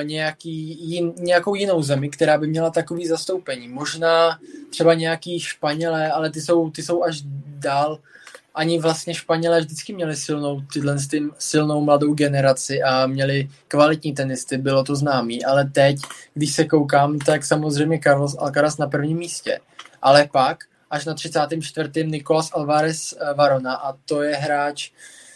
nějaký, 0.02 0.78
jin, 0.90 1.12
nějakou 1.18 1.54
jinou 1.54 1.82
zemi, 1.82 2.08
která 2.08 2.38
by 2.38 2.46
měla 2.46 2.70
takový 2.70 3.06
zastoupení. 3.06 3.68
Možná 3.68 4.38
třeba 4.70 4.94
nějaký 4.94 5.40
Španělé, 5.40 6.10
ale 6.10 6.30
ty 6.30 6.40
jsou, 6.40 6.70
ty 6.70 6.82
jsou 6.82 7.04
až 7.04 7.22
dál. 7.46 7.98
Ani 8.54 8.78
vlastně 8.78 9.14
Španělé 9.14 9.60
vždycky 9.60 9.92
měli 9.92 10.16
silnou, 10.16 10.60
tyhle 10.72 10.96
silnou 11.38 11.80
mladou 11.80 12.14
generaci 12.14 12.82
a 12.82 13.06
měli 13.06 13.48
kvalitní 13.68 14.12
tenisty, 14.12 14.58
bylo 14.58 14.84
to 14.84 14.96
známý, 14.96 15.44
ale 15.44 15.64
teď, 15.64 15.96
když 16.34 16.54
se 16.54 16.64
koukám, 16.64 17.18
tak 17.18 17.44
samozřejmě 17.44 18.00
Carlos 18.02 18.36
Alcaraz 18.38 18.78
na 18.78 18.86
prvním 18.86 19.18
místě. 19.18 19.60
Ale 20.02 20.28
pak 20.32 20.58
až 20.90 21.04
na 21.04 21.14
34. 21.14 22.04
Nicolas 22.04 22.50
Alvarez 22.52 23.12
eh, 23.12 23.34
Varona 23.34 23.74
a 23.74 23.92
to 24.04 24.22
je 24.22 24.36
hráč, 24.36 24.90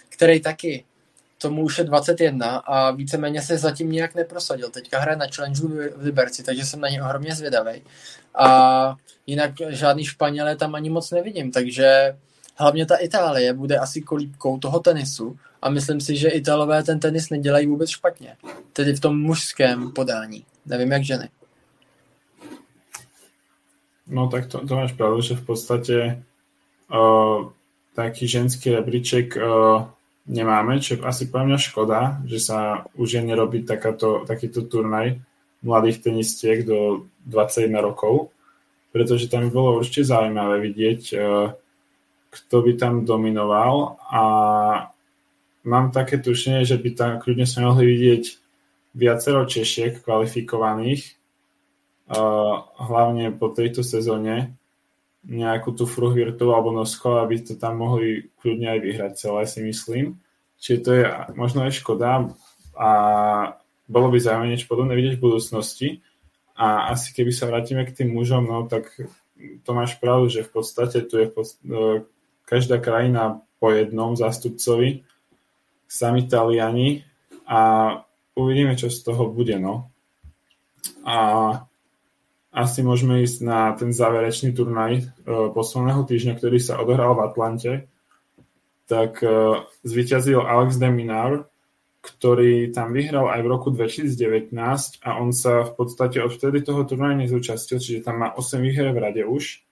který 0.08 0.40
taky 0.40 0.84
tomu 1.42 1.62
už 1.62 1.78
je 1.78 1.84
21 1.84 2.56
a 2.56 2.90
víceméně 2.90 3.42
se 3.42 3.58
zatím 3.58 3.92
nějak 3.92 4.14
neprosadil. 4.14 4.70
Teďka 4.70 4.98
hraje 4.98 5.16
na 5.16 5.26
Challenge 5.34 5.60
v 5.96 6.02
Liberci, 6.02 6.42
takže 6.42 6.64
jsem 6.64 6.80
na 6.80 6.88
ně 6.88 7.02
ohromně 7.02 7.34
zvědavý. 7.34 7.82
A 8.34 8.94
jinak 9.26 9.50
žádný 9.68 10.04
Španělé 10.04 10.56
tam 10.56 10.74
ani 10.74 10.90
moc 10.90 11.10
nevidím, 11.10 11.52
takže 11.52 12.16
hlavně 12.56 12.86
ta 12.86 12.96
Itálie 12.96 13.52
bude 13.52 13.78
asi 13.78 14.00
kolíbkou 14.00 14.58
toho 14.58 14.80
tenisu 14.80 15.36
a 15.62 15.70
myslím 15.70 16.00
si, 16.00 16.16
že 16.16 16.28
Italové 16.28 16.82
ten 16.82 17.00
tenis 17.00 17.30
nedělají 17.30 17.66
vůbec 17.66 17.90
špatně. 17.90 18.36
Tedy 18.72 18.92
v 18.92 19.00
tom 19.00 19.20
mužském 19.20 19.92
podání. 19.92 20.44
Nevím, 20.66 20.92
jak 20.92 21.04
ženy. 21.04 21.28
No 24.06 24.28
tak 24.28 24.46
to, 24.46 24.66
to 24.66 24.76
máš 24.76 24.92
pravdu, 24.92 25.20
že 25.20 25.34
v 25.34 25.46
podstatě 25.46 26.22
uh, 26.92 27.50
taký 27.94 28.28
ženský 28.28 28.70
rebríček 28.70 29.36
uh, 29.36 29.86
nemáme, 30.26 30.80
čo 30.82 30.96
je 30.96 31.04
asi 31.06 31.30
pre 31.30 31.46
mňa 31.46 31.58
škoda, 31.58 32.00
že 32.28 32.38
sa 32.42 32.84
už 32.98 33.08
je 33.16 33.22
nerobí 33.24 33.64
takáto, 33.64 34.26
takýto 34.28 34.66
turnaj 34.68 35.16
mladých 35.60 36.04
tenistiek 36.04 36.64
do 36.64 37.08
21 37.28 37.80
rokov, 37.80 38.32
pretože 38.92 39.28
tam 39.28 39.46
by 39.46 39.50
bolo 39.52 39.78
určite 39.78 40.08
zaujímavé 40.08 40.60
vidieť, 40.60 41.02
eh, 41.14 41.22
kto 42.30 42.56
by 42.62 42.72
tam 42.76 43.04
dominoval. 43.04 44.00
A 44.10 44.22
mám 45.66 45.92
také 45.92 46.18
tušenie, 46.18 46.64
že 46.64 46.80
by 46.80 46.90
tam 46.96 47.12
kľudne 47.20 47.44
sa 47.44 47.66
mohli 47.66 47.86
vidieť 47.86 48.24
viacero 48.96 49.46
Češiek 49.46 50.02
kvalifikovaných, 50.02 51.02
eh, 51.04 52.54
hlavne 52.80 53.30
po 53.36 53.52
tejto 53.52 53.84
sezóne, 53.84 54.56
nejakú 55.26 55.76
tú 55.76 55.84
Fruhvirtu 55.84 56.52
alebo 56.52 56.72
Nosko, 56.72 57.20
aby 57.20 57.44
to 57.44 57.60
tam 57.60 57.80
mohli 57.80 58.32
kľudne 58.40 58.72
aj 58.76 58.80
vyhrať 58.80 59.12
celé, 59.20 59.40
si 59.44 59.60
myslím. 59.60 60.16
Čiže 60.60 60.78
to 60.80 60.90
je 60.96 61.02
možno 61.36 61.64
aj 61.64 61.76
škoda 61.76 62.32
a 62.76 62.90
bolo 63.90 64.06
by 64.08 64.16
zaujímavé 64.20 64.54
niečo 64.54 64.70
podobné 64.70 64.96
vidieť 64.96 65.20
v 65.20 65.24
budúcnosti. 65.24 65.88
A 66.60 66.92
asi 66.92 67.16
keby 67.16 67.32
sa 67.32 67.48
vrátime 67.48 67.88
k 67.88 67.96
tým 67.96 68.12
mužom, 68.12 68.44
no 68.44 68.68
tak 68.68 68.92
to 69.64 69.70
máš 69.72 69.96
pravdu, 69.96 70.28
že 70.28 70.44
v 70.44 70.52
podstate 70.52 71.04
tu 71.08 71.16
je 71.16 71.28
podstate, 71.28 72.04
každá 72.44 72.76
krajina 72.76 73.40
po 73.56 73.72
jednom 73.72 74.12
zástupcovi, 74.12 75.04
sami 75.88 76.28
Taliani 76.28 77.04
a 77.48 77.60
uvidíme, 78.36 78.76
čo 78.76 78.92
z 78.92 79.00
toho 79.04 79.32
bude. 79.32 79.56
No. 79.56 79.88
A 81.04 81.16
asi 82.50 82.82
môžeme 82.82 83.22
ísť 83.22 83.46
na 83.46 83.70
ten 83.78 83.94
záverečný 83.94 84.50
turnaj 84.50 84.92
e, 84.98 85.04
posledného 85.54 86.02
týždňa, 86.02 86.34
ktorý 86.34 86.58
sa 86.58 86.82
odohral 86.82 87.14
v 87.14 87.24
Atlante. 87.30 87.72
Tak 88.90 89.22
e, 89.22 89.62
zvyťazil 89.86 90.42
Alex 90.42 90.74
de 90.82 90.90
Minar, 90.90 91.46
ktorý 92.02 92.74
tam 92.74 92.90
vyhral 92.90 93.30
aj 93.30 93.40
v 93.44 93.50
roku 93.50 93.68
2019 93.70 94.50
a 95.04 95.10
on 95.22 95.30
sa 95.30 95.62
v 95.68 95.72
podstate 95.78 96.18
odvtedy 96.18 96.64
toho 96.66 96.82
turnaja 96.88 97.22
nezúčastil, 97.22 97.78
čiže 97.78 98.02
tam 98.02 98.26
má 98.26 98.28
8 98.34 98.58
výher 98.58 98.90
v 98.90 98.98
rade 98.98 99.22
už. 99.22 99.62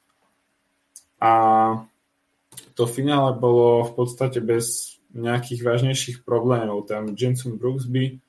A 1.19 1.33
to 2.79 2.87
finále 2.87 3.35
bolo 3.35 3.91
v 3.91 3.93
podstate 3.97 4.39
bez 4.39 4.99
nejakých 5.11 5.67
vážnejších 5.67 6.19
problémov. 6.23 6.87
Tam 6.87 7.17
Jenson 7.17 7.59
Brooks 7.59 7.91
by 7.91 8.21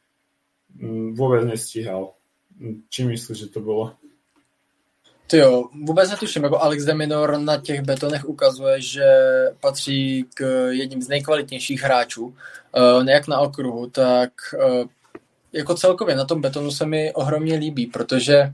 vôbec 1.14 1.44
nestíhal. 1.44 2.16
Či 2.90 3.06
myslíš, 3.06 3.38
že 3.46 3.52
to 3.52 3.60
bolo? 3.60 3.99
Ty 5.30 5.38
jo, 5.38 5.64
vůbec 5.84 6.10
netuším, 6.10 6.44
jako 6.44 6.62
Alex 6.62 6.86
de 6.86 6.94
Minor 6.94 7.38
na 7.38 7.58
těch 7.58 7.82
betonech 7.82 8.26
ukazuje, 8.26 8.82
že 8.82 9.06
patří 9.60 10.26
k 10.34 10.70
jedním 10.70 11.02
z 11.02 11.08
nejkvalitnějších 11.08 11.82
hráčů, 11.82 12.26
uh, 12.26 13.08
jak 13.08 13.28
na 13.28 13.40
okruhu, 13.40 13.90
tak 13.90 14.32
uh, 14.54 14.88
jako 15.54 15.76
celkově 15.76 16.16
na 16.16 16.26
tom 16.26 16.42
betonu 16.42 16.72
se 16.72 16.86
mi 16.86 17.14
ohromně 17.14 17.56
líbí, 17.56 17.86
protože 17.86 18.54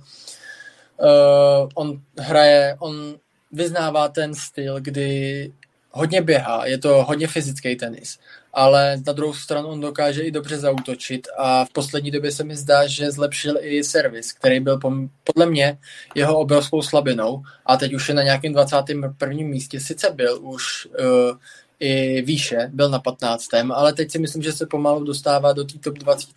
uh, 0.97 1.69
on 1.73 2.01
hraje, 2.19 2.75
on 2.79 3.15
vyznává 3.51 4.07
ten 4.07 4.33
styl, 4.33 4.79
kdy 4.79 5.51
hodně 5.91 6.21
běhá, 6.21 6.65
je 6.65 6.77
to 6.77 7.03
hodně 7.03 7.27
fyzický 7.27 7.75
tenis, 7.75 8.19
ale 8.55 8.97
na 9.07 9.13
druhou 9.13 9.33
stranu 9.33 9.67
on 9.67 9.81
dokáže 9.81 10.21
i 10.21 10.31
dobře 10.31 10.57
zautočit 10.57 11.27
a 11.37 11.65
v 11.65 11.69
poslední 11.69 12.11
době 12.11 12.31
se 12.31 12.43
mi 12.43 12.55
zdá, 12.55 12.87
že 12.87 13.11
zlepšil 13.11 13.57
i 13.59 13.83
servis, 13.83 14.33
který 14.33 14.59
byl 14.59 14.79
podle 15.23 15.45
mě 15.45 15.77
jeho 16.15 16.39
obrovskou 16.39 16.81
slabinou 16.81 17.43
a 17.65 17.77
teď 17.77 17.93
už 17.93 18.09
je 18.09 18.15
na 18.15 18.23
nějakém 18.23 18.53
21. 18.53 19.13
místě, 19.29 19.79
sice 19.79 20.09
byl 20.09 20.39
už 20.41 20.87
uh, 20.99 21.37
i 21.79 22.21
výše, 22.21 22.69
byl 22.73 22.89
na 22.89 22.99
15. 22.99 23.53
ale 23.73 23.93
teď 23.93 24.11
si 24.11 24.19
myslím, 24.19 24.43
že 24.43 24.53
se 24.53 24.65
pomalu 24.65 25.03
dostává 25.03 25.53
do 25.53 25.63
té 25.63 25.79
top 25.79 25.97
20 25.97 26.29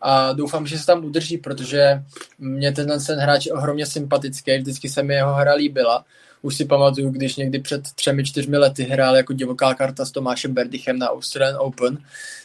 a 0.00 0.32
doufám, 0.32 0.66
že 0.66 0.78
se 0.78 0.86
tam 0.86 1.04
udrží, 1.04 1.38
protože 1.38 2.02
mě 2.38 2.72
tenhle 2.72 3.00
ten 3.00 3.18
hráč 3.18 3.46
je 3.46 3.52
ohromně 3.52 3.86
sympatický, 3.86 4.58
vždycky 4.58 4.88
se 4.88 5.02
mi 5.02 5.14
jeho 5.14 5.34
hra 5.34 5.54
líbila 5.54 6.04
už 6.42 6.56
si 6.56 6.64
pamatuju, 6.64 7.10
když 7.10 7.36
někdy 7.36 7.58
před 7.58 7.82
třemi, 7.94 8.24
čtyřmi 8.24 8.56
lety 8.56 8.82
hrál 8.82 9.16
jako 9.16 9.32
divoká 9.32 9.74
karta 9.74 10.04
s 10.04 10.10
Tomášem 10.10 10.54
Berdichem 10.54 10.98
na 10.98 11.10
Australian 11.10 11.56
Open. 11.60 11.98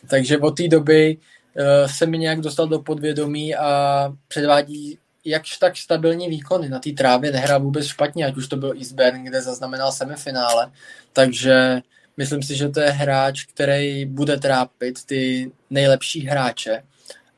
Takže 0.08 0.38
od 0.38 0.58
té 0.58 0.68
doby 0.68 1.18
uh, 1.18 1.92
se 1.92 2.06
mi 2.06 2.18
nějak 2.18 2.42
dostal 2.42 2.68
do 2.68 2.80
podvědomí 2.80 3.56
a 3.56 4.14
předvádí 4.28 4.98
jakž 5.26 5.58
tak 5.58 5.78
stabilní 5.78 6.30
výkony. 6.30 6.70
Na 6.70 6.80
té 6.80 6.92
trávě 6.92 7.32
nehrál 7.32 7.60
vůbec 7.60 7.86
špatně, 7.86 8.26
ať 8.26 8.38
už 8.38 8.48
to 8.48 8.58
byl 8.58 8.74
Eastburn, 8.78 9.24
kde 9.24 9.42
zaznamenal 9.42 9.92
semifinále. 9.92 10.72
Takže 11.14 11.82
myslím 12.18 12.44
si, 12.44 12.56
že 12.56 12.70
to 12.70 12.80
je 12.80 12.90
hráč, 12.90 13.44
který 13.44 14.06
bude 14.06 14.38
trápit 14.38 15.06
ty 15.06 15.52
nejlepší 15.70 16.28
hráče 16.28 16.84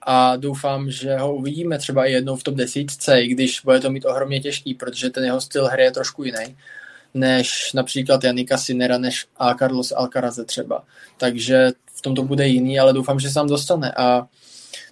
a 0.09 0.35
doufám, 0.35 0.91
že 0.91 1.15
ho 1.15 1.35
uvidíme 1.35 1.77
třeba 1.77 2.05
i 2.05 2.11
jednou 2.11 2.35
v 2.35 2.43
top 2.43 2.55
10, 2.55 2.79
i 3.17 3.27
když 3.27 3.61
bude 3.61 3.79
to 3.79 3.89
mít 3.89 4.05
ohromně 4.05 4.39
těžký, 4.39 4.73
protože 4.73 5.09
ten 5.09 5.23
jeho 5.23 5.41
styl 5.41 5.67
hry 5.67 5.83
je 5.83 5.91
trošku 5.91 6.23
jiný 6.23 6.55
než 7.13 7.73
například 7.73 8.23
Janika 8.23 8.57
Sinera, 8.57 8.97
než 8.97 9.25
a 9.37 9.53
Carlos 9.53 9.91
Alcaraze 9.91 10.45
třeba. 10.45 10.83
Takže 11.17 11.71
v 11.95 12.01
tom 12.01 12.15
to 12.15 12.23
bude 12.23 12.47
jiný, 12.47 12.79
ale 12.79 12.93
doufám, 12.93 13.19
že 13.19 13.27
se 13.27 13.33
tam 13.33 13.47
dostane. 13.47 13.91
A 13.91 14.27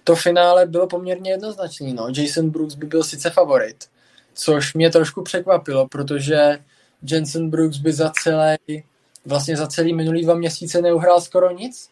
to 0.04 0.16
finále 0.16 0.66
bylo 0.66 0.86
poměrně 0.86 1.30
jednoznačný. 1.30 1.94
No. 1.94 2.08
Jason 2.16 2.50
Brooks 2.50 2.74
by 2.74 2.86
byl 2.86 3.04
sice 3.04 3.30
favorit, 3.30 3.76
což 4.34 4.74
mě 4.74 4.90
trošku 4.90 5.22
překvapilo, 5.22 5.88
protože 5.88 6.58
Jensen 7.02 7.50
Brooks 7.50 7.76
by 7.76 7.92
za 7.92 8.12
celý 8.22 8.84
vlastně 9.24 9.56
za 9.56 9.66
celý 9.66 9.94
minulý 9.94 10.24
dva 10.24 10.34
měsíce 10.34 10.82
neuhrál 10.82 11.20
skoro 11.20 11.50
nic, 11.50 11.88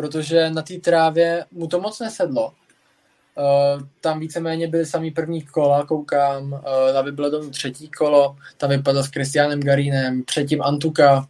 protože 0.00 0.50
na 0.50 0.62
té 0.62 0.74
trávě 0.74 1.44
mu 1.52 1.66
to 1.66 1.80
moc 1.80 2.00
nesedlo. 2.00 2.46
Uh, 2.48 3.82
tam 4.00 4.20
víceméně 4.20 4.68
byly 4.68 4.86
samý 4.86 5.10
první 5.10 5.42
kola, 5.42 5.86
koukám, 5.86 6.52
uh, 6.52 6.94
na 6.94 7.02
Wimbledonu 7.02 7.50
třetí 7.50 7.88
kolo, 7.88 8.36
tam 8.56 8.70
vypadl 8.70 9.02
s 9.02 9.06
Christianem 9.06 9.60
Garínem, 9.60 10.22
předtím 10.22 10.62
Antuka, 10.62 11.28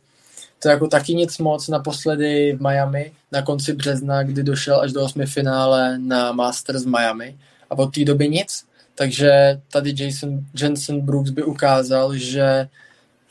to 0.62 0.68
jako 0.68 0.88
taky 0.88 1.14
nic 1.14 1.38
moc, 1.38 1.68
naposledy 1.68 2.52
v 2.52 2.60
Miami, 2.60 3.12
na 3.32 3.42
konci 3.42 3.72
března, 3.72 4.22
kdy 4.22 4.42
došel 4.42 4.80
až 4.80 4.92
do 4.92 5.04
osmi 5.04 5.26
finále 5.26 5.98
na 5.98 6.32
Masters 6.32 6.84
Miami 6.84 7.38
a 7.70 7.78
od 7.78 7.94
té 7.94 8.04
doby 8.04 8.28
nic. 8.28 8.64
Takže 8.94 9.60
tady 9.72 9.94
Jason 9.96 10.44
Jensen 10.60 11.00
Brooks 11.00 11.30
by 11.30 11.42
ukázal, 11.42 12.16
že 12.16 12.68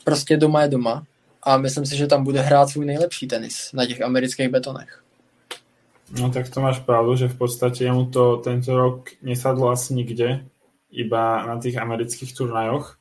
prostě 0.04 0.36
doma 0.36 0.62
je 0.62 0.68
doma 0.68 1.04
a 1.42 1.56
myslím 1.56 1.86
si, 1.86 1.96
že 1.96 2.06
tam 2.06 2.24
bude 2.24 2.40
hrát 2.40 2.68
svůj 2.68 2.86
nejlepší 2.86 3.26
tenis 3.26 3.70
na 3.72 3.86
těch 3.86 4.02
amerických 4.02 4.48
betonech. 4.48 4.99
No 6.10 6.26
tak 6.34 6.50
to 6.50 6.58
máš 6.58 6.82
pravdu, 6.82 7.14
že 7.14 7.30
v 7.30 7.36
podstate 7.38 7.86
mu 7.94 8.10
to 8.10 8.42
tento 8.42 8.74
rok 8.74 9.14
nesadlo 9.22 9.70
asi 9.70 9.94
nikde, 9.94 10.42
iba 10.90 11.46
na 11.46 11.54
tých 11.62 11.78
amerických 11.78 12.34
turnajoch. 12.34 12.98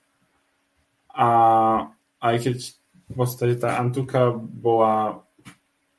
A 1.09 1.29
aj 2.21 2.35
keď 2.37 2.57
v 3.09 3.13
podstate 3.17 3.57
tá 3.57 3.81
Antuka 3.81 4.29
bola 4.37 5.25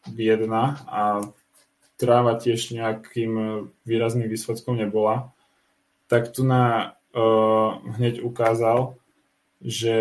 biedna 0.07 0.79
a 0.87 1.01
tráva 1.99 2.39
tiež 2.39 2.73
nejakým 2.73 3.67
výrazným 3.83 4.31
výsledkom 4.31 4.79
nebola, 4.79 5.35
tak 6.07 6.31
tu 6.31 6.47
na 6.47 6.95
uh, 7.13 7.77
hneď 7.99 8.23
ukázal, 8.23 8.95
že 9.61 9.97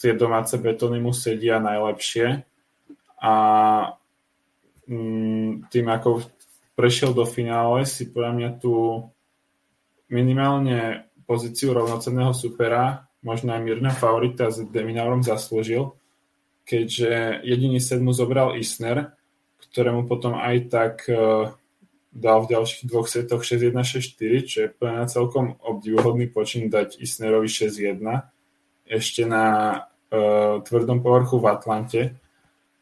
tie 0.00 0.12
domáce 0.16 0.56
betóny 0.56 1.02
mu 1.02 1.12
sedia 1.12 1.60
najlepšie 1.60 2.46
a 3.20 3.34
tým, 5.68 5.86
ako 5.86 6.24
prešiel 6.72 7.12
do 7.12 7.28
finále, 7.28 7.84
si 7.84 8.08
podľa 8.08 8.32
mňa 8.32 8.50
tu 8.56 9.04
minimálne 10.08 11.10
pozíciu 11.28 11.76
rovnocenného 11.76 12.32
supera, 12.32 13.04
možno 13.20 13.52
aj 13.52 13.60
mírna 13.60 13.92
favorita 13.92 14.48
s 14.48 14.64
Deminaurom 14.64 15.20
zaslúžil, 15.20 15.92
keďže 16.64 17.44
jediný 17.44 17.78
set 17.82 18.00
mu 18.00 18.16
zobral 18.16 18.56
Isner, 18.56 19.12
ktorému 19.68 20.08
potom 20.08 20.32
aj 20.38 20.56
tak 20.72 20.94
uh, 21.12 21.52
dal 22.08 22.38
v 22.48 22.50
ďalších 22.56 22.88
dvoch 22.88 23.04
setoch 23.04 23.44
6-1, 23.44 23.76
6-4, 23.76 24.48
čo 24.48 24.56
je 24.64 24.68
plne 24.72 25.04
celkom 25.04 25.60
obdivuhodný 25.60 26.32
počin 26.32 26.72
dať 26.72 26.96
Isnerovi 26.96 27.50
6-1 27.50 28.00
ešte 28.88 29.28
na 29.28 29.76
uh, 30.08 30.64
tvrdom 30.64 31.04
povrchu 31.04 31.36
v 31.36 31.46
Atlante, 31.52 32.00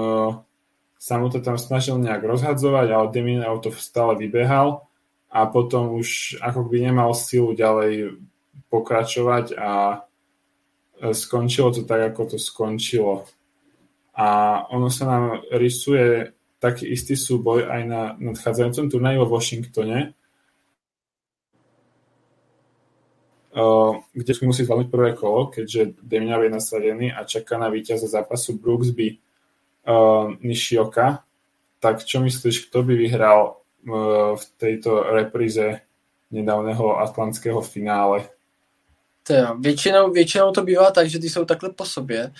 sa 1.00 1.16
mu 1.22 1.30
to 1.32 1.40
tam 1.40 1.58
snažil 1.62 1.98
nejak 2.02 2.24
rozhadzovať, 2.26 2.92
ale 2.92 3.12
Deminau 3.14 3.62
to 3.62 3.72
stále 3.72 4.18
vybehal 4.18 4.86
a 5.36 5.52
potom 5.52 6.00
už 6.00 6.40
ako 6.40 6.64
by 6.72 6.80
nemal 6.80 7.12
silu 7.12 7.52
ďalej 7.52 8.16
pokračovať 8.72 9.60
a 9.60 9.72
e, 9.92 11.12
skončilo 11.12 11.76
to 11.76 11.84
tak, 11.84 12.16
ako 12.16 12.36
to 12.36 12.38
skončilo. 12.40 13.28
A 14.16 14.28
ono 14.72 14.88
sa 14.88 15.04
nám 15.12 15.44
rysuje 15.52 16.32
taký 16.64 16.88
istý 16.88 17.20
súboj 17.20 17.68
aj 17.68 17.82
na 17.84 18.02
nadchádzajúcom 18.16 18.88
turnaji 18.88 19.18
vo 19.20 19.28
Washingtone, 19.28 20.00
e, 20.00 20.08
kde 24.16 24.32
musí 24.48 24.64
zvládnuť 24.64 24.88
prvé 24.88 25.20
kolo, 25.20 25.52
keďže 25.52 26.00
Deminau 26.00 26.48
je 26.48 26.56
nasadený 26.56 27.12
a 27.12 27.28
čaká 27.28 27.60
na 27.60 27.68
víťaza 27.68 28.08
zápasu 28.08 28.56
Brooksby 28.56 29.20
uh, 29.84 30.32
Nishioka. 30.40 31.28
Tak 31.84 32.08
čo 32.08 32.24
myslíš, 32.24 32.72
kto 32.72 32.88
by 32.88 32.96
vyhral 32.96 33.65
v 34.36 34.46
tejto 34.58 35.04
repríze 35.04 35.82
nedávného 36.32 37.00
atlantského 37.00 37.62
finále. 37.62 38.24
To 39.28 39.34
jo, 39.34 39.56
většinou, 39.60 40.12
většinou 40.12 40.52
to 40.52 40.64
bývá 40.64 40.92
tak, 40.92 41.10
že 41.10 41.20
ty 41.20 41.30
jsou 41.30 41.46
takhle 41.46 41.70
po 41.70 41.86
sobě, 41.86 42.32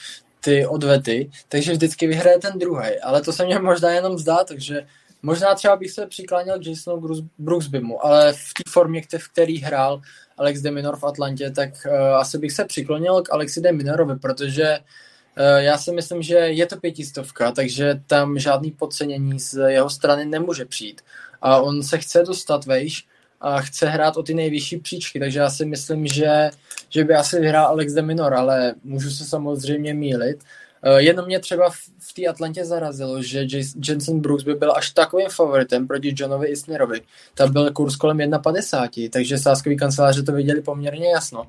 ty 0.42 0.66
odvety, 0.66 1.30
takže 1.50 1.72
vždycky 1.72 2.08
vyhraje 2.08 2.40
ten 2.40 2.60
druhý, 2.60 3.00
ale 3.04 3.22
to 3.22 3.34
se 3.34 3.46
mně 3.46 3.60
možná 3.60 3.92
jenom 3.92 4.18
zdá, 4.18 4.44
takže 4.44 4.88
možná 5.22 5.56
třeba 5.56 5.76
bych 5.76 5.92
se 5.92 6.08
přikláněl 6.08 6.60
Jasonu 6.62 7.28
Brooksbymu, 7.38 8.06
ale 8.06 8.34
v 8.34 8.54
té 8.54 8.64
formě, 8.70 9.02
v 9.18 9.28
který 9.28 9.58
hrál 9.58 10.02
Alex 10.38 10.62
de 10.62 10.72
Minor 10.72 10.98
v 10.98 11.04
Atlantě, 11.04 11.52
tak 11.52 11.70
uh, 11.86 11.94
asi 12.16 12.38
bych 12.38 12.52
se 12.52 12.66
přiklonil 12.66 13.22
k 13.22 13.34
Alexi 13.34 13.62
de 13.62 13.72
Minorovi, 13.72 14.16
protože 14.16 14.80
uh, 14.80 15.58
já 15.58 15.78
si 15.78 15.92
myslím, 15.92 16.22
že 16.22 16.36
je 16.36 16.66
to 16.66 16.78
pětistovka, 16.78 17.52
takže 17.52 18.02
tam 18.08 18.40
žádný 18.40 18.72
podcenění 18.72 19.40
z 19.40 19.70
jeho 19.70 19.90
strany 19.90 20.26
nemůže 20.26 20.66
přijít 20.66 21.02
a 21.42 21.58
on 21.58 21.84
se 21.84 21.98
chce 21.98 22.24
dostat 22.24 22.66
vejš 22.66 23.06
a 23.42 23.62
chce 23.62 23.90
hrát 23.90 24.18
o 24.18 24.24
ty 24.24 24.34
nejvyšší 24.34 24.78
příčky, 24.78 25.20
takže 25.20 25.40
já 25.40 25.50
si 25.50 25.66
myslím, 25.66 26.08
že, 26.08 26.50
že 26.90 27.04
by 27.04 27.14
asi 27.14 27.40
vyhrál 27.40 27.66
Alex 27.66 27.94
de 27.94 28.02
Minor, 28.02 28.34
ale 28.34 28.74
můžu 28.84 29.10
se 29.10 29.26
samozřejmě 29.26 29.94
mílit. 29.94 30.44
Uh, 30.86 30.98
jenom 30.98 31.26
mě 31.26 31.40
třeba 31.40 31.70
v, 31.70 31.76
v 32.00 32.14
té 32.14 32.26
Atlantě 32.26 32.66
zarazilo, 32.66 33.22
že 33.22 33.48
Jensen 33.88 34.20
Brooks 34.20 34.44
by 34.44 34.54
byl 34.54 34.74
až 34.76 34.90
takovým 34.90 35.30
favoritem 35.30 35.88
proti 35.88 36.14
Johnovi 36.18 36.48
Isnerovi. 36.48 37.02
Tam 37.34 37.54
byl 37.54 37.72
kurz 37.72 37.96
kolem 37.96 38.18
1,50, 38.18 39.10
takže 39.10 39.38
sáskový 39.38 39.78
kanceláře 39.78 40.24
to 40.24 40.32
viděli 40.32 40.62
poměrně 40.62 41.10
jasno. 41.10 41.48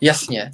Jasně. 0.00 0.52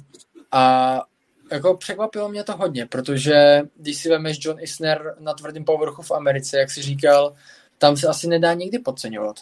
A 0.51 1.03
jako 1.51 1.77
překvapilo 1.77 2.29
mě 2.29 2.43
to 2.43 2.57
hodně, 2.57 2.85
protože 2.85 3.61
když 3.77 3.97
si 3.97 4.09
vemeš 4.09 4.37
John 4.41 4.57
Isner 4.59 5.15
na 5.19 5.33
tvrdém 5.33 5.65
povrchu 5.65 6.01
v 6.01 6.11
Americe, 6.11 6.57
jak 6.57 6.71
si 6.71 6.81
říkal, 6.81 7.33
tam 7.77 7.97
se 7.97 8.07
asi 8.07 8.27
nedá 8.27 8.53
nikdy 8.53 8.79
podceňovat. 8.79 9.35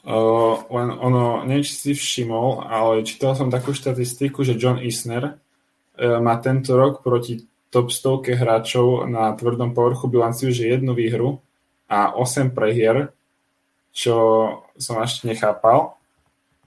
Uh, 0.00 0.64
len 0.72 0.96
ono, 0.96 1.44
neviem, 1.44 1.60
či 1.60 1.76
si 1.76 1.92
všimol, 1.92 2.64
ale 2.64 3.04
čítal 3.04 3.36
som 3.36 3.52
takú 3.52 3.76
štatistiku, 3.76 4.40
že 4.40 4.56
John 4.56 4.80
Isner 4.80 5.36
uh, 5.36 6.18
má 6.24 6.40
tento 6.40 6.72
rok 6.72 7.04
proti 7.04 7.44
top 7.68 7.92
stovke 7.92 8.32
hráčov 8.32 9.04
na 9.04 9.36
tvrdom 9.36 9.76
povrchu 9.76 10.08
bilanciu, 10.08 10.48
že 10.56 10.72
jednu 10.72 10.96
výhru 10.96 11.44
a 11.84 12.16
8 12.16 12.48
prehier, 12.56 13.12
čo 13.92 14.16
som 14.80 15.04
ešte 15.04 15.28
nechápal, 15.28 15.92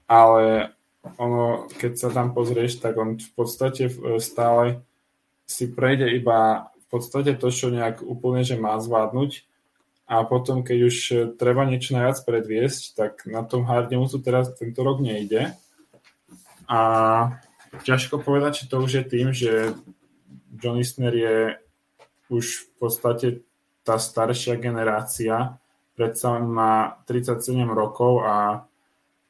ale 0.06 0.70
ono, 1.18 1.66
keď 1.74 1.92
sa 1.98 2.08
tam 2.14 2.32
pozrieš, 2.32 2.78
tak 2.78 2.94
on 2.96 3.18
v 3.18 3.30
podstate 3.34 3.90
stále 4.22 4.78
si 5.44 5.68
prejde 5.68 6.08
iba 6.14 6.70
v 6.70 6.86
podstate 6.86 7.34
to, 7.36 7.50
čo 7.50 7.68
nejak 7.68 8.00
úplne, 8.00 8.46
že 8.46 8.54
má 8.54 8.78
zvládnuť 8.78 9.44
a 10.04 10.20
potom, 10.28 10.60
keď 10.60 10.78
už 10.84 10.96
e, 11.10 11.14
treba 11.32 11.64
niečo 11.64 11.96
najviac 11.96 12.20
predviesť, 12.28 12.82
tak 12.92 13.12
na 13.24 13.40
tom 13.40 13.64
harde 13.64 13.96
mu 13.96 14.04
to 14.04 14.20
teraz 14.20 14.52
tento 14.52 14.84
rok 14.84 15.00
nejde. 15.00 15.56
A 16.68 16.80
ťažko 17.84 18.20
povedať, 18.20 18.64
či 18.64 18.64
to 18.68 18.84
už 18.84 18.92
je 19.00 19.04
tým, 19.04 19.32
že 19.32 19.72
John 20.60 20.76
Isner 20.76 21.14
je 21.16 21.36
už 22.28 22.44
v 22.44 22.66
podstate 22.76 23.28
tá 23.84 24.00
staršia 24.00 24.60
generácia, 24.60 25.56
predsa 25.96 26.40
má 26.40 27.00
37 27.04 27.64
rokov 27.68 28.24
a 28.24 28.64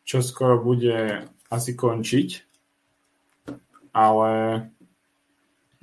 čo 0.06 0.22
skoro 0.22 0.62
bude 0.62 1.26
asi 1.50 1.74
končiť. 1.74 2.28
Ale 3.94 4.30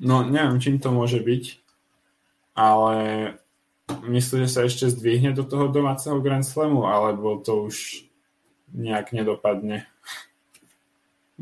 no 0.03 0.15
neviem, 0.27 0.59
čím 0.59 0.83
to 0.83 0.91
môže 0.91 1.19
byť, 1.23 1.43
ale 2.59 2.95
Myslíš, 4.02 4.41
že 4.41 4.49
sa 4.49 4.62
ešte 4.66 4.89
zdvihne 4.89 5.32
do 5.38 5.45
toho 5.45 5.70
domáceho 5.70 6.18
Grand 6.22 6.45
Slamu, 6.45 6.89
alebo 6.89 7.38
to 7.38 7.70
už 7.70 8.06
nějak 8.74 9.12
nedopadne? 9.12 9.86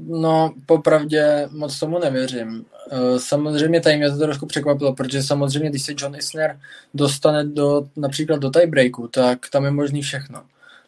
No, 0.07 0.53
popravdě 0.66 1.47
moc 1.51 1.80
tomu 1.80 1.99
nevěřím. 1.99 2.66
Eh, 2.91 3.20
samozřejmě 3.20 3.82
tady 3.82 3.97
mě 3.97 4.12
to 4.12 4.18
trošku 4.18 4.45
překvapilo, 4.45 4.95
protože 4.95 5.24
samozřejmě, 5.24 5.70
když 5.70 5.84
se 5.84 5.93
John 5.97 6.16
Isner 6.16 6.60
dostane 6.93 7.43
do, 7.43 7.88
například 7.95 8.39
do 8.39 8.49
tiebreaku, 8.49 9.07
tak 9.07 9.49
tam 9.49 9.66
je 9.66 9.72
možný 9.72 10.01
všechno. 10.01 10.43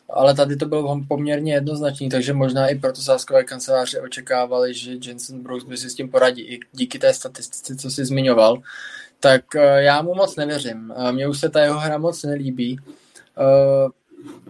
Ale 0.09 0.35
tady 0.35 0.55
to 0.55 0.65
bylo 0.65 1.01
poměrně 1.07 1.53
jednoznačný, 1.53 2.09
takže 2.09 2.33
možná 2.33 2.67
i 2.67 2.79
proto 2.79 3.01
sáskové 3.01 3.43
kanceláře 3.43 4.01
očekávali, 4.01 4.73
že 4.73 4.91
Jensen 5.05 5.43
Brooks 5.43 5.65
by 5.65 5.77
si 5.77 5.89
s 5.89 5.95
tím 5.95 6.09
poradí, 6.09 6.41
i 6.41 6.59
díky 6.71 6.99
té 6.99 7.13
statistice, 7.13 7.75
co 7.75 7.89
si 7.89 8.05
zmiňoval 8.05 8.61
tak 9.21 9.43
uh, 9.55 9.61
já 9.61 10.01
mu 10.01 10.15
moc 10.15 10.35
nevěřím. 10.35 10.93
Uh, 10.97 11.11
mně 11.11 11.27
už 11.27 11.39
se 11.39 11.49
ta 11.49 11.63
jeho 11.63 11.79
hra 11.79 11.97
moc 11.97 12.23
nelíbí. 12.23 12.79
Uh, 12.79 13.91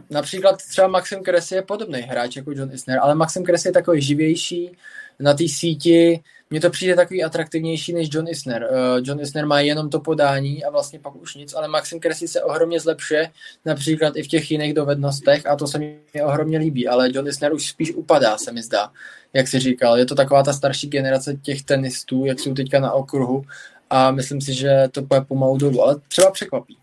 například 0.10 0.58
třeba 0.58 0.88
Maxim 0.88 1.24
Kresy 1.24 1.56
je 1.56 1.62
podobný 1.62 2.02
hráč 2.02 2.36
jako 2.36 2.52
John 2.52 2.72
Isner, 2.74 3.00
ale 3.02 3.16
Maxim 3.16 3.44
Kresy 3.44 3.68
je 3.68 3.72
takový 3.72 4.02
živější 4.02 4.78
na 5.20 5.34
té 5.34 5.44
síti, 5.48 6.24
mně 6.52 6.62
to 6.62 6.70
přijde 6.70 6.96
takový 6.96 7.24
atraktivnější 7.24 7.94
než 7.94 8.10
John 8.12 8.28
Isner. 8.28 8.70
Uh, 8.72 8.78
John 9.04 9.20
Isner 9.20 9.46
má 9.46 9.60
jenom 9.60 9.90
to 9.90 10.00
podání 10.00 10.64
a 10.64 10.70
vlastně 10.70 11.00
pak 11.00 11.16
už 11.16 11.36
nic, 11.36 11.54
ale 11.54 11.68
Maxim 11.68 12.00
Kresy 12.00 12.28
se 12.28 12.44
ohromně 12.44 12.80
zlepšuje, 12.80 13.30
například 13.66 14.16
i 14.16 14.24
v 14.24 14.28
těch 14.28 14.52
jiných 14.52 14.74
dovednostech 14.74 15.46
a 15.46 15.56
to 15.56 15.68
se 15.68 15.80
mi 15.80 16.00
ohromně 16.24 16.58
líbí, 16.58 16.88
ale 16.88 17.10
John 17.14 17.28
Isner 17.28 17.54
už 17.54 17.70
spíš 17.70 17.94
upadá, 17.94 18.38
se 18.38 18.52
mi 18.52 18.64
zdá, 18.64 18.92
jak 19.34 19.48
si 19.48 19.60
říkal. 19.60 19.98
Je 19.98 20.06
to 20.06 20.16
taková 20.16 20.44
ta 20.44 20.54
starší 20.54 20.88
generace 20.88 21.38
těch 21.42 21.64
tenistů, 21.64 22.26
jak 22.26 22.40
jsou 22.40 22.54
teďka 22.54 22.80
na 22.80 22.92
okruhu 22.92 23.44
a 23.90 24.12
myslím 24.12 24.42
si, 24.42 24.54
že 24.54 24.88
to 24.92 25.02
bude 25.02 25.22
pomalu 25.22 25.58
dolů, 25.58 25.84
ale 25.84 25.96
třeba 26.08 26.32
překvapí. 26.32 26.78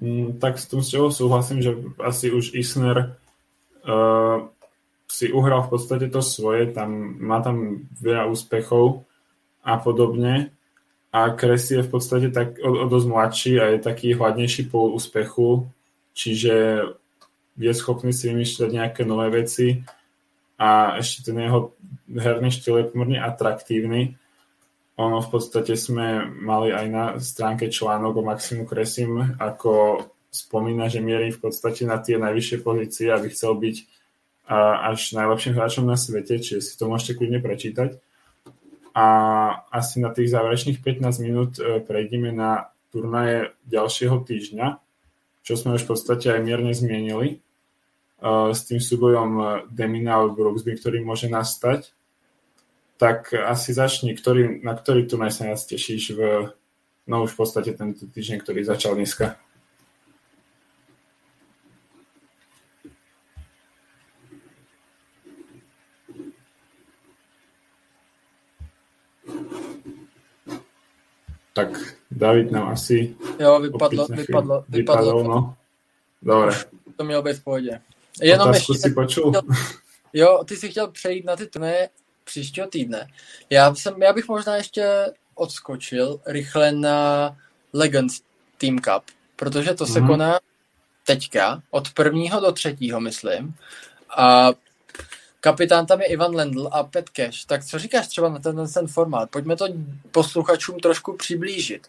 Mm, 0.00 0.38
tak 0.38 0.58
s 0.58 0.66
tom 0.66 0.82
s 0.82 0.90
tebou 0.90 1.10
súhlasím, 1.10 1.62
že 1.62 1.70
asi 2.04 2.30
už 2.30 2.50
Isner 2.54 3.16
uh, 3.88 4.48
si 5.08 5.32
uhral 5.32 5.64
v 5.64 5.72
podstate 5.72 6.06
to 6.12 6.20
svoje, 6.20 6.70
tam, 6.70 7.16
má 7.18 7.40
tam 7.40 7.88
veľa 7.96 8.28
úspechov 8.28 9.08
a 9.64 9.80
podobne. 9.80 10.52
A 11.08 11.32
Kresy 11.32 11.80
je 11.80 11.86
v 11.88 11.90
podstate 11.90 12.28
tak 12.28 12.60
o, 12.60 12.84
o 12.84 12.86
dosť 12.86 13.06
mladší 13.08 13.52
a 13.58 13.64
je 13.72 13.78
taký 13.80 14.12
hladnejší 14.12 14.68
po 14.68 14.92
úspechu, 14.92 15.64
čiže 16.12 16.84
je 17.58 17.72
schopný 17.74 18.12
si 18.12 18.28
vymýšľať 18.28 18.70
nejaké 18.70 19.02
nové 19.08 19.32
veci 19.32 19.82
a 20.60 21.00
ešte 21.00 21.32
ten 21.32 21.40
jeho 21.40 21.72
herný 22.06 22.52
štýl 22.52 22.84
je 22.84 22.88
pomerne 22.92 23.18
atraktívny 23.18 24.14
ono 24.98 25.22
v 25.22 25.30
podstate 25.30 25.78
sme 25.78 26.26
mali 26.26 26.74
aj 26.74 26.86
na 26.90 27.04
stránke 27.22 27.70
článok 27.70 28.18
o 28.18 28.26
Maximu 28.26 28.66
Kresim, 28.66 29.38
ako 29.38 30.02
spomína, 30.26 30.90
že 30.90 30.98
mierí 30.98 31.30
v 31.30 31.38
podstate 31.38 31.86
na 31.86 32.02
tie 32.02 32.18
najvyššie 32.18 32.58
pozície, 32.66 33.06
aby 33.06 33.30
chcel 33.30 33.54
byť 33.54 33.76
až 34.56 35.12
najlepším 35.12 35.54
hráčom 35.54 35.84
na 35.84 36.00
svete, 36.00 36.40
čiže 36.40 36.64
si 36.64 36.72
to 36.80 36.88
môžete 36.88 37.20
kľudne 37.20 37.44
prečítať. 37.44 38.00
A 38.96 39.06
asi 39.70 40.00
na 40.00 40.10
tých 40.10 40.32
záverečných 40.32 40.82
15 40.82 41.22
minút 41.22 41.60
e, 41.60 41.78
prejdeme 41.84 42.34
na 42.34 42.72
turnaje 42.90 43.54
ďalšieho 43.68 44.24
týždňa, 44.24 44.80
čo 45.46 45.52
sme 45.54 45.78
už 45.78 45.86
v 45.86 45.90
podstate 45.94 46.34
aj 46.34 46.40
mierne 46.42 46.74
zmienili 46.74 47.28
e, 47.30 47.36
s 48.50 48.66
tým 48.66 48.82
súbojom 48.82 49.62
Demina 49.70 50.18
a 50.18 50.26
Brooksby, 50.26 50.74
ktorý 50.74 51.04
môže 51.04 51.30
nastať 51.30 51.94
tak 52.98 53.30
asi 53.32 53.70
začni, 53.70 54.12
ktorý, 54.12 54.60
na 54.66 54.74
ktorý 54.74 55.06
turnaj 55.06 55.30
sa 55.30 55.46
nás 55.46 55.62
tešíš 55.64 56.18
v, 56.18 56.50
no 57.06 57.16
už 57.22 57.30
v 57.32 57.38
podstate 57.38 57.70
tento 57.78 58.10
týždeň, 58.10 58.42
ktorý 58.42 58.66
začal 58.66 58.98
dneska. 58.98 59.38
Tak 71.58 71.68
David 72.10 72.50
nám 72.50 72.68
asi... 72.68 73.16
Jo, 73.38 73.60
vypadlo, 73.60 74.06
vypadlo, 74.06 74.64
vypadlo, 74.68 75.04
vypadlo. 75.04 75.22
no. 75.22 75.56
Dobre. 76.22 76.52
To 76.96 77.04
mělo 77.04 77.22
být 77.22 77.36
v 77.36 77.44
pohodě. 77.44 77.80
Jenom 78.22 78.48
Otázku 78.48 78.72
ještě, 78.72 78.88
si 78.88 78.94
počul? 78.94 79.32
Jo, 80.12 80.44
ty 80.44 80.56
si 80.56 80.70
chtěl 80.70 80.90
přejít 80.90 81.24
na 81.24 81.36
ty 81.36 81.46
turnaje 81.46 81.88
příštího 82.24 82.66
týdne. 82.66 83.06
Já, 83.50 83.74
jsem, 83.74 84.02
já 84.02 84.12
bych 84.12 84.28
možná 84.28 84.56
ještě 84.56 85.06
odskočil 85.34 86.20
rychle 86.26 86.72
na 86.72 87.36
Legends 87.72 88.20
Team 88.58 88.78
Cup, 88.78 89.04
protože 89.36 89.74
to 89.74 89.86
se 89.86 90.00
mm-hmm. 90.00 90.06
koná 90.06 90.40
teďka, 91.06 91.62
od 91.70 91.90
prvního 91.90 92.40
do 92.40 92.52
třetího, 92.52 93.00
myslím. 93.00 93.54
A 94.16 94.52
kapitán 95.40 95.86
tam 95.86 96.00
je 96.00 96.06
Ivan 96.06 96.34
Lendl 96.34 96.68
a 96.72 96.82
Pet 96.82 97.08
Cash. 97.08 97.44
Tak 97.44 97.64
co 97.64 97.78
říkáš 97.78 98.08
třeba 98.08 98.28
na 98.28 98.38
ten, 98.38 98.66
ten 98.74 98.86
formát? 98.86 99.30
Pojďme 99.30 99.56
to 99.56 99.66
posluchačům 100.10 100.78
trošku 100.78 101.16
přiblížit. 101.16 101.86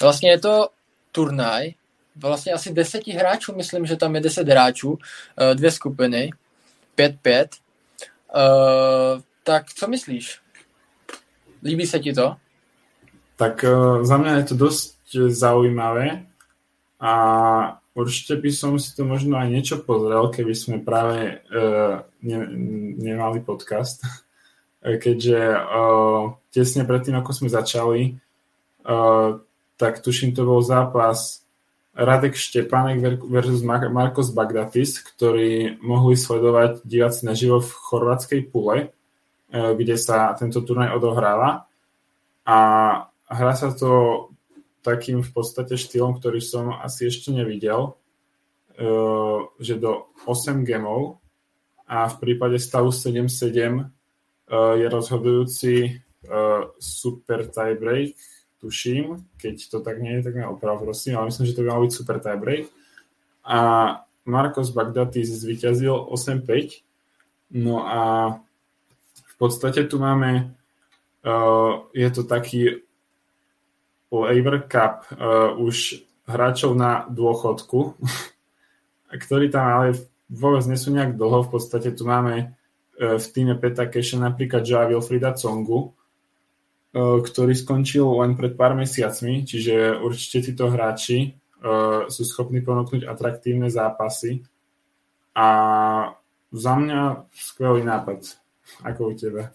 Vlastně 0.00 0.30
je 0.30 0.38
to 0.38 0.68
turnaj, 1.12 1.74
vlastně 2.16 2.52
asi 2.52 2.72
deseti 2.72 3.12
hráčů, 3.12 3.54
myslím, 3.56 3.86
že 3.86 3.96
tam 3.96 4.14
je 4.14 4.20
deset 4.20 4.48
hráčů, 4.48 4.98
eh, 5.38 5.54
dvě 5.54 5.70
skupiny, 5.70 6.30
pět 6.94 7.16
pět. 7.22 7.50
Eh, 8.36 9.22
tak 9.42 9.72
co 9.72 9.88
myslíš? 9.88 10.38
Líbí 11.64 11.86
se 11.86 11.98
ti 11.98 12.12
to? 12.12 12.36
Tak 13.36 13.64
uh, 13.64 14.04
za 14.04 14.16
mňa 14.16 14.32
je 14.36 14.44
to 14.44 14.54
dosť 14.54 14.94
zaujímavé 15.28 16.26
a 17.04 17.12
určite 17.92 18.40
by 18.40 18.48
som 18.48 18.80
si 18.80 18.96
to 18.96 19.04
možno 19.04 19.36
aj 19.36 19.52
niečo 19.52 19.76
pozrel, 19.84 20.32
keby 20.32 20.56
sme 20.56 20.80
práve 20.80 21.44
uh, 21.52 22.00
ne, 22.24 22.38
nemali 22.96 23.44
podcast, 23.44 24.00
keďže 24.80 25.40
uh, 25.52 26.32
tesne 26.48 26.88
predtým, 26.88 27.20
ako 27.20 27.30
sme 27.36 27.48
začali, 27.52 28.16
uh, 28.88 29.36
tak 29.76 30.00
tuším, 30.00 30.32
to 30.32 30.48
bol 30.48 30.64
zápas 30.64 31.44
Radek 31.92 32.34
Štepánek 32.34 33.20
versus 33.28 33.60
Marcos 33.62 34.32
Bagdatis, 34.32 34.98
ktorý 34.98 35.76
mohli 35.84 36.16
sledovať 36.16 36.82
diváci 36.82 37.28
naživo 37.28 37.60
v 37.60 37.70
chorvátskej 37.70 38.40
pule 38.48 38.90
E, 39.54 39.74
kde 39.78 39.94
sa 39.94 40.34
tento 40.34 40.66
turnaj 40.66 40.98
odohráva 40.98 41.70
a 42.42 42.58
hrá 43.30 43.52
sa 43.54 43.70
to 43.70 44.33
takým 44.84 45.24
v 45.24 45.30
podstate 45.32 45.80
štýlom, 45.80 46.20
ktorý 46.20 46.44
som 46.44 46.76
asi 46.76 47.08
ešte 47.08 47.32
nevidel, 47.32 47.96
e, 48.76 48.86
že 49.58 49.80
do 49.80 50.12
8 50.28 50.68
gemov 50.68 51.24
a 51.88 52.04
v 52.12 52.16
prípade 52.20 52.60
stavu 52.60 52.92
7-7 52.92 53.24
e, 53.24 53.84
je 54.52 54.86
rozhodujúci 54.86 55.74
super 56.80 57.44
tiebreak, 57.52 58.16
tuším, 58.64 59.28
keď 59.36 59.54
to 59.68 59.78
tak 59.84 60.00
nie 60.00 60.16
je, 60.16 60.24
tak 60.24 60.40
ma 60.40 60.48
oprav, 60.48 60.80
prosím, 60.80 61.20
ale 61.20 61.28
myslím, 61.28 61.46
že 61.46 61.52
to 61.52 61.62
by 61.62 61.68
mal 61.68 61.84
byť 61.84 61.92
super 61.92 62.16
tiebreak. 62.16 62.64
A 63.44 63.58
Marcos 64.24 64.72
Bagdatis 64.72 65.28
zvíťazil 65.28 65.92
8-5, 65.92 66.80
no 67.60 67.84
a 67.84 68.00
v 69.12 69.34
podstate 69.36 69.84
tu 69.84 70.00
máme, 70.00 70.56
uh, 71.28 71.84
je 71.92 72.08
to 72.08 72.24
taký 72.24 72.80
Labour 74.22 74.70
Cup 74.70 75.10
uh, 75.10 75.50
už 75.58 76.06
hráčov 76.30 76.78
na 76.78 77.04
dôchodku, 77.10 77.98
ktorí 79.24 79.50
tam 79.50 79.66
ale 79.66 79.98
vôbec 80.30 80.62
nie 80.70 80.78
sú 80.78 80.94
nejak 80.94 81.18
dlho. 81.18 81.48
V 81.48 81.58
podstate 81.58 81.90
tu 81.90 82.06
máme 82.06 82.54
uh, 82.54 83.18
v 83.18 83.26
týme 83.34 83.58
Peta 83.58 83.90
Keša 83.90 84.22
napríklad 84.22 84.62
Joa 84.62 84.86
Wilfrida 84.86 85.34
Congu, 85.34 85.90
uh, 85.90 87.18
ktorý 87.20 87.52
skončil 87.58 88.06
len 88.22 88.38
pred 88.38 88.54
pár 88.54 88.78
mesiacmi, 88.78 89.42
čiže 89.42 89.98
určite 89.98 90.52
títo 90.52 90.70
hráči 90.70 91.34
uh, 91.64 92.06
sú 92.06 92.22
schopní 92.22 92.62
ponúknuť 92.62 93.02
atraktívne 93.08 93.66
zápasy 93.66 94.46
a 95.34 95.48
za 96.54 96.72
mňa 96.78 97.26
skvelý 97.34 97.82
nápad. 97.82 98.38
Ako 98.86 99.12
u 99.12 99.14
tebe? 99.18 99.50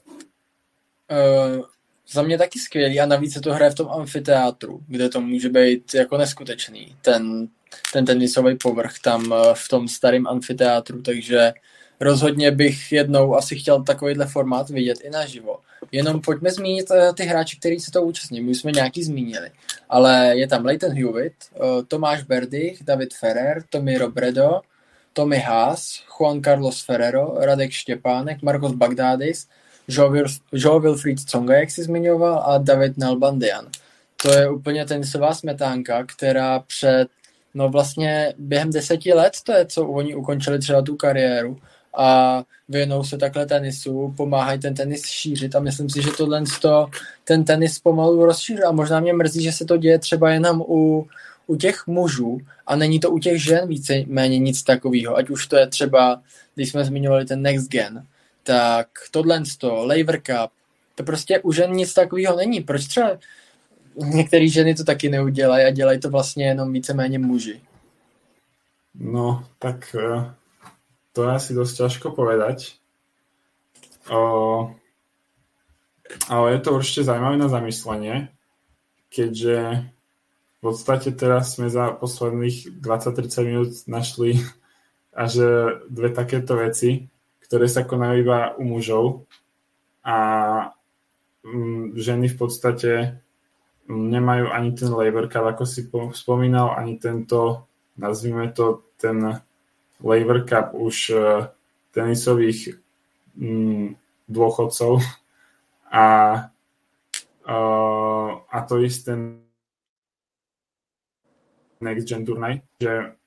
Uh, 1.09 1.65
za 2.11 2.21
mě 2.21 2.37
taky 2.37 2.59
skvělý 2.59 2.99
a 2.99 3.05
navíc 3.05 3.33
se 3.33 3.41
to 3.41 3.53
hraje 3.53 3.71
v 3.71 3.75
tom 3.75 3.89
amfiteátru, 3.89 4.79
kde 4.87 5.09
to 5.09 5.21
může 5.21 5.49
být 5.49 5.93
jako 5.93 6.17
neskutečný, 6.17 6.95
ten, 7.01 7.47
ten 7.93 8.05
tenisový 8.05 8.57
povrch 8.57 8.99
tam 8.99 9.33
eh, 9.33 9.53
v 9.53 9.67
tom 9.67 9.87
starém 9.87 10.27
amfiteátru, 10.27 11.01
takže 11.01 11.53
rozhodně 11.99 12.51
bych 12.51 12.91
jednou 12.91 13.35
asi 13.35 13.55
chtěl 13.55 13.83
takovýhle 13.83 14.25
formát 14.25 14.69
vidět 14.69 14.99
i 15.03 15.09
naživo. 15.09 15.59
Jenom 15.91 16.21
pojďme 16.21 16.51
zmínit 16.51 16.91
eh, 16.91 17.13
ty 17.13 17.23
hráči, 17.23 17.59
kteří 17.59 17.79
se 17.79 17.91
to 17.91 18.03
účastní. 18.03 18.41
My 18.41 18.51
už 18.51 18.57
jsme 18.57 18.71
nějaký 18.71 19.03
zmínili, 19.03 19.51
ale 19.89 20.37
je 20.37 20.47
tam 20.47 20.65
Leighton 20.65 20.91
Hewitt, 20.91 21.35
Tomáš 21.87 22.23
Berdych, 22.23 22.83
David 22.83 23.13
Ferrer, 23.13 23.63
Tommy 23.69 23.97
Robredo, 23.97 24.61
Tommy 25.13 25.37
Haas, 25.37 26.03
Juan 26.07 26.41
Carlos 26.41 26.85
Ferrero, 26.85 27.35
Radek 27.39 27.71
Štěpánek, 27.71 28.41
Marcos 28.41 28.71
Bagdadis, 28.71 29.47
Joe 30.53 30.79
Wilfried 30.79 31.25
Tsonga, 31.25 31.57
jak 31.57 31.71
jsi 31.71 31.83
zmiňoval, 31.83 32.43
a 32.45 32.57
David 32.57 32.97
Nalbandian. 32.97 33.67
To 34.21 34.31
je 34.31 34.49
úplně 34.49 34.85
tenisová 34.85 35.33
smetánka, 35.33 36.05
která 36.05 36.59
před, 36.59 37.07
no 37.53 37.69
vlastně 37.69 38.33
během 38.37 38.71
deseti 38.71 39.13
let 39.13 39.33
to 39.43 39.51
je, 39.51 39.65
co 39.65 39.87
oni 39.87 40.15
ukončili 40.15 40.59
třeba 40.59 40.81
tu 40.81 40.95
kariéru 40.95 41.57
a 41.97 42.43
věnou 42.69 43.03
se 43.03 43.17
takhle 43.17 43.45
tenisu, 43.45 44.13
pomáhají 44.17 44.59
ten 44.59 44.75
tenis 44.75 45.05
šířit 45.05 45.55
a 45.55 45.59
myslím 45.59 45.89
si, 45.89 46.01
že 46.01 46.11
tohle 46.17 46.43
ten 47.23 47.43
tenis 47.43 47.79
pomalu 47.79 48.25
rozšíří 48.25 48.63
a 48.63 48.71
možná 48.71 48.99
mě 48.99 49.13
mrzí, 49.13 49.43
že 49.43 49.51
se 49.51 49.65
to 49.65 49.77
děje 49.77 49.99
třeba 49.99 50.31
jenom 50.31 50.61
u 50.67 51.07
u 51.49 51.55
těch 51.55 51.87
mužů 51.87 52.37
a 52.67 52.75
není 52.75 52.99
to 52.99 53.11
u 53.11 53.19
těch 53.19 53.43
žen 53.43 53.67
více 53.67 53.93
méně 54.07 54.39
nic 54.39 54.63
takového, 54.63 55.17
ať 55.17 55.29
už 55.29 55.47
to 55.47 55.55
je 55.55 55.67
třeba, 55.67 56.21
když 56.55 56.69
jsme 56.69 56.85
zmiňovali 56.85 57.25
ten 57.25 57.41
Next 57.41 57.71
Gen, 57.71 58.05
tak 58.49 58.89
tohle 59.11 59.43
to, 59.57 59.85
Laver 59.85 60.21
Cup, 60.21 60.51
to 60.95 61.03
prostě 61.03 61.39
u 61.39 61.51
žen 61.51 61.71
nic 61.71 61.93
takového 61.93 62.35
není. 62.35 62.61
Proč 62.61 62.87
třeba 62.87 63.17
některé 63.95 64.47
ženy 64.47 64.75
to 64.75 64.83
taky 64.83 65.09
neudělají 65.09 65.65
a 65.65 65.69
dělají 65.69 65.99
to 65.99 66.09
vlastně 66.09 66.45
jenom 66.45 66.73
víceméně 66.73 67.19
muži? 67.19 67.61
No, 68.95 69.45
tak 69.59 69.95
uh, 69.95 70.31
to 71.13 71.23
je 71.23 71.31
asi 71.31 71.53
dosť 71.53 71.77
ťažko 71.77 72.11
povedať. 72.11 72.73
Uh, 74.09 74.73
ale 76.29 76.51
je 76.51 76.59
to 76.59 76.73
určite 76.73 77.05
zaujímavé 77.05 77.37
na 77.37 77.47
zamyslenie, 77.47 78.33
keďže 79.13 79.85
v 80.57 80.59
podstate 80.59 81.13
teraz 81.13 81.53
sme 81.53 81.69
za 81.69 81.93
posledných 81.93 82.81
20-30 82.81 83.45
minút 83.45 83.71
našli 83.85 84.41
až 85.13 85.31
dve 85.85 86.09
takéto 86.09 86.57
veci, 86.57 87.13
ktoré 87.49 87.65
sa 87.65 87.81
konajú 87.81 88.15
iba 88.21 88.53
u 88.61 88.63
mužov 88.63 89.25
a 90.05 90.17
mm, 91.41 91.97
ženy 91.97 92.29
v 92.29 92.35
podstate 92.37 92.91
mm, 93.89 94.05
nemajú 94.13 94.53
ani 94.53 94.77
ten 94.77 94.93
labor 94.93 95.25
cup, 95.25 95.49
ako 95.49 95.65
si 95.65 95.89
spomínal, 96.13 96.77
ani 96.77 97.01
tento, 97.01 97.65
nazvime 97.97 98.53
to, 98.53 98.85
ten 99.01 99.41
labor 99.97 100.45
cup 100.45 100.77
už 100.77 100.95
e, 101.09 101.17
tenisových 101.89 102.77
mm, 103.33 103.97
dôchodcov. 104.29 105.01
A, 105.89 106.05
uh, 107.49 108.29
a 108.45 108.57
to 108.69 108.77
isté 108.77 109.17
next 111.81 112.05
gen 112.05 112.21
turnaj, 112.21 112.61
že 112.77 113.17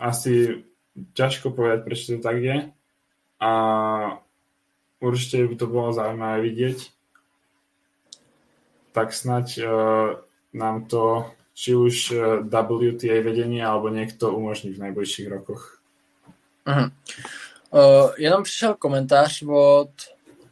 asi 0.00 0.64
ťažko 0.94 1.52
povedať, 1.52 1.80
prečo 1.84 2.04
to 2.14 2.18
tak 2.20 2.36
je 2.42 2.56
a 3.42 3.52
určite 5.00 5.48
by 5.48 5.54
to 5.56 5.66
bolo 5.66 5.90
zaujímavé 5.90 6.38
vidieť. 6.46 6.78
Tak 8.92 9.10
snať 9.10 9.46
uh, 9.64 10.20
nám 10.52 10.86
to 10.86 11.26
či 11.52 11.76
už 11.76 12.16
WTA 12.48 13.20
vedenie 13.20 13.60
alebo 13.60 13.92
niekto 13.92 14.32
umožní 14.32 14.72
v 14.72 14.88
najbližších 14.88 15.28
rokoch. 15.28 15.80
Uh-huh. 16.64 16.88
Uh, 17.72 18.12
jenom 18.16 18.42
přišel 18.42 18.74
komentář 18.74 19.42
od 19.48 19.92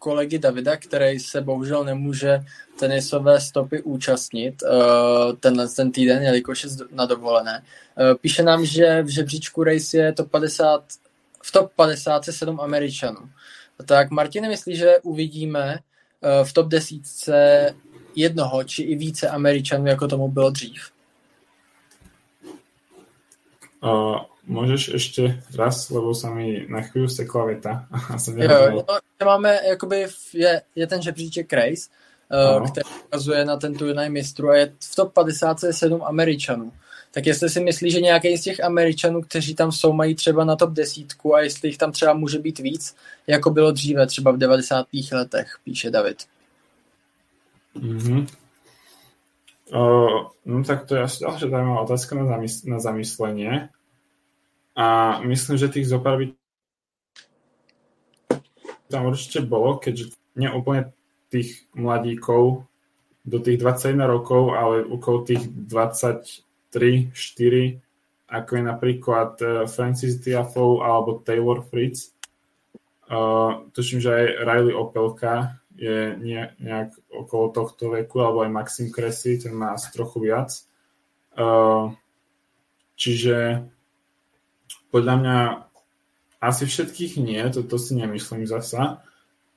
kolegy 0.01 0.39
Davida, 0.39 0.77
který 0.77 1.19
se 1.19 1.41
bohužel 1.41 1.85
nemůže 1.85 2.41
tenisové 2.79 3.41
stopy 3.41 3.83
účastnit 3.83 4.63
uh, 4.63 5.37
tenhle 5.41 5.69
ten 5.69 5.93
týden, 5.93 6.23
jelikož 6.23 6.65
je 6.65 6.71
na 6.93 7.07
dovolené. 7.07 7.63
Uh, 7.63 8.15
píše 8.15 8.43
nám, 8.43 8.65
že 8.65 9.03
v 9.03 9.09
žebříčku 9.09 9.65
race 9.65 9.97
je 9.97 10.13
top 10.13 10.31
50, 10.31 10.85
v 11.43 11.53
top 11.53 11.73
50 11.77 12.25
se 12.25 12.33
7 12.33 12.61
Američanů. 12.61 13.21
Tak 13.87 14.11
Martin 14.11 14.49
myslí, 14.49 14.77
že 14.77 14.99
uvidíme 15.03 15.79
uh, 15.79 16.47
v 16.47 16.53
top 16.53 16.69
10 16.69 16.97
jednoho 18.17 18.65
či 18.65 18.83
i 18.83 18.97
více 18.97 19.29
Američanů, 19.29 19.87
jako 19.87 20.09
tomu 20.09 20.29
bylo 20.29 20.51
dřív? 20.51 20.91
Uh, 23.83 24.21
Můžeš 24.47 24.89
ještě 24.89 25.43
raz, 25.55 25.91
lebo 25.91 26.15
sa 26.15 26.31
mi 26.31 26.67
na 26.69 26.83
chvíli 26.83 27.09
sekla 27.09 27.45
veta. 27.45 27.87
jo, 28.37 28.85
no, 28.89 28.99
máme, 29.25 29.59
jakoby, 29.69 30.07
je, 30.35 30.63
je 30.75 30.87
ten 30.87 31.03
žebříček 31.03 31.53
Race, 31.53 31.89
uh, 32.59 32.71
který 32.71 32.89
ukazuje 33.05 33.45
na 33.45 33.57
ten 33.57 33.75
turnaj 33.75 34.11
mistru 34.11 34.51
a 34.51 34.57
je 34.57 34.73
v 34.93 34.95
top 34.95 35.13
50 35.13 35.59
7 35.71 36.03
Američanů. 36.03 36.73
Tak 37.11 37.27
jestli 37.27 37.51
si 37.51 37.61
myslí, 37.61 37.91
že 37.91 38.01
nějaký 38.01 38.37
z 38.37 38.43
těch 38.43 38.65
Američanů, 38.65 39.23
kteří 39.23 39.55
tam 39.55 39.73
jsou, 39.73 39.93
mají 39.93 40.15
třeba 40.15 40.45
na 40.45 40.57
top 40.57 40.71
desítku 40.71 41.35
a 41.35 41.41
jestli 41.41 41.69
jich 41.69 41.79
tam 41.79 41.93
třeba 41.93 42.15
může 42.15 42.39
být 42.39 42.59
víc, 42.59 42.97
jako 43.27 43.51
bylo 43.51 43.73
dříve, 43.73 44.07
třeba 44.07 44.31
v 44.31 44.37
90. 44.37 44.87
letech, 45.13 45.57
píše 45.65 45.91
David. 45.91 46.19
Mm-hmm. 47.77 48.27
Uh, 49.71 50.27
no 50.43 50.67
tak 50.67 50.91
to 50.91 50.99
je 50.99 51.07
asi 51.07 51.23
ďalšia 51.23 51.47
zaujímavá 51.47 51.87
otázka 51.87 52.19
na, 52.19 52.27
zamys- 52.27 52.67
na 52.67 52.83
zamyslenie. 52.83 53.71
A 54.75 55.19
myslím, 55.23 55.57
že 55.63 55.71
tých 55.71 55.87
zopár 55.87 56.19
by 56.19 56.35
tam 58.91 59.07
určite 59.07 59.47
bolo, 59.47 59.79
keďže 59.79 60.19
nie 60.35 60.51
úplne 60.51 60.91
tých 61.31 61.71
mladíkov 61.79 62.67
do 63.23 63.39
tých 63.39 63.63
21 63.63 64.11
rokov, 64.11 64.59
ale 64.59 64.83
okolo 64.83 65.23
tých 65.23 65.47
23, 65.47 67.15
4, 67.15 67.79
ako 68.31 68.51
je 68.51 68.63
napríklad 68.63 69.31
e, 69.39 69.47
Francis 69.71 70.19
Tiafoe 70.19 70.83
alebo 70.83 71.23
Taylor 71.23 71.63
Fritz. 71.63 72.11
Uh, 73.11 73.67
tuším, 73.75 73.99
že 73.99 74.07
aj 74.07 74.27
Riley 74.47 74.71
Opelka 74.71 75.60
je 75.81 76.21
nejak 76.61 76.93
okolo 77.09 77.57
tohto 77.57 77.97
veku, 77.97 78.21
alebo 78.21 78.45
aj 78.45 78.53
Maxim 78.53 78.93
Cressy, 78.93 79.41
ten 79.41 79.57
má 79.57 79.73
asi 79.73 79.89
trochu 79.97 80.29
viac. 80.29 80.53
Uh, 81.33 81.97
čiže 83.01 83.65
podľa 84.93 85.15
mňa 85.17 85.39
asi 86.45 86.69
všetkých 86.69 87.17
nie, 87.25 87.41
to, 87.49 87.65
to 87.65 87.81
si 87.81 87.97
nemyslím 87.97 88.45
zasa, 88.45 89.01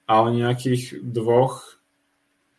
ale 0.08 0.28
nejakých 0.32 1.04
dvoch 1.04 1.80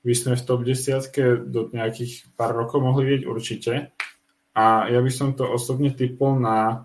by 0.05 0.13
sme 0.13 0.37
v 0.37 0.45
top 0.45 0.61
10 0.61 1.49
do 1.49 1.73
nejakých 1.73 2.29
pár 2.37 2.53
rokov 2.53 2.85
mohli 2.85 3.09
vidieť 3.09 3.25
určite. 3.25 3.73
A 4.53 4.93
ja 4.93 5.01
by 5.01 5.09
som 5.09 5.33
to 5.33 5.49
osobne 5.49 5.97
typol 5.97 6.37
na 6.37 6.85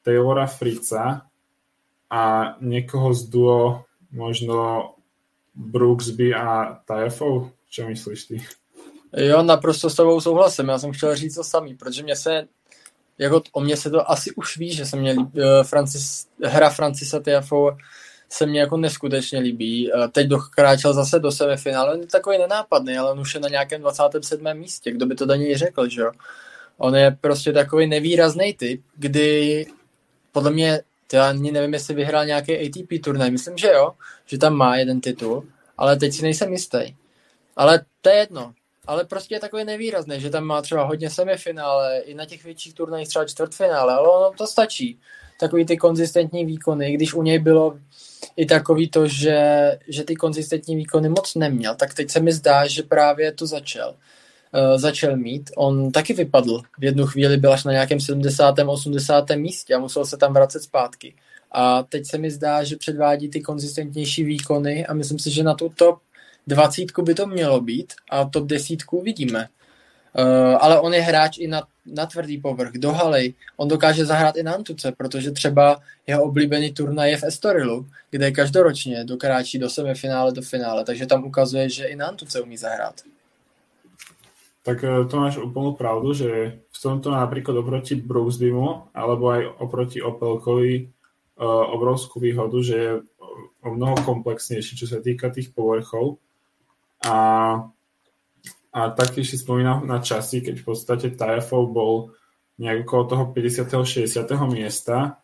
Taylora 0.00 0.48
Frica 0.48 1.28
a 2.08 2.22
niekoho 2.64 3.12
z 3.12 3.22
duo 3.28 3.84
možno 4.08 4.95
Brooksby 5.56 6.34
a 6.34 6.78
Tajefov. 6.84 7.50
Čo 7.70 7.88
myslíš 7.88 8.24
ty? 8.24 8.36
Jo, 9.16 9.42
naprosto 9.42 9.90
s 9.90 9.94
tobou 9.94 10.20
souhlasím. 10.20 10.68
Já 10.68 10.78
jsem 10.78 10.92
chtěl 10.92 11.16
říct 11.16 11.34
to 11.34 11.44
samý, 11.44 11.74
protože 11.74 12.02
mě 12.02 12.16
se 12.16 12.48
jako 13.18 13.42
o 13.52 13.60
mě 13.60 13.76
se 13.76 13.90
to 13.90 14.10
asi 14.10 14.34
už 14.34 14.56
ví, 14.56 14.72
že 14.72 14.86
se 14.86 14.96
mě 14.96 15.10
líbí, 15.10 15.40
uh, 15.40 15.62
Francis, 15.62 16.26
hra 16.44 16.70
Francisa 16.70 17.20
Tiafo 17.20 17.76
se 18.28 18.46
mně 18.46 18.60
jako 18.60 18.76
neskutečně 18.76 19.38
líbí. 19.38 19.92
Uh, 19.92 20.08
teď 20.08 20.26
dokráčel 20.26 20.94
zase 20.94 21.18
do 21.18 21.32
semifinále, 21.32 21.94
on 21.94 22.00
je 22.00 22.06
takový 22.06 22.38
nenápadný, 22.38 22.98
ale 22.98 23.12
on 23.12 23.20
už 23.20 23.34
je 23.34 23.40
na 23.40 23.48
nějakém 23.48 23.80
27. 23.80 24.54
místě, 24.54 24.92
kdo 24.92 25.06
by 25.06 25.14
to 25.14 25.26
do 25.26 25.34
něj 25.34 25.56
řekl, 25.56 25.88
že 25.88 26.00
jo. 26.00 26.12
On 26.78 26.96
je 26.96 27.16
prostě 27.20 27.52
takový 27.52 27.86
nevýrazný 27.86 28.52
typ, 28.52 28.82
kdy 28.96 29.66
podle 30.32 30.50
mě, 30.50 30.80
já 31.12 31.28
ani 31.28 31.52
nevím, 31.52 31.74
jestli 31.74 31.94
vyhrál 31.94 32.26
nějaký 32.26 32.66
ATP 32.66 33.04
turnaj, 33.04 33.30
myslím, 33.30 33.58
že 33.58 33.68
jo, 33.68 33.92
že 34.26 34.38
tam 34.38 34.54
má 34.54 34.76
jeden 34.76 35.00
titul, 35.00 35.48
ale 35.76 35.96
teď 35.96 36.12
si 36.12 36.22
nejsem 36.22 36.52
jistý. 36.52 36.96
Ale 37.56 37.80
to 38.00 38.08
je 38.08 38.16
jedno, 38.16 38.54
ale 38.86 39.04
prostě 39.04 39.34
je 39.34 39.40
takový 39.40 39.64
nevýrazný, 39.64 40.20
že 40.20 40.30
tam 40.30 40.44
má 40.44 40.62
třeba 40.62 40.84
hodně 40.84 41.10
semifinále, 41.10 41.98
i 41.98 42.14
na 42.14 42.24
těch 42.24 42.44
větších 42.44 42.74
turnajích 42.74 43.08
třeba 43.08 43.24
čtvrtfinále, 43.24 43.94
ale 43.94 44.08
ono 44.08 44.32
to 44.36 44.46
stačí. 44.46 45.00
Takový 45.40 45.66
ty 45.66 45.76
konzistentní 45.76 46.44
výkony, 46.44 46.92
když 46.92 47.14
u 47.14 47.22
něj 47.22 47.38
bylo 47.38 47.78
i 48.36 48.46
takový 48.46 48.90
to, 48.90 49.06
že, 49.06 49.72
že 49.88 50.04
ty 50.04 50.16
konzistentní 50.16 50.76
výkony 50.76 51.08
moc 51.08 51.34
neměl, 51.34 51.74
tak 51.74 51.94
teď 51.94 52.10
se 52.10 52.20
mi 52.20 52.32
zdá, 52.32 52.66
že 52.66 52.82
právě 52.82 53.32
to 53.32 53.46
začal. 53.46 53.94
Uh, 54.56 54.78
začal 54.78 55.16
mít. 55.16 55.50
On 55.56 55.92
taky 55.92 56.12
vypadl. 56.12 56.62
V 56.78 56.84
jednu 56.84 57.06
chvíli 57.06 57.36
byl 57.36 57.52
až 57.52 57.64
na 57.64 57.72
nějakém 57.72 58.00
70. 58.00 58.54
80. 58.66 59.30
místě 59.36 59.74
a 59.74 59.78
musel 59.78 60.04
se 60.04 60.16
tam 60.16 60.32
vracet 60.32 60.62
zpátky. 60.62 61.14
A 61.52 61.82
teď 61.82 62.06
se 62.06 62.18
mi 62.18 62.30
zdá, 62.30 62.64
že 62.64 62.76
předvádí 62.76 63.28
ty 63.28 63.40
konzistentnější 63.40 64.24
výkony 64.24 64.86
a 64.86 64.94
myslím 64.94 65.18
si, 65.18 65.30
že 65.30 65.42
na 65.42 65.54
tu 65.54 65.68
top 65.68 65.98
dvacítku 66.46 67.02
by 67.02 67.14
to 67.14 67.26
mělo 67.26 67.60
být 67.60 67.92
a 68.10 68.24
top 68.24 68.46
desítku 68.46 68.98
uvidíme. 68.98 69.48
Uh, 70.18 70.58
ale 70.60 70.80
on 70.80 70.94
je 70.94 71.00
hráč 71.00 71.38
i 71.38 71.48
na, 71.48 71.62
na 71.86 72.06
tvrdý 72.06 72.38
povrch, 72.38 72.72
do 72.72 72.92
haly. 72.92 73.34
On 73.56 73.68
dokáže 73.68 74.04
zahrát 74.04 74.36
i 74.36 74.42
na 74.42 74.52
Antuce, 74.52 74.92
protože 74.92 75.30
třeba 75.30 75.80
jeho 76.06 76.22
oblíbený 76.22 76.72
turnaj 76.72 77.10
je 77.10 77.16
v 77.16 77.24
Estorilu, 77.24 77.86
kde 78.10 78.30
každoročně 78.30 79.04
dokráčí 79.04 79.58
do 79.58 79.70
semifinále, 79.70 80.32
do 80.32 80.42
finále, 80.42 80.84
takže 80.84 81.06
tam 81.06 81.24
ukazuje, 81.24 81.68
že 81.68 81.84
i 81.84 81.96
na 81.96 82.06
Antuce 82.06 82.40
umí 82.40 82.56
zahrát. 82.56 82.94
Tak 84.66 84.82
eh, 84.82 85.06
to 85.06 85.14
máš 85.14 85.38
úplnú 85.38 85.78
pravdu, 85.78 86.10
že 86.10 86.58
v 86.66 86.78
tomto 86.82 87.14
napríklad 87.14 87.62
oproti 87.62 87.94
Brooksbymu 87.94 88.90
alebo 88.90 89.30
aj 89.30 89.62
oproti 89.62 90.02
Opelkovi 90.02 90.90
uh, 91.38 91.64
obrovskú 91.70 92.18
výhodu, 92.18 92.58
že 92.60 92.74
je 92.74 92.90
o 93.62 93.68
mnoho 93.70 93.96
komplexnejší, 94.02 94.74
čo 94.74 94.86
sa 94.90 94.98
týka 94.98 95.30
tých 95.30 95.54
povrchov 95.54 96.18
a, 97.06 97.18
a 98.74 98.80
taktiež 98.92 99.30
si 99.30 99.36
spomínam 99.38 99.86
na 99.86 100.02
časy, 100.02 100.42
keď 100.42 100.54
v 100.60 100.66
podstate 100.66 101.06
Tajafov 101.14 101.70
bol 101.70 102.14
nejak 102.58 102.88
okolo 102.88 103.02
toho 103.06 103.24
50. 103.32 103.68
60. 103.70 104.26
miesta 104.48 105.20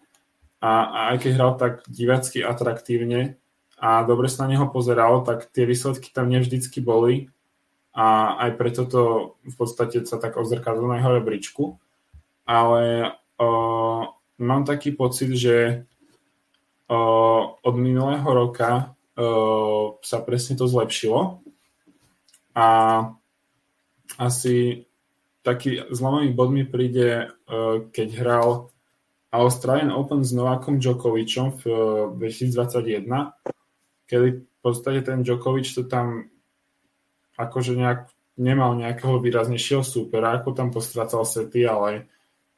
a, 0.62 0.72
a 0.86 1.01
aj 1.14 1.16
keď 1.26 1.30
hral 1.34 1.53
tak 1.59 1.72
divacky 1.88 2.45
atraktívne 2.45 3.40
a 3.82 4.07
dobre 4.07 4.30
sa 4.30 4.47
na 4.47 4.55
neho 4.55 4.70
pozeral, 4.70 5.26
tak 5.26 5.51
tie 5.51 5.66
výsledky 5.66 6.14
tam 6.14 6.30
nevždycky 6.30 6.78
boli 6.78 7.32
a 7.93 8.36
aj 8.49 8.51
preto 8.57 8.88
to 8.88 9.03
v 9.45 9.55
podstate 9.57 10.01
sa 10.09 10.16
tak 10.16 10.40
odzrkadlo 10.40 10.88
na 10.88 10.97
jeho 11.01 11.12
rebríčku. 11.20 11.64
Ale 12.49 13.12
o, 13.36 13.49
mám 14.40 14.62
taký 14.64 14.97
pocit, 14.97 15.36
že 15.36 15.84
o, 16.88 17.01
od 17.61 17.74
minulého 17.76 18.24
roka 18.24 18.97
o, 19.14 20.01
sa 20.01 20.24
presne 20.24 20.57
to 20.57 20.64
zlepšilo 20.64 21.45
a 22.57 22.68
asi 24.20 24.84
taký 25.43 25.88
zlomový 25.90 26.32
bod 26.32 26.53
mi 26.53 26.64
príde, 26.64 27.09
e, 27.09 27.26
keď 27.90 28.09
hral 28.20 28.47
Australian 29.32 29.90
Open 29.90 30.20
s 30.20 30.36
Novákom 30.36 30.76
Djokovicom 30.76 31.57
v 31.57 31.62
2021, 32.20 33.09
kedy 34.05 34.28
v 34.45 34.59
podstate 34.61 35.01
ten 35.01 35.24
Djokovic 35.24 35.64
to 35.72 35.88
tam 35.88 36.32
akože 37.49 37.74
nejak 37.74 38.11
nemal 38.38 38.74
nejakého 38.78 39.20
výraznejšieho 39.20 39.84
súpera, 39.84 40.40
ako 40.40 40.57
tam 40.57 40.72
postracal 40.72 41.26
sety, 41.28 41.68
ale 41.68 42.09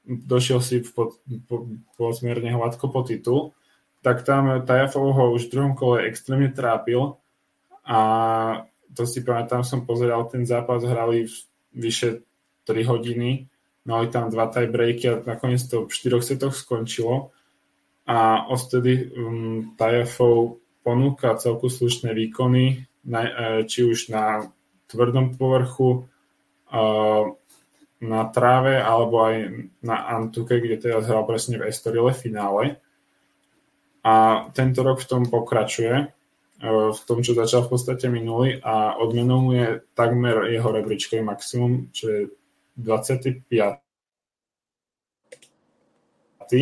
došiel 0.05 0.61
si 0.61 0.85
po, 0.85 1.17
po, 1.49 1.67
po 1.97 2.05
smerne 2.13 2.53
hladko 2.55 2.93
po 2.93 3.03
titul, 3.03 3.57
tak 4.05 4.23
tam 4.23 4.63
Tajafov 4.63 5.17
ho 5.17 5.25
už 5.33 5.49
v 5.49 5.53
druhom 5.57 5.75
kole 5.75 6.05
extrémne 6.05 6.53
trápil 6.53 7.17
a 7.89 8.01
to 8.95 9.09
si 9.09 9.25
pamätám, 9.25 9.67
som 9.67 9.89
pozeral 9.89 10.29
ten 10.31 10.47
zápas, 10.47 10.85
hrali 10.85 11.27
vyše 11.75 12.23
3 12.69 12.85
hodiny, 12.85 13.49
mali 13.89 14.07
tam 14.13 14.31
dva 14.31 14.47
tie 14.53 14.71
breaky 14.71 15.05
a 15.11 15.15
nakoniec 15.25 15.65
to 15.67 15.89
v 15.89 15.91
4 15.91 16.21
setoch 16.23 16.55
skončilo 16.55 17.35
a 18.05 18.45
odtedy 18.53 19.09
um, 19.17 19.75
Tajafov 19.75 20.61
ponúka 20.85 21.33
celku 21.41 21.73
slušné 21.73 22.13
výkony, 22.13 22.85
na, 23.09 23.21
e, 23.25 23.33
či 23.65 23.85
už 23.89 24.13
na 24.13 24.53
tvrdom 24.89 25.37
povrchu, 25.37 26.09
na 28.05 28.29
tráve 28.29 28.77
alebo 28.77 29.25
aj 29.25 29.37
na 29.81 29.97
Antuke, 30.13 30.61
kde 30.61 30.77
teraz 30.77 31.09
hral 31.09 31.25
presne 31.25 31.57
v 31.57 31.73
Estorile 31.73 32.13
finále. 32.13 32.77
A 34.05 34.47
tento 34.53 34.85
rok 34.85 35.01
v 35.01 35.09
tom 35.09 35.23
pokračuje, 35.25 35.95
e, 35.97 36.07
v 36.93 37.01
tom, 37.09 37.25
čo 37.25 37.33
začal 37.33 37.65
v 37.65 37.73
podstate 37.73 38.13
minulý 38.13 38.61
a 38.61 39.01
odmenou 39.01 39.41
mu 39.49 39.53
je 39.57 39.81
takmer 39.97 40.53
jeho 40.53 40.69
rebríčkový 40.69 41.25
maximum, 41.25 41.89
čo 41.89 42.05
je 42.13 42.21
25 42.77 43.81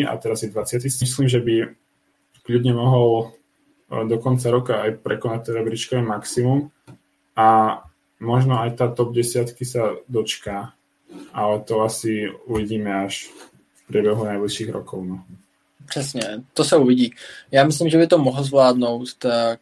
a 0.07 0.15
teraz 0.23 0.47
je 0.47 0.49
20. 0.55 0.87
Myslím, 0.87 1.27
že 1.27 1.43
by 1.43 1.55
kľudne 2.47 2.73
mohol 2.79 3.35
e, 3.91 4.07
do 4.07 4.17
konca 4.23 4.47
roka 4.55 4.87
aj 4.87 5.03
prekonať 5.03 5.51
to 5.51 5.59
rebríčkové 5.59 6.07
maximum 6.07 6.71
a 7.35 7.83
možno 8.23 8.63
aj 8.63 8.79
tá 8.79 8.87
top 8.87 9.11
10 9.11 9.51
sa 9.67 9.99
dočká 10.07 10.79
ale 11.33 11.61
to 11.61 11.81
asi 11.81 12.29
uvidíme 12.47 12.95
až 12.95 13.31
v 13.75 13.87
průběhu 13.87 14.25
nejbližších 14.25 14.71
rokov. 14.71 15.05
No. 15.05 15.25
Přesně, 15.89 16.23
to 16.55 16.65
se 16.65 16.77
uvidí. 16.77 17.15
Já 17.51 17.65
myslím, 17.65 17.89
že 17.89 17.99
by 17.99 18.07
to 18.07 18.19
mohl 18.19 18.45
zvládnout, 18.45 19.15
tak 19.19 19.61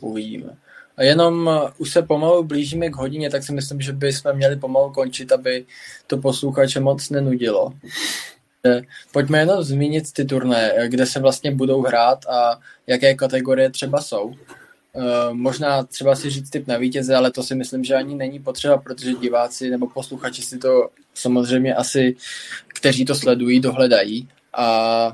uvidíme. 0.00 0.56
A 0.96 1.02
jenom 1.02 1.46
uh, 1.46 1.70
už 1.78 1.90
se 1.90 2.02
pomalu 2.02 2.44
blížíme 2.44 2.90
k 2.90 2.96
hodině, 2.96 3.30
tak 3.30 3.44
si 3.44 3.52
myslím, 3.52 3.80
že 3.80 3.92
bychom 3.92 4.32
měli 4.32 4.56
pomalu 4.56 4.92
končit, 4.92 5.32
aby 5.32 5.66
to 6.06 6.16
posluchače 6.16 6.80
moc 6.80 7.10
nenudilo. 7.10 7.72
Pojďme 9.12 9.38
jenom 9.38 9.62
zmínit 9.62 10.12
ty 10.12 10.24
turné, 10.24 10.74
kde 10.88 11.06
se 11.06 11.20
vlastně 11.20 11.50
budou 11.50 11.82
hrát 11.82 12.26
a 12.26 12.60
jaké 12.86 13.14
kategorie 13.14 13.70
třeba 13.70 14.00
jsou. 14.00 14.34
Uh, 14.94 15.34
možná 15.34 15.82
třeba 15.82 16.16
si 16.16 16.30
říct 16.30 16.50
typ 16.50 16.66
na 16.66 16.76
vítěze, 16.76 17.16
ale 17.16 17.30
to 17.30 17.42
si 17.42 17.54
myslím, 17.54 17.84
že 17.84 17.94
ani 17.94 18.14
není 18.14 18.40
potřeba, 18.40 18.78
protože 18.78 19.12
diváci 19.12 19.70
nebo 19.70 19.88
posluchači 19.88 20.42
si 20.42 20.58
to 20.58 20.88
samozřejmě 21.14 21.74
asi, 21.74 22.16
kteří 22.68 23.04
to 23.04 23.14
sledují, 23.14 23.60
dohledají 23.60 24.28
a 24.52 25.12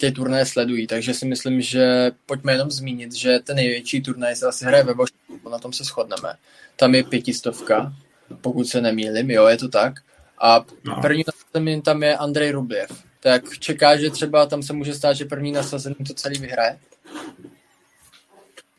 ty 0.00 0.12
turnaje 0.12 0.46
sledují, 0.46 0.86
takže 0.86 1.14
si 1.14 1.26
myslím, 1.26 1.60
že 1.60 2.10
pojďme 2.26 2.52
jenom 2.52 2.70
zmínit, 2.70 3.14
že 3.14 3.38
ten 3.44 3.56
největší 3.56 4.02
turnaj 4.02 4.36
se 4.36 4.46
asi 4.46 4.64
hraje 4.64 4.84
ve 4.84 4.94
Washingtonu, 4.94 5.52
na 5.52 5.58
tom 5.58 5.72
se 5.72 5.84
shodneme. 5.84 6.34
Tam 6.76 6.94
je 6.94 7.04
pětistovka, 7.04 7.92
pokud 8.40 8.68
se 8.68 8.80
nemýlim, 8.80 9.30
jo, 9.30 9.46
je 9.46 9.56
to 9.56 9.68
tak. 9.68 9.92
A 10.38 10.64
no. 10.84 10.98
první 11.02 11.24
nasazený 11.26 11.82
tam 11.82 12.02
je 12.02 12.16
Andrej 12.16 12.50
Rublev. 12.50 13.04
Tak 13.20 13.58
čeká, 13.58 13.96
že 13.96 14.10
třeba 14.10 14.46
tam 14.46 14.62
se 14.62 14.72
může 14.72 14.94
stát, 14.94 15.12
že 15.12 15.24
první 15.24 15.52
nasazený 15.52 15.96
to 16.06 16.14
celý 16.14 16.40
vyhraje? 16.40 16.78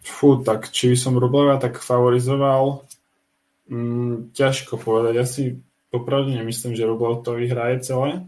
Fú, 0.10 0.42
tak 0.42 0.74
či 0.74 0.90
by 0.92 0.98
som 0.98 1.22
Rubleva 1.22 1.62
tak 1.62 1.78
favorizoval, 1.78 2.82
mm, 3.70 4.34
ťažko 4.34 4.82
povedať. 4.82 5.14
Ja 5.14 5.26
si 5.30 5.62
popravde 5.94 6.34
nemyslím, 6.34 6.74
že 6.74 6.90
Rublev 6.90 7.22
to 7.22 7.38
vyhraje 7.38 7.86
celé. 7.86 8.26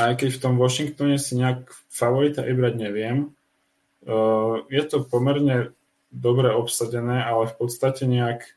A 0.00 0.12
aj 0.12 0.24
keď 0.24 0.28
v 0.32 0.42
tom 0.42 0.54
Washingtone 0.56 1.20
si 1.20 1.36
nejak 1.36 1.68
favorita 1.92 2.40
vybrať 2.40 2.74
neviem, 2.80 3.36
uh, 4.08 4.64
je 4.72 4.82
to 4.88 5.04
pomerne 5.04 5.76
dobre 6.08 6.48
obsadené, 6.48 7.20
ale 7.20 7.52
v 7.52 7.54
podstate 7.60 8.08
nejak 8.08 8.56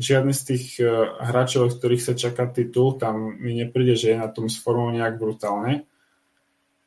žiadny 0.00 0.34
z 0.34 0.42
tých 0.42 0.66
uh, 0.82 1.14
hráčov, 1.22 1.70
ktorých 1.78 2.02
sa 2.02 2.14
čaká 2.18 2.50
titul, 2.50 2.98
tam 2.98 3.38
mi 3.38 3.54
nepríde, 3.54 3.94
že 3.94 4.16
je 4.16 4.18
na 4.18 4.26
tom 4.26 4.50
s 4.50 4.58
formou 4.58 4.90
nejak 4.90 5.20
brutálne. 5.20 5.86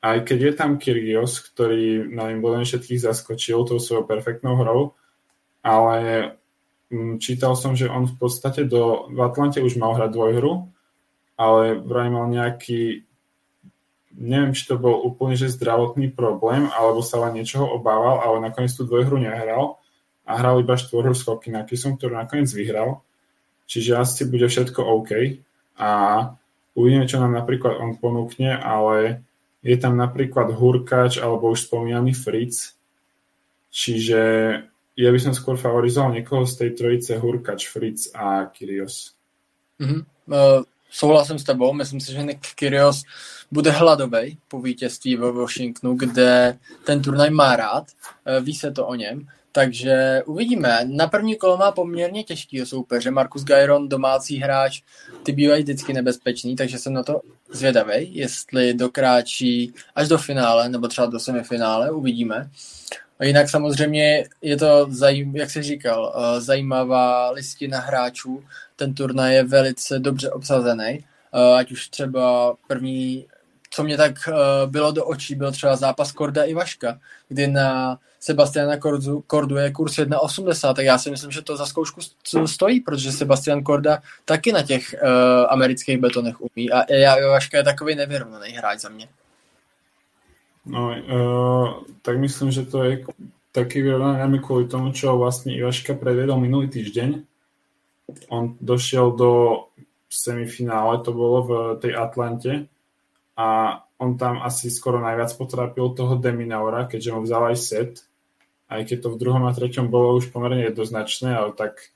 Aj 0.03 0.19
keď 0.19 0.51
je 0.51 0.53
tam 0.59 0.75
Kyrgios, 0.75 1.39
ktorý 1.39 2.11
na 2.11 2.27
Wimbledon 2.27 2.67
všetkých 2.67 3.07
zaskočil 3.07 3.63
tou 3.63 3.79
svojou 3.79 4.03
perfektnou 4.03 4.59
hrou, 4.59 4.99
ale 5.63 5.97
mm, 6.91 7.23
čítal 7.23 7.55
som, 7.55 7.73
že 7.73 7.87
on 7.87 8.05
v 8.05 8.15
podstate 8.19 8.67
do, 8.67 9.07
v 9.09 9.19
Atlante 9.23 9.63
už 9.63 9.79
mal 9.79 9.95
hrať 9.95 10.11
dvojhru, 10.11 10.67
ale 11.39 11.79
vraj 11.79 12.11
mal 12.11 12.29
nejaký 12.29 13.07
neviem, 14.13 14.53
či 14.53 14.69
to 14.69 14.77
bol 14.77 15.01
úplne 15.01 15.33
že 15.33 15.49
zdravotný 15.49 16.13
problém, 16.13 16.69
alebo 16.69 17.01
sa 17.01 17.17
len 17.25 17.41
niečoho 17.41 17.65
obával, 17.65 18.21
ale 18.21 18.45
nakoniec 18.45 18.69
tú 18.69 18.85
dvojhru 18.85 19.17
nehral 19.17 19.81
a 20.23 20.37
hral 20.37 20.61
iba 20.61 20.77
štvorhru 20.77 21.17
s 21.17 21.25
Kokinakisom, 21.25 21.97
ktorú 21.97 22.15
nakoniec 22.15 22.47
vyhral. 22.53 23.01
Čiže 23.65 23.97
asi 23.97 24.21
bude 24.29 24.45
všetko 24.45 24.79
OK 24.85 25.41
a 25.79 25.89
uvidíme, 26.77 27.09
čo 27.09 27.17
nám 27.17 27.33
napríklad 27.33 27.79
on 27.79 27.97
ponúkne, 27.97 28.53
ale 28.53 29.25
je 29.65 29.75
tam 29.79 29.97
napríklad 29.97 30.51
Hurkač 30.53 31.17
alebo 31.17 31.49
už 31.49 31.65
spomínaný 31.65 32.13
Fritz, 32.13 32.75
čiže 33.71 34.21
ja 34.97 35.09
by 35.11 35.19
som 35.19 35.33
skôr 35.33 35.57
favorizoval 35.57 36.13
niekoho 36.13 36.45
z 36.45 36.53
tej 36.55 36.69
trojice 36.77 37.17
Hurkač, 37.17 37.67
Fritz 37.67 38.13
a 38.13 38.45
Kyrios. 38.53 39.17
Mm-hmm. 39.81 40.01
Uh, 40.29 40.63
souhlasím 40.89 41.39
s 41.39 41.43
tebou, 41.43 41.73
myslím 41.73 41.99
si, 41.99 42.13
že 42.13 42.23
Nick 42.23 42.53
Kyrios 42.55 43.03
bude 43.51 43.71
hladovej 43.71 44.37
po 44.47 44.61
vítězství 44.61 45.15
ve 45.15 45.31
Washingtonu, 45.31 45.95
kde 45.95 46.57
ten 46.85 47.01
turnaj 47.01 47.29
má 47.29 47.55
rád, 47.55 47.85
uh, 47.89 48.45
ví 48.45 48.55
se 48.55 48.71
to 48.71 48.87
o 48.87 48.95
něm, 48.95 49.27
takže 49.55 50.23
uvidíme. 50.25 50.79
Na 50.85 51.07
první 51.07 51.35
kolo 51.35 51.57
má 51.57 51.71
poměrně 51.71 52.23
těžký 52.23 52.65
soupeře. 52.65 53.11
Markus 53.11 53.43
Gajron, 53.43 53.89
domácí 53.89 54.37
hráč, 54.37 54.81
ty 55.23 55.31
bývají 55.31 55.63
vždycky 55.63 55.93
nebezpečný, 55.93 56.55
takže 56.55 56.77
jsem 56.77 56.93
na 56.93 57.03
to 57.03 57.21
zvědavý, 57.51 58.15
jestli 58.15 58.73
dokráčí 58.73 59.73
až 59.95 60.07
do 60.07 60.17
finále, 60.17 60.69
nebo 60.69 60.87
třeba 60.87 61.07
do 61.07 61.19
semifinále, 61.19 61.91
uvidíme. 61.91 62.49
A 63.19 63.25
jinak 63.25 63.49
samozřejmě 63.49 64.25
je 64.41 64.57
to, 64.57 64.89
jak 65.33 65.49
jsi 65.49 65.61
říkal, 65.61 66.15
eh, 66.15 66.41
zajímavá 66.41 67.31
listina 67.31 67.79
hráčů. 67.79 68.43
Ten 68.75 68.93
turnaj 68.93 69.35
je 69.35 69.43
velice 69.43 69.99
dobře 69.99 70.31
obsazený. 70.31 71.05
Eh, 71.33 71.55
ať 71.57 71.71
už 71.71 71.87
třeba 71.87 72.55
první, 72.67 73.25
co 73.73 73.83
mě 73.83 73.97
tak 73.97 74.13
eh, 74.27 74.33
bylo 74.65 74.91
do 74.91 75.05
očí, 75.05 75.35
byl 75.35 75.51
třeba 75.51 75.75
zápas 75.75 76.11
Korda 76.11 76.43
i 76.43 76.53
Vaška, 76.53 76.99
kdy 77.29 77.47
na 77.47 77.97
Sebastiana 78.19 78.77
Kordu, 78.77 79.23
Kordu 79.27 79.57
je 79.57 79.71
kurz 79.71 79.97
1,80, 79.97 80.73
tak 80.73 80.85
já 80.85 80.97
si 80.97 81.11
myslím, 81.11 81.31
že 81.31 81.41
to 81.41 81.57
za 81.57 81.65
zkoušku 81.65 82.01
stojí, 82.45 82.79
protože 82.79 83.11
Sebastian 83.11 83.63
Korda 83.63 84.01
taky 84.25 84.51
na 84.51 84.61
těch 84.63 84.95
uh, 85.03 85.09
amerických 85.49 85.97
betonech 85.97 86.41
umí 86.41 86.71
a 86.71 86.93
já 86.93 87.27
Vaška 87.27 87.57
je 87.57 87.63
takový 87.63 87.95
nevyrovnaný 87.95 88.49
hráč 88.49 88.79
za 88.79 88.89
mě. 88.89 89.07
No, 90.65 90.87
uh, 90.87 91.83
tak 92.01 92.17
myslím, 92.17 92.51
že 92.51 92.65
to 92.65 92.83
je 92.83 93.03
taký 93.51 93.81
vyrovnaný 93.81 94.39
kvôli 94.39 94.65
tomu, 94.71 94.93
čo 94.95 95.17
vlastne 95.17 95.53
Ivaška 95.53 95.93
predvedol 95.93 96.39
minulý 96.39 96.71
týždeň. 96.71 97.21
On 98.29 98.55
došiel 98.61 99.11
do 99.11 99.63
semifinále, 100.09 101.03
to 101.03 101.11
bolo 101.11 101.37
v 101.43 101.51
tej 101.81 101.93
Atlante 101.97 102.71
a 103.37 103.79
on 103.97 104.17
tam 104.17 104.41
asi 104.41 104.69
skoro 104.69 105.01
najviac 105.01 105.33
potrápil 105.33 105.95
toho 105.95 106.15
Deminaura, 106.19 106.85
keďže 106.85 107.13
mu 107.13 107.19
vzal 107.25 107.53
aj 107.53 107.57
set. 107.57 107.93
Aj 108.69 108.81
keď 108.85 109.05
to 109.05 109.09
v 109.13 109.19
druhom 109.21 109.45
a 109.45 109.53
treťom 109.53 109.89
bolo 109.89 110.17
už 110.17 110.33
pomerne 110.33 110.65
jednoznačné, 110.65 111.33
ale 111.33 111.53
tak 111.53 111.93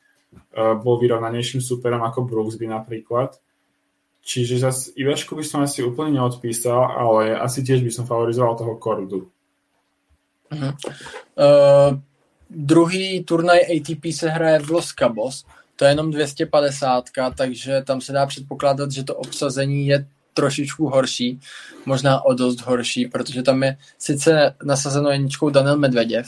uh, 0.53 0.77
bol 0.77 0.97
vyrovnanejším 1.01 1.61
superom 1.61 2.01
ako 2.05 2.25
Brooksby 2.25 2.69
napríklad. 2.69 3.37
Čiže 4.27 4.59
zase 4.59 4.91
Ivašku 4.99 5.39
by 5.39 5.43
som 5.45 5.63
asi 5.63 5.83
úplne 5.83 6.19
neodpísal, 6.19 6.99
ale 6.99 7.37
asi 7.39 7.63
tiež 7.63 7.79
by 7.79 7.91
som 7.93 8.03
favorizoval 8.03 8.59
toho 8.59 8.75
Kordu. 8.75 9.31
Uh-huh. 10.47 10.73
Uh, 11.35 11.99
druhý 12.49 13.23
turnaj 13.23 13.67
ATP 13.67 14.11
se 14.11 14.27
hraje 14.29 14.59
v 14.59 14.69
Los 14.71 14.91
Cabos, 14.91 15.45
to 15.75 15.85
je 15.85 15.91
jenom 15.91 16.11
250, 16.11 17.03
takže 17.35 17.81
tam 17.81 18.01
se 18.01 18.11
dá 18.11 18.25
předpokládat, 18.25 18.91
že 18.91 19.03
to 19.03 19.15
obsazení 19.15 19.87
je 19.87 20.07
trošičku 20.37 20.89
horší, 20.89 21.39
možná 21.85 22.25
o 22.25 22.33
dost 22.33 22.61
horší, 22.61 23.05
protože 23.05 23.43
tam 23.43 23.63
je 23.63 23.77
sice 23.97 24.55
nasazeno 24.63 25.09
jedničkou 25.09 25.49
Daniel 25.49 25.77
Medveděv, 25.77 26.27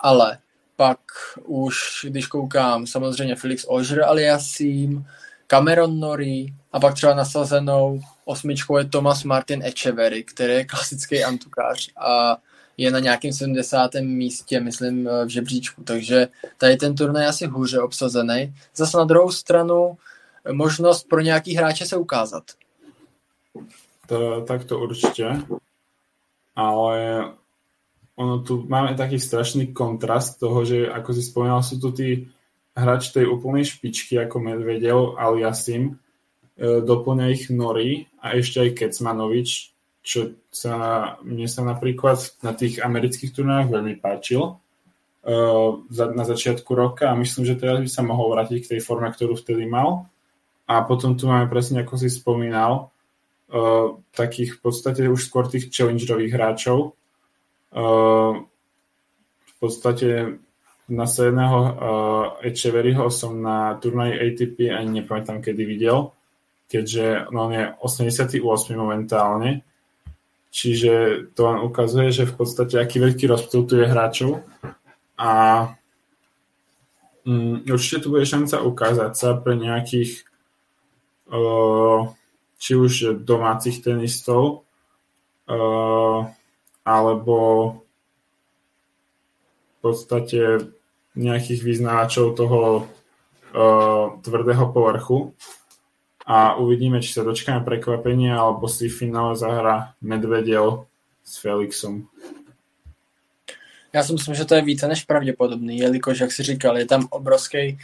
ale 0.00 0.38
pak 0.76 0.98
už, 1.44 1.78
když 2.08 2.26
koukám, 2.26 2.86
samozřejmě 2.86 3.36
Felix 3.36 3.64
Ožer 3.68 4.02
aliasím, 4.02 5.06
Cameron 5.46 6.00
Norrie 6.00 6.46
a 6.72 6.80
pak 6.80 6.94
třeba 6.94 7.14
nasazenou 7.14 8.00
osmičkou 8.24 8.78
je 8.78 8.84
Thomas 8.84 9.24
Martin 9.24 9.62
Echeverry, 9.62 10.24
který 10.24 10.52
je 10.52 10.64
klasický 10.64 11.24
antukář 11.24 11.88
a 11.96 12.36
je 12.76 12.90
na 12.90 12.98
nějakém 12.98 13.32
70. 13.32 13.90
místě, 14.00 14.60
myslím, 14.60 15.08
v 15.24 15.28
žebříčku, 15.28 15.82
takže 15.82 16.28
tady 16.58 16.76
ten 16.76 16.94
turnaj 16.94 17.22
je 17.22 17.28
asi 17.28 17.46
hůře 17.46 17.80
obsazený. 17.80 18.54
Zase 18.76 18.96
na 18.96 19.04
druhou 19.04 19.30
stranu 19.30 19.96
možnost 20.52 21.08
pro 21.08 21.20
nějaký 21.20 21.56
hráče 21.56 21.86
se 21.86 21.96
ukázat. 21.96 22.44
To, 24.06 24.42
tak 24.46 24.64
to 24.64 24.78
určitě. 24.78 25.42
Ale 26.56 27.24
ono 28.16 28.38
tu 28.38 28.66
máme 28.68 28.94
taký 28.94 29.18
strašný 29.18 29.74
kontrast 29.74 30.38
toho, 30.38 30.64
že 30.64 30.86
ako 30.86 31.10
si 31.12 31.22
spomínal, 31.22 31.66
sú 31.66 31.82
tu 31.82 31.90
tí 31.90 32.30
hráči 32.74 33.10
tej 33.10 33.26
úplnej 33.26 33.66
špičky 33.66 34.18
ako 34.22 34.38
Medvedev, 34.38 35.18
Aliasim, 35.18 35.98
e, 36.54 36.78
doplňa 36.82 37.26
ich 37.34 37.50
Nori 37.50 38.06
a 38.22 38.38
ešte 38.38 38.62
aj 38.62 38.74
Kecmanovič, 38.78 39.74
čo 40.04 40.38
sa, 40.52 40.74
mne 41.26 41.50
sa 41.50 41.66
napríklad 41.66 42.20
na 42.44 42.54
tých 42.54 42.78
amerických 42.78 43.34
turnájoch 43.34 43.72
veľmi 43.72 43.94
páčil 44.04 44.60
uh, 45.24 45.70
na 46.12 46.24
začiatku 46.28 46.68
roka 46.76 47.08
a 47.08 47.16
myslím, 47.16 47.48
že 47.48 47.56
teraz 47.56 47.80
by 47.80 47.88
sa 47.88 48.04
mohol 48.04 48.36
vrátiť 48.36 48.58
k 48.60 48.70
tej 48.76 48.80
forme, 48.84 49.08
ktorú 49.08 49.32
vtedy 49.32 49.64
mal. 49.64 50.04
A 50.68 50.84
potom 50.84 51.16
tu 51.16 51.24
máme 51.24 51.48
presne, 51.48 51.80
ako 51.80 51.96
si 51.96 52.12
spomínal, 52.12 52.92
uh, 53.54 54.02
takých 54.10 54.58
v 54.58 54.60
podstate 54.60 55.06
už 55.06 55.30
skôr 55.30 55.46
tých 55.46 55.70
challengerových 55.70 56.34
hráčov. 56.34 56.98
Uh, 57.70 58.42
v 59.46 59.54
podstate 59.62 60.42
na 60.90 61.06
jedného 61.06 61.58
uh, 61.62 61.72
Echeverryho 62.44 63.08
som 63.08 63.38
na 63.38 63.78
turnaji 63.78 64.18
ATP 64.18 64.74
ani 64.74 65.00
nepamätám, 65.00 65.40
kedy 65.40 65.62
videl, 65.64 66.12
keďže 66.68 67.30
no, 67.32 67.48
on 67.48 67.52
je 67.54 67.64
88 67.80 68.42
momentálne 68.76 69.64
Čiže 70.54 71.26
to 71.34 71.50
len 71.50 71.58
ukazuje, 71.66 72.14
že 72.14 72.30
v 72.30 72.34
podstate 72.38 72.78
aký 72.78 73.02
veľký 73.02 73.26
rozptyl 73.26 73.66
tu 73.66 73.74
je 73.74 73.90
hráčov 73.90 74.46
a 75.18 75.32
um, 77.26 77.58
určite 77.66 78.06
tu 78.06 78.14
bude 78.14 78.22
šanca 78.22 78.62
ukázať 78.62 79.12
sa 79.18 79.34
pre 79.34 79.58
nejakých 79.58 80.22
uh, 81.26 82.06
či 82.58 82.76
už 82.76 83.24
domácich 83.24 83.82
tenistov 83.84 84.64
uh, 85.50 86.28
alebo 86.84 87.36
v 89.74 89.78
podstate 89.80 90.72
nejakých 91.14 91.60
vyznávačov 91.60 92.34
toho 92.34 92.60
uh, 93.52 94.20
tvrdého 94.24 94.72
povrchu 94.72 95.36
a 96.24 96.56
uvidíme, 96.56 97.04
či 97.04 97.12
sa 97.12 97.20
dočkáme 97.20 97.68
prekvapenia, 97.68 98.40
alebo 98.40 98.64
si 98.64 98.88
finále 98.88 99.36
zahrá 99.36 99.92
Medveděv 100.00 100.88
s 101.20 101.36
Felixom. 101.36 102.08
Já 103.92 104.02
si 104.02 104.12
myslím, 104.12 104.34
že 104.34 104.44
to 104.44 104.54
je 104.54 104.62
více 104.62 104.88
než 104.88 105.04
pravděpodobný, 105.04 105.78
jelikož, 105.78 106.20
jak 106.20 106.32
si 106.32 106.42
říkal, 106.42 106.78
je 106.78 106.86
tam 106.86 107.06
obrovský 107.10 107.58
eh, 107.58 107.78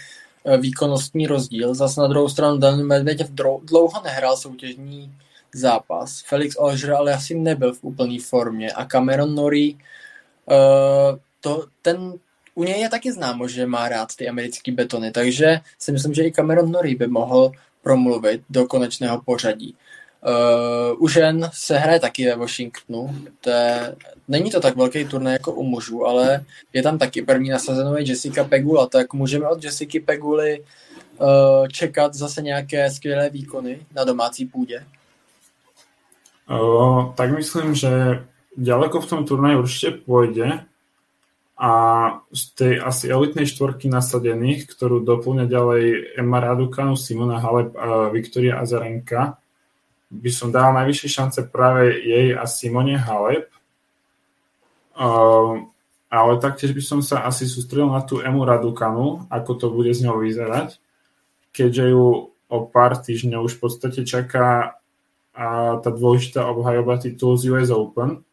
výkonnostní 0.59 1.27
rozdíl. 1.27 1.75
Zase 1.75 2.01
na 2.01 2.07
druhou 2.07 2.29
stranu 2.29 2.59
Dan 2.59 2.83
Medveděv 2.83 3.31
dlouho 3.63 4.03
nehrál 4.05 4.37
soutěžní 4.37 5.15
zápas. 5.55 6.23
Felix 6.27 6.57
Olger 6.57 6.93
ale 6.93 7.15
asi 7.15 7.35
nebyl 7.35 7.73
v 7.73 7.85
úplné 7.85 8.19
formě 8.21 8.73
a 8.73 8.85
Cameron 8.85 9.35
Norrie, 9.35 9.75
uh, 9.75 11.19
to, 11.41 11.67
ten, 11.83 12.15
u 12.55 12.65
něj 12.65 12.81
je 12.81 12.89
taky 12.89 13.13
známo, 13.13 13.49
že 13.49 13.67
má 13.67 13.89
rád 13.89 14.09
ty 14.17 14.29
americké 14.29 14.73
betony, 14.73 15.11
takže 15.11 15.61
si 15.79 15.93
myslím, 15.93 16.15
že 16.15 16.23
i 16.23 16.33
Cameron 16.33 16.71
Norrie 16.71 16.97
by 16.97 17.07
mohl 17.07 17.53
promluvit 17.83 18.43
do 18.51 18.67
konečného 18.67 19.23
pořadí. 19.23 19.77
Uh, 20.21 21.03
u 21.03 21.09
žen 21.09 21.51
se 21.53 21.79
hraje 21.79 22.01
taky 22.01 22.27
ve 22.27 22.37
Washingtonu. 22.37 23.15
To 23.41 23.51
je, 23.51 23.97
není 24.29 24.51
to 24.51 24.61
tak 24.61 24.77
velký 24.77 25.05
turnaj 25.05 25.33
jako 25.33 25.53
u 25.53 25.63
mužů, 25.63 26.07
ale 26.07 26.45
je 26.73 26.83
tam 26.83 26.99
taky 26.99 27.23
první 27.23 27.49
nasazenou 27.49 27.97
je 27.97 28.09
Jessica 28.09 28.45
Pegula, 28.45 28.87
tak 28.87 29.15
můžeme 29.15 29.49
od 29.49 29.65
Jessica 29.65 29.99
Peguly 30.05 30.61
uh, 30.61 31.69
čekat 31.69 32.15
zase 32.15 32.43
nějaké 32.43 32.91
skvělé 32.91 33.31
výkony 33.31 33.81
na 33.95 34.05
domácí 34.05 34.47
půdě. 34.47 34.85
Uh, 36.51 37.15
tak 37.15 37.31
myslím, 37.31 37.75
že 37.75 38.25
ďaleko 38.57 39.01
v 39.01 39.07
tom 39.07 39.25
turnaji 39.25 39.57
určite 39.57 39.91
pôjde 40.05 40.67
a 41.61 41.73
z 42.33 42.43
tej 42.57 42.75
asi 42.81 43.09
elitnej 43.09 43.47
štvorky 43.47 43.89
nasadených, 43.89 44.67
ktorú 44.69 45.05
doplňa 45.05 45.45
ďalej 45.45 45.85
Emma 46.17 46.41
Raducanu, 46.41 46.97
Simona 46.97 47.37
Halep 47.37 47.77
a 47.77 48.09
Viktoria 48.09 48.59
Azarenka, 48.59 49.37
by 50.11 50.31
som 50.31 50.51
dal 50.51 50.75
najvyššie 50.75 51.09
šance 51.09 51.41
práve 51.49 51.95
jej 52.03 52.35
a 52.35 52.43
Simone 52.45 52.99
Halep. 52.99 53.47
Uh, 54.99 55.71
ale 56.11 56.43
taktiež 56.43 56.75
by 56.75 56.83
som 56.83 57.01
sa 57.01 57.23
asi 57.23 57.47
sústredil 57.47 57.87
na 57.87 58.03
tú 58.03 58.19
Emu 58.19 58.43
Radukanu, 58.43 59.31
ako 59.31 59.51
to 59.55 59.67
bude 59.71 59.95
z 59.95 60.05
ňou 60.05 60.21
vyzerať, 60.27 60.83
keďže 61.55 61.95
ju 61.95 62.35
o 62.51 62.59
pár 62.67 62.99
týždňov 62.99 63.47
už 63.47 63.57
v 63.57 63.63
podstate 63.63 64.03
čaká 64.03 64.75
a 65.31 65.79
tá 65.79 65.91
dôležitá 65.95 66.43
obhajoba 66.51 66.99
titul 66.99 67.39
z 67.39 67.55
US 67.55 67.71
Open 67.71 68.27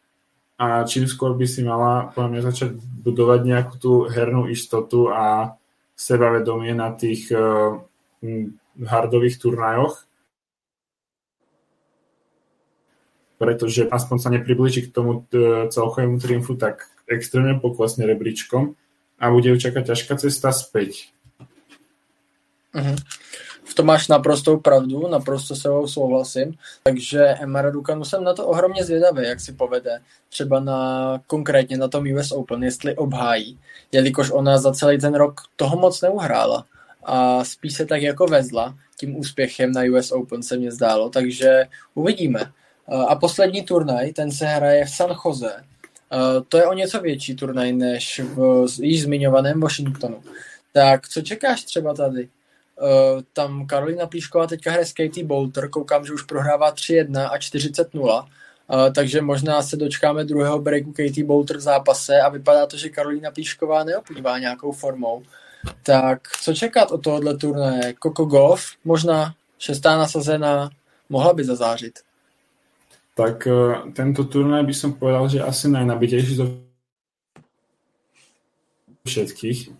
a 0.58 0.82
čím 0.90 1.06
skôr 1.06 1.38
by 1.38 1.46
si 1.46 1.62
mala 1.62 2.10
podľa 2.18 2.30
mňa 2.34 2.42
začať 2.50 2.70
budovať 2.82 3.40
nejakú 3.46 3.76
tú 3.78 3.92
hernú 4.10 4.50
istotu 4.50 5.14
a 5.14 5.54
sebavedomie 5.94 6.74
na 6.74 6.98
tých 6.98 7.30
uh, 7.30 7.78
hardových 8.82 9.38
turnajoch, 9.38 10.07
pretože 13.38 13.88
aspoň 13.90 14.18
sa 14.20 14.30
nepriblíži 14.34 14.90
k 14.90 14.94
tomu 14.94 15.24
uh, 15.24 15.70
celkovému 15.70 16.20
triumfu 16.20 16.58
tak 16.58 16.90
extrémne 17.08 17.62
poklesne 17.62 18.04
rebríčkom 18.06 18.76
a 19.18 19.24
bude 19.34 19.50
ju 19.50 19.58
čakať 19.58 19.84
ťažká 19.94 20.14
cesta 20.20 20.50
späť. 20.54 21.14
Uh-huh 22.74 22.98
v 23.68 23.74
tom 23.74 23.86
máš 23.86 24.08
naprostou 24.08 24.58
pravdu, 24.60 25.08
naprosto 25.08 25.56
se 25.56 25.70
ho 25.70 25.88
souhlasím. 25.88 26.54
Takže 26.84 27.26
Emma 27.26 27.62
Raducanu 27.62 28.06
jsem 28.06 28.24
na 28.24 28.34
to 28.34 28.48
ohromně 28.48 28.84
zvědavý, 28.84 29.28
jak 29.28 29.40
si 29.40 29.54
povede. 29.54 30.00
Třeba 30.30 30.60
na, 30.60 31.22
konkrétně 31.28 31.78
na 31.78 31.88
tom 31.88 32.06
US 32.14 32.32
Open, 32.32 32.64
jestli 32.64 32.96
obhájí. 32.96 33.60
Jelikož 33.92 34.32
ona 34.32 34.58
za 34.58 34.72
celý 34.72 34.98
ten 34.98 35.16
rok 35.16 35.42
toho 35.56 35.78
moc 35.78 36.02
neuhrála. 36.02 36.66
A 37.04 37.44
spíš 37.44 37.74
se 37.74 37.86
tak 37.86 38.02
jako 38.02 38.26
vezla 38.26 38.76
tím 39.00 39.16
úspěchem 39.16 39.72
na 39.72 39.82
US 39.92 40.12
Open 40.12 40.44
se 40.44 40.58
mně 40.58 40.72
zdálo, 40.72 41.10
takže 41.10 41.66
uvidíme. 41.94 42.52
A 43.08 43.16
poslední 43.16 43.64
turnaj, 43.64 44.14
ten 44.14 44.32
se 44.32 44.46
hraje 44.46 44.86
v 44.86 44.90
San 44.90 45.16
Jose. 45.26 45.64
To 46.50 46.58
je 46.58 46.68
o 46.68 46.74
něco 46.74 47.00
větší 47.00 47.36
turnaj 47.36 47.74
než 47.74 48.20
v 48.20 48.66
již 48.82 49.04
zmiňovaném 49.04 49.60
Washingtonu. 49.60 50.22
Tak 50.74 51.08
co 51.08 51.22
čekáš 51.22 51.64
třeba 51.64 51.94
tady? 51.94 52.30
Uh, 52.82 53.22
tam 53.34 53.68
Karolina 53.68 54.08
Plíšková 54.08 54.48
teďka 54.48 54.72
hraje 54.72 54.86
s 54.86 54.94
Katie 54.94 55.26
Bolter, 55.26 55.70
koukám, 55.70 56.06
že 56.06 56.14
už 56.14 56.24
prohrává 56.24 56.74
3-1 56.74 57.30
a 57.32 57.38
40-0, 57.38 58.24
uh, 58.24 58.94
takže 58.96 59.22
možná 59.22 59.62
se 59.62 59.78
dočkáme 59.78 60.24
druhého 60.24 60.60
breaku 60.60 60.92
Katie 60.92 61.26
Bolter 61.26 61.58
v 61.58 61.62
zápase 61.62 62.22
a 62.22 62.30
vypadá 62.30 62.66
to, 62.66 62.78
že 62.78 62.90
Karolina 62.90 63.32
Plíšková 63.32 63.84
neoplývá 63.84 64.40
nějakou 64.40 64.72
formou. 64.72 65.24
Tak 65.84 66.22
co 66.42 66.54
čekat 66.54 66.92
od 66.92 67.04
tohohle 67.04 67.38
turnaje? 67.38 67.94
Coco 68.04 68.26
Golf, 68.26 68.66
možná 68.86 69.34
šestá 69.60 69.98
nasazená, 69.98 70.70
mohla 71.10 71.34
by 71.34 71.44
zazářit. 71.44 72.00
Tak 73.18 73.49
uh, 73.49 73.89
tento 73.97 74.30
turnaj 74.30 74.61
by 74.61 74.76
som 74.78 74.93
povedal, 74.93 75.26
že 75.26 75.41
asi 75.41 75.74
najnabitejší 75.74 76.38
zo 76.38 76.45
všetkých 79.09 79.74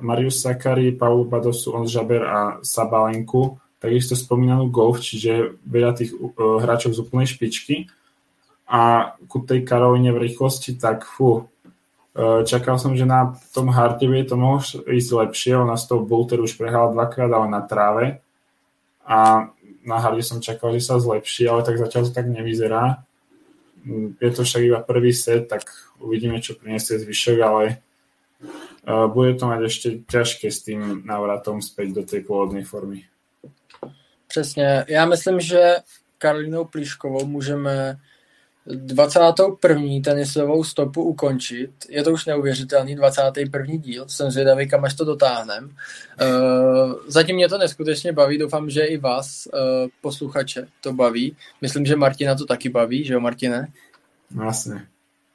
Marius 0.00 0.40
Sakari, 0.40 0.94
Paul 0.94 1.26
Badosu, 1.26 1.74
On 1.74 1.84
Žaber 1.84 2.22
a 2.22 2.38
Sabalenku, 2.62 3.58
takisto 3.82 4.14
spomínanú 4.14 4.70
golf, 4.70 5.02
čiže 5.02 5.58
veľa 5.66 5.92
tých 5.98 6.14
uh, 6.14 6.62
hráčov 6.62 6.94
z 6.94 7.02
úplnej 7.02 7.26
špičky. 7.26 7.90
A 8.70 9.12
ku 9.26 9.42
tej 9.42 9.66
Karoline 9.66 10.14
v 10.14 10.30
rýchlosti, 10.30 10.78
tak 10.78 11.02
fú, 11.02 11.50
uh, 12.14 12.46
čakal 12.46 12.78
som, 12.78 12.94
že 12.94 13.02
na 13.02 13.34
tom 13.50 13.66
Hardeve 13.66 14.22
to 14.22 14.38
mohlo 14.38 14.62
ísť 14.86 15.10
lepšie, 15.10 15.58
ona 15.58 15.74
z 15.74 15.90
toho 15.90 16.06
Bolter 16.06 16.38
už 16.38 16.54
prehrala 16.54 16.94
dvakrát, 16.94 17.34
ale 17.34 17.50
na 17.50 17.66
tráve. 17.66 18.22
A 19.02 19.50
na 19.84 19.98
Harde 19.98 20.22
som 20.22 20.40
čakal, 20.44 20.72
že 20.76 20.84
sa 20.84 21.00
zlepší, 21.00 21.48
ale 21.48 21.64
tak 21.64 21.80
zatiaľ 21.80 22.08
to 22.08 22.12
tak 22.12 22.28
nevyzerá. 22.28 23.04
Je 24.20 24.30
to 24.30 24.44
však 24.44 24.62
iba 24.62 24.80
prvý 24.84 25.12
set, 25.12 25.48
tak 25.48 25.64
uvidíme, 25.98 26.40
čo 26.40 26.54
priniesie 26.54 27.00
zvyšok, 27.00 27.38
ale 27.40 27.80
bude 29.12 29.36
to 29.40 29.44
mať 29.48 29.60
ešte 29.64 29.88
ťažké 30.04 30.48
s 30.52 30.64
tým 30.64 31.04
návratom 31.04 31.64
späť 31.64 31.88
do 31.92 32.02
tej 32.04 32.20
pôvodnej 32.24 32.64
formy. 32.64 33.08
Přesně. 34.28 34.84
Já 34.88 35.06
myslím, 35.06 35.40
že 35.40 35.76
Karolinou 36.18 36.64
Plíškovou 36.64 37.26
můžeme 37.26 37.96
21. 38.66 40.00
tenisovou 40.04 40.64
stopu 40.64 41.02
ukončit. 41.02 41.70
Je 41.88 42.02
to 42.02 42.12
už 42.12 42.26
neuvěřitelný, 42.26 42.96
21. 42.96 43.76
díl. 43.76 44.04
Jsem 44.08 44.30
zvědavý, 44.30 44.68
kam 44.68 44.84
až 44.84 44.94
to 44.94 45.04
dotáhnem. 45.04 45.64
Uh, 45.64 46.92
zatím 47.06 47.36
mě 47.36 47.48
to 47.48 47.58
neskutečně 47.58 48.12
baví, 48.12 48.38
doufám, 48.38 48.70
že 48.70 48.84
i 48.84 48.98
vás, 48.98 49.48
uh, 49.52 49.88
posluchače, 50.00 50.66
to 50.80 50.92
baví. 50.92 51.36
Myslím, 51.60 51.86
že 51.86 51.96
Martina 51.96 52.34
to 52.34 52.46
taky 52.46 52.68
baví, 52.68 53.04
že 53.04 53.14
jo, 53.14 53.20
Martine? 53.20 53.68
Vlastně. 54.30 54.86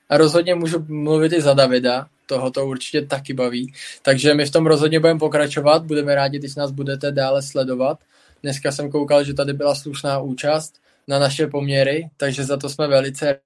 A 0.10 0.18
rozhodně 0.18 0.56
můžu 0.56 0.86
mluvit 0.88 1.34
i 1.34 1.42
za 1.42 1.54
Davida, 1.54 2.08
toho 2.26 2.52
to 2.52 2.66
určitě 2.66 3.02
taky 3.02 3.34
baví. 3.34 3.74
Takže 4.02 4.34
my 4.34 4.46
v 4.46 4.52
tom 4.52 4.66
rozhodně 4.66 5.00
budeme 5.00 5.20
pokračovat, 5.20 5.86
budeme 5.86 6.16
rádi, 6.16 6.40
když 6.40 6.56
nás 6.56 6.72
budete 6.72 7.12
dále 7.12 7.42
sledovat. 7.42 8.00
Dneska 8.44 8.72
jsem 8.72 8.92
koukal, 8.92 9.24
že 9.24 9.34
tady 9.34 9.54
byla 9.54 9.76
slušná 9.76 10.20
účast 10.20 10.74
na 11.08 11.20
naše 11.20 11.48
poměry, 11.48 12.10
takže 12.18 12.44
za 12.44 12.58
to 12.58 12.70
jsme 12.70 12.88
velice 12.88 13.40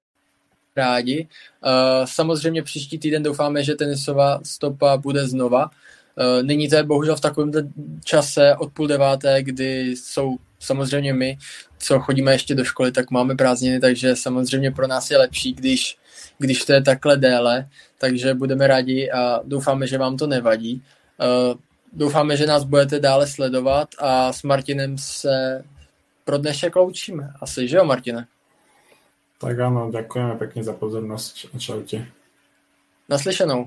rádi. 0.76 1.28
Uh, 1.64 2.06
samozřejmě 2.06 2.62
příští 2.62 2.98
týden 2.98 3.22
doufáme, 3.22 3.64
že 3.64 3.74
tenisová 3.74 4.40
stopa 4.42 4.96
bude 4.96 5.26
znova. 5.26 5.64
Uh, 5.64 6.42
nyní 6.42 6.68
to 6.68 6.76
je 6.76 6.82
bohužel 6.82 7.16
v 7.16 7.20
takovém 7.20 7.52
čase 8.04 8.56
od 8.56 8.72
půl 8.72 8.86
deváté, 8.86 9.42
kdy 9.42 9.90
jsou 9.90 10.36
samozřejmě 10.58 11.12
my, 11.12 11.38
co 11.78 12.00
chodíme 12.00 12.32
ještě 12.32 12.54
do 12.54 12.64
školy, 12.64 12.92
tak 12.92 13.10
máme 13.10 13.34
prázdniny, 13.34 13.80
takže 13.80 14.16
samozřejmě 14.16 14.70
pro 14.70 14.86
nás 14.86 15.10
je 15.10 15.18
lepší, 15.18 15.52
když, 15.52 15.98
když 16.38 16.64
to 16.64 16.72
je 16.72 16.82
takhle 16.82 17.16
déle, 17.16 17.68
takže 17.98 18.34
budeme 18.34 18.66
rádi 18.66 19.10
a 19.10 19.40
doufáme, 19.44 19.86
že 19.86 19.98
vám 19.98 20.16
to 20.16 20.26
nevadí. 20.26 20.82
Uh, 21.20 21.58
doufáme, 21.92 22.36
že 22.36 22.46
nás 22.46 22.64
budete 22.64 23.00
dále 23.00 23.26
sledovat 23.26 23.88
a 23.98 24.32
s 24.32 24.42
Martinem 24.42 24.98
se 24.98 25.64
pro 26.30 26.38
dnešek 26.38 26.76
loučíme. 26.76 27.34
Asi, 27.42 27.66
že 27.66 27.82
jo, 27.82 27.84
Martine? 27.84 28.30
Tak 29.42 29.58
áno, 29.58 29.90
ďakujeme 29.90 30.38
pekne 30.38 30.62
za 30.62 30.78
pozornosť 30.78 31.58
čaute. 31.58 32.06
Naslyšenou. 33.10 33.66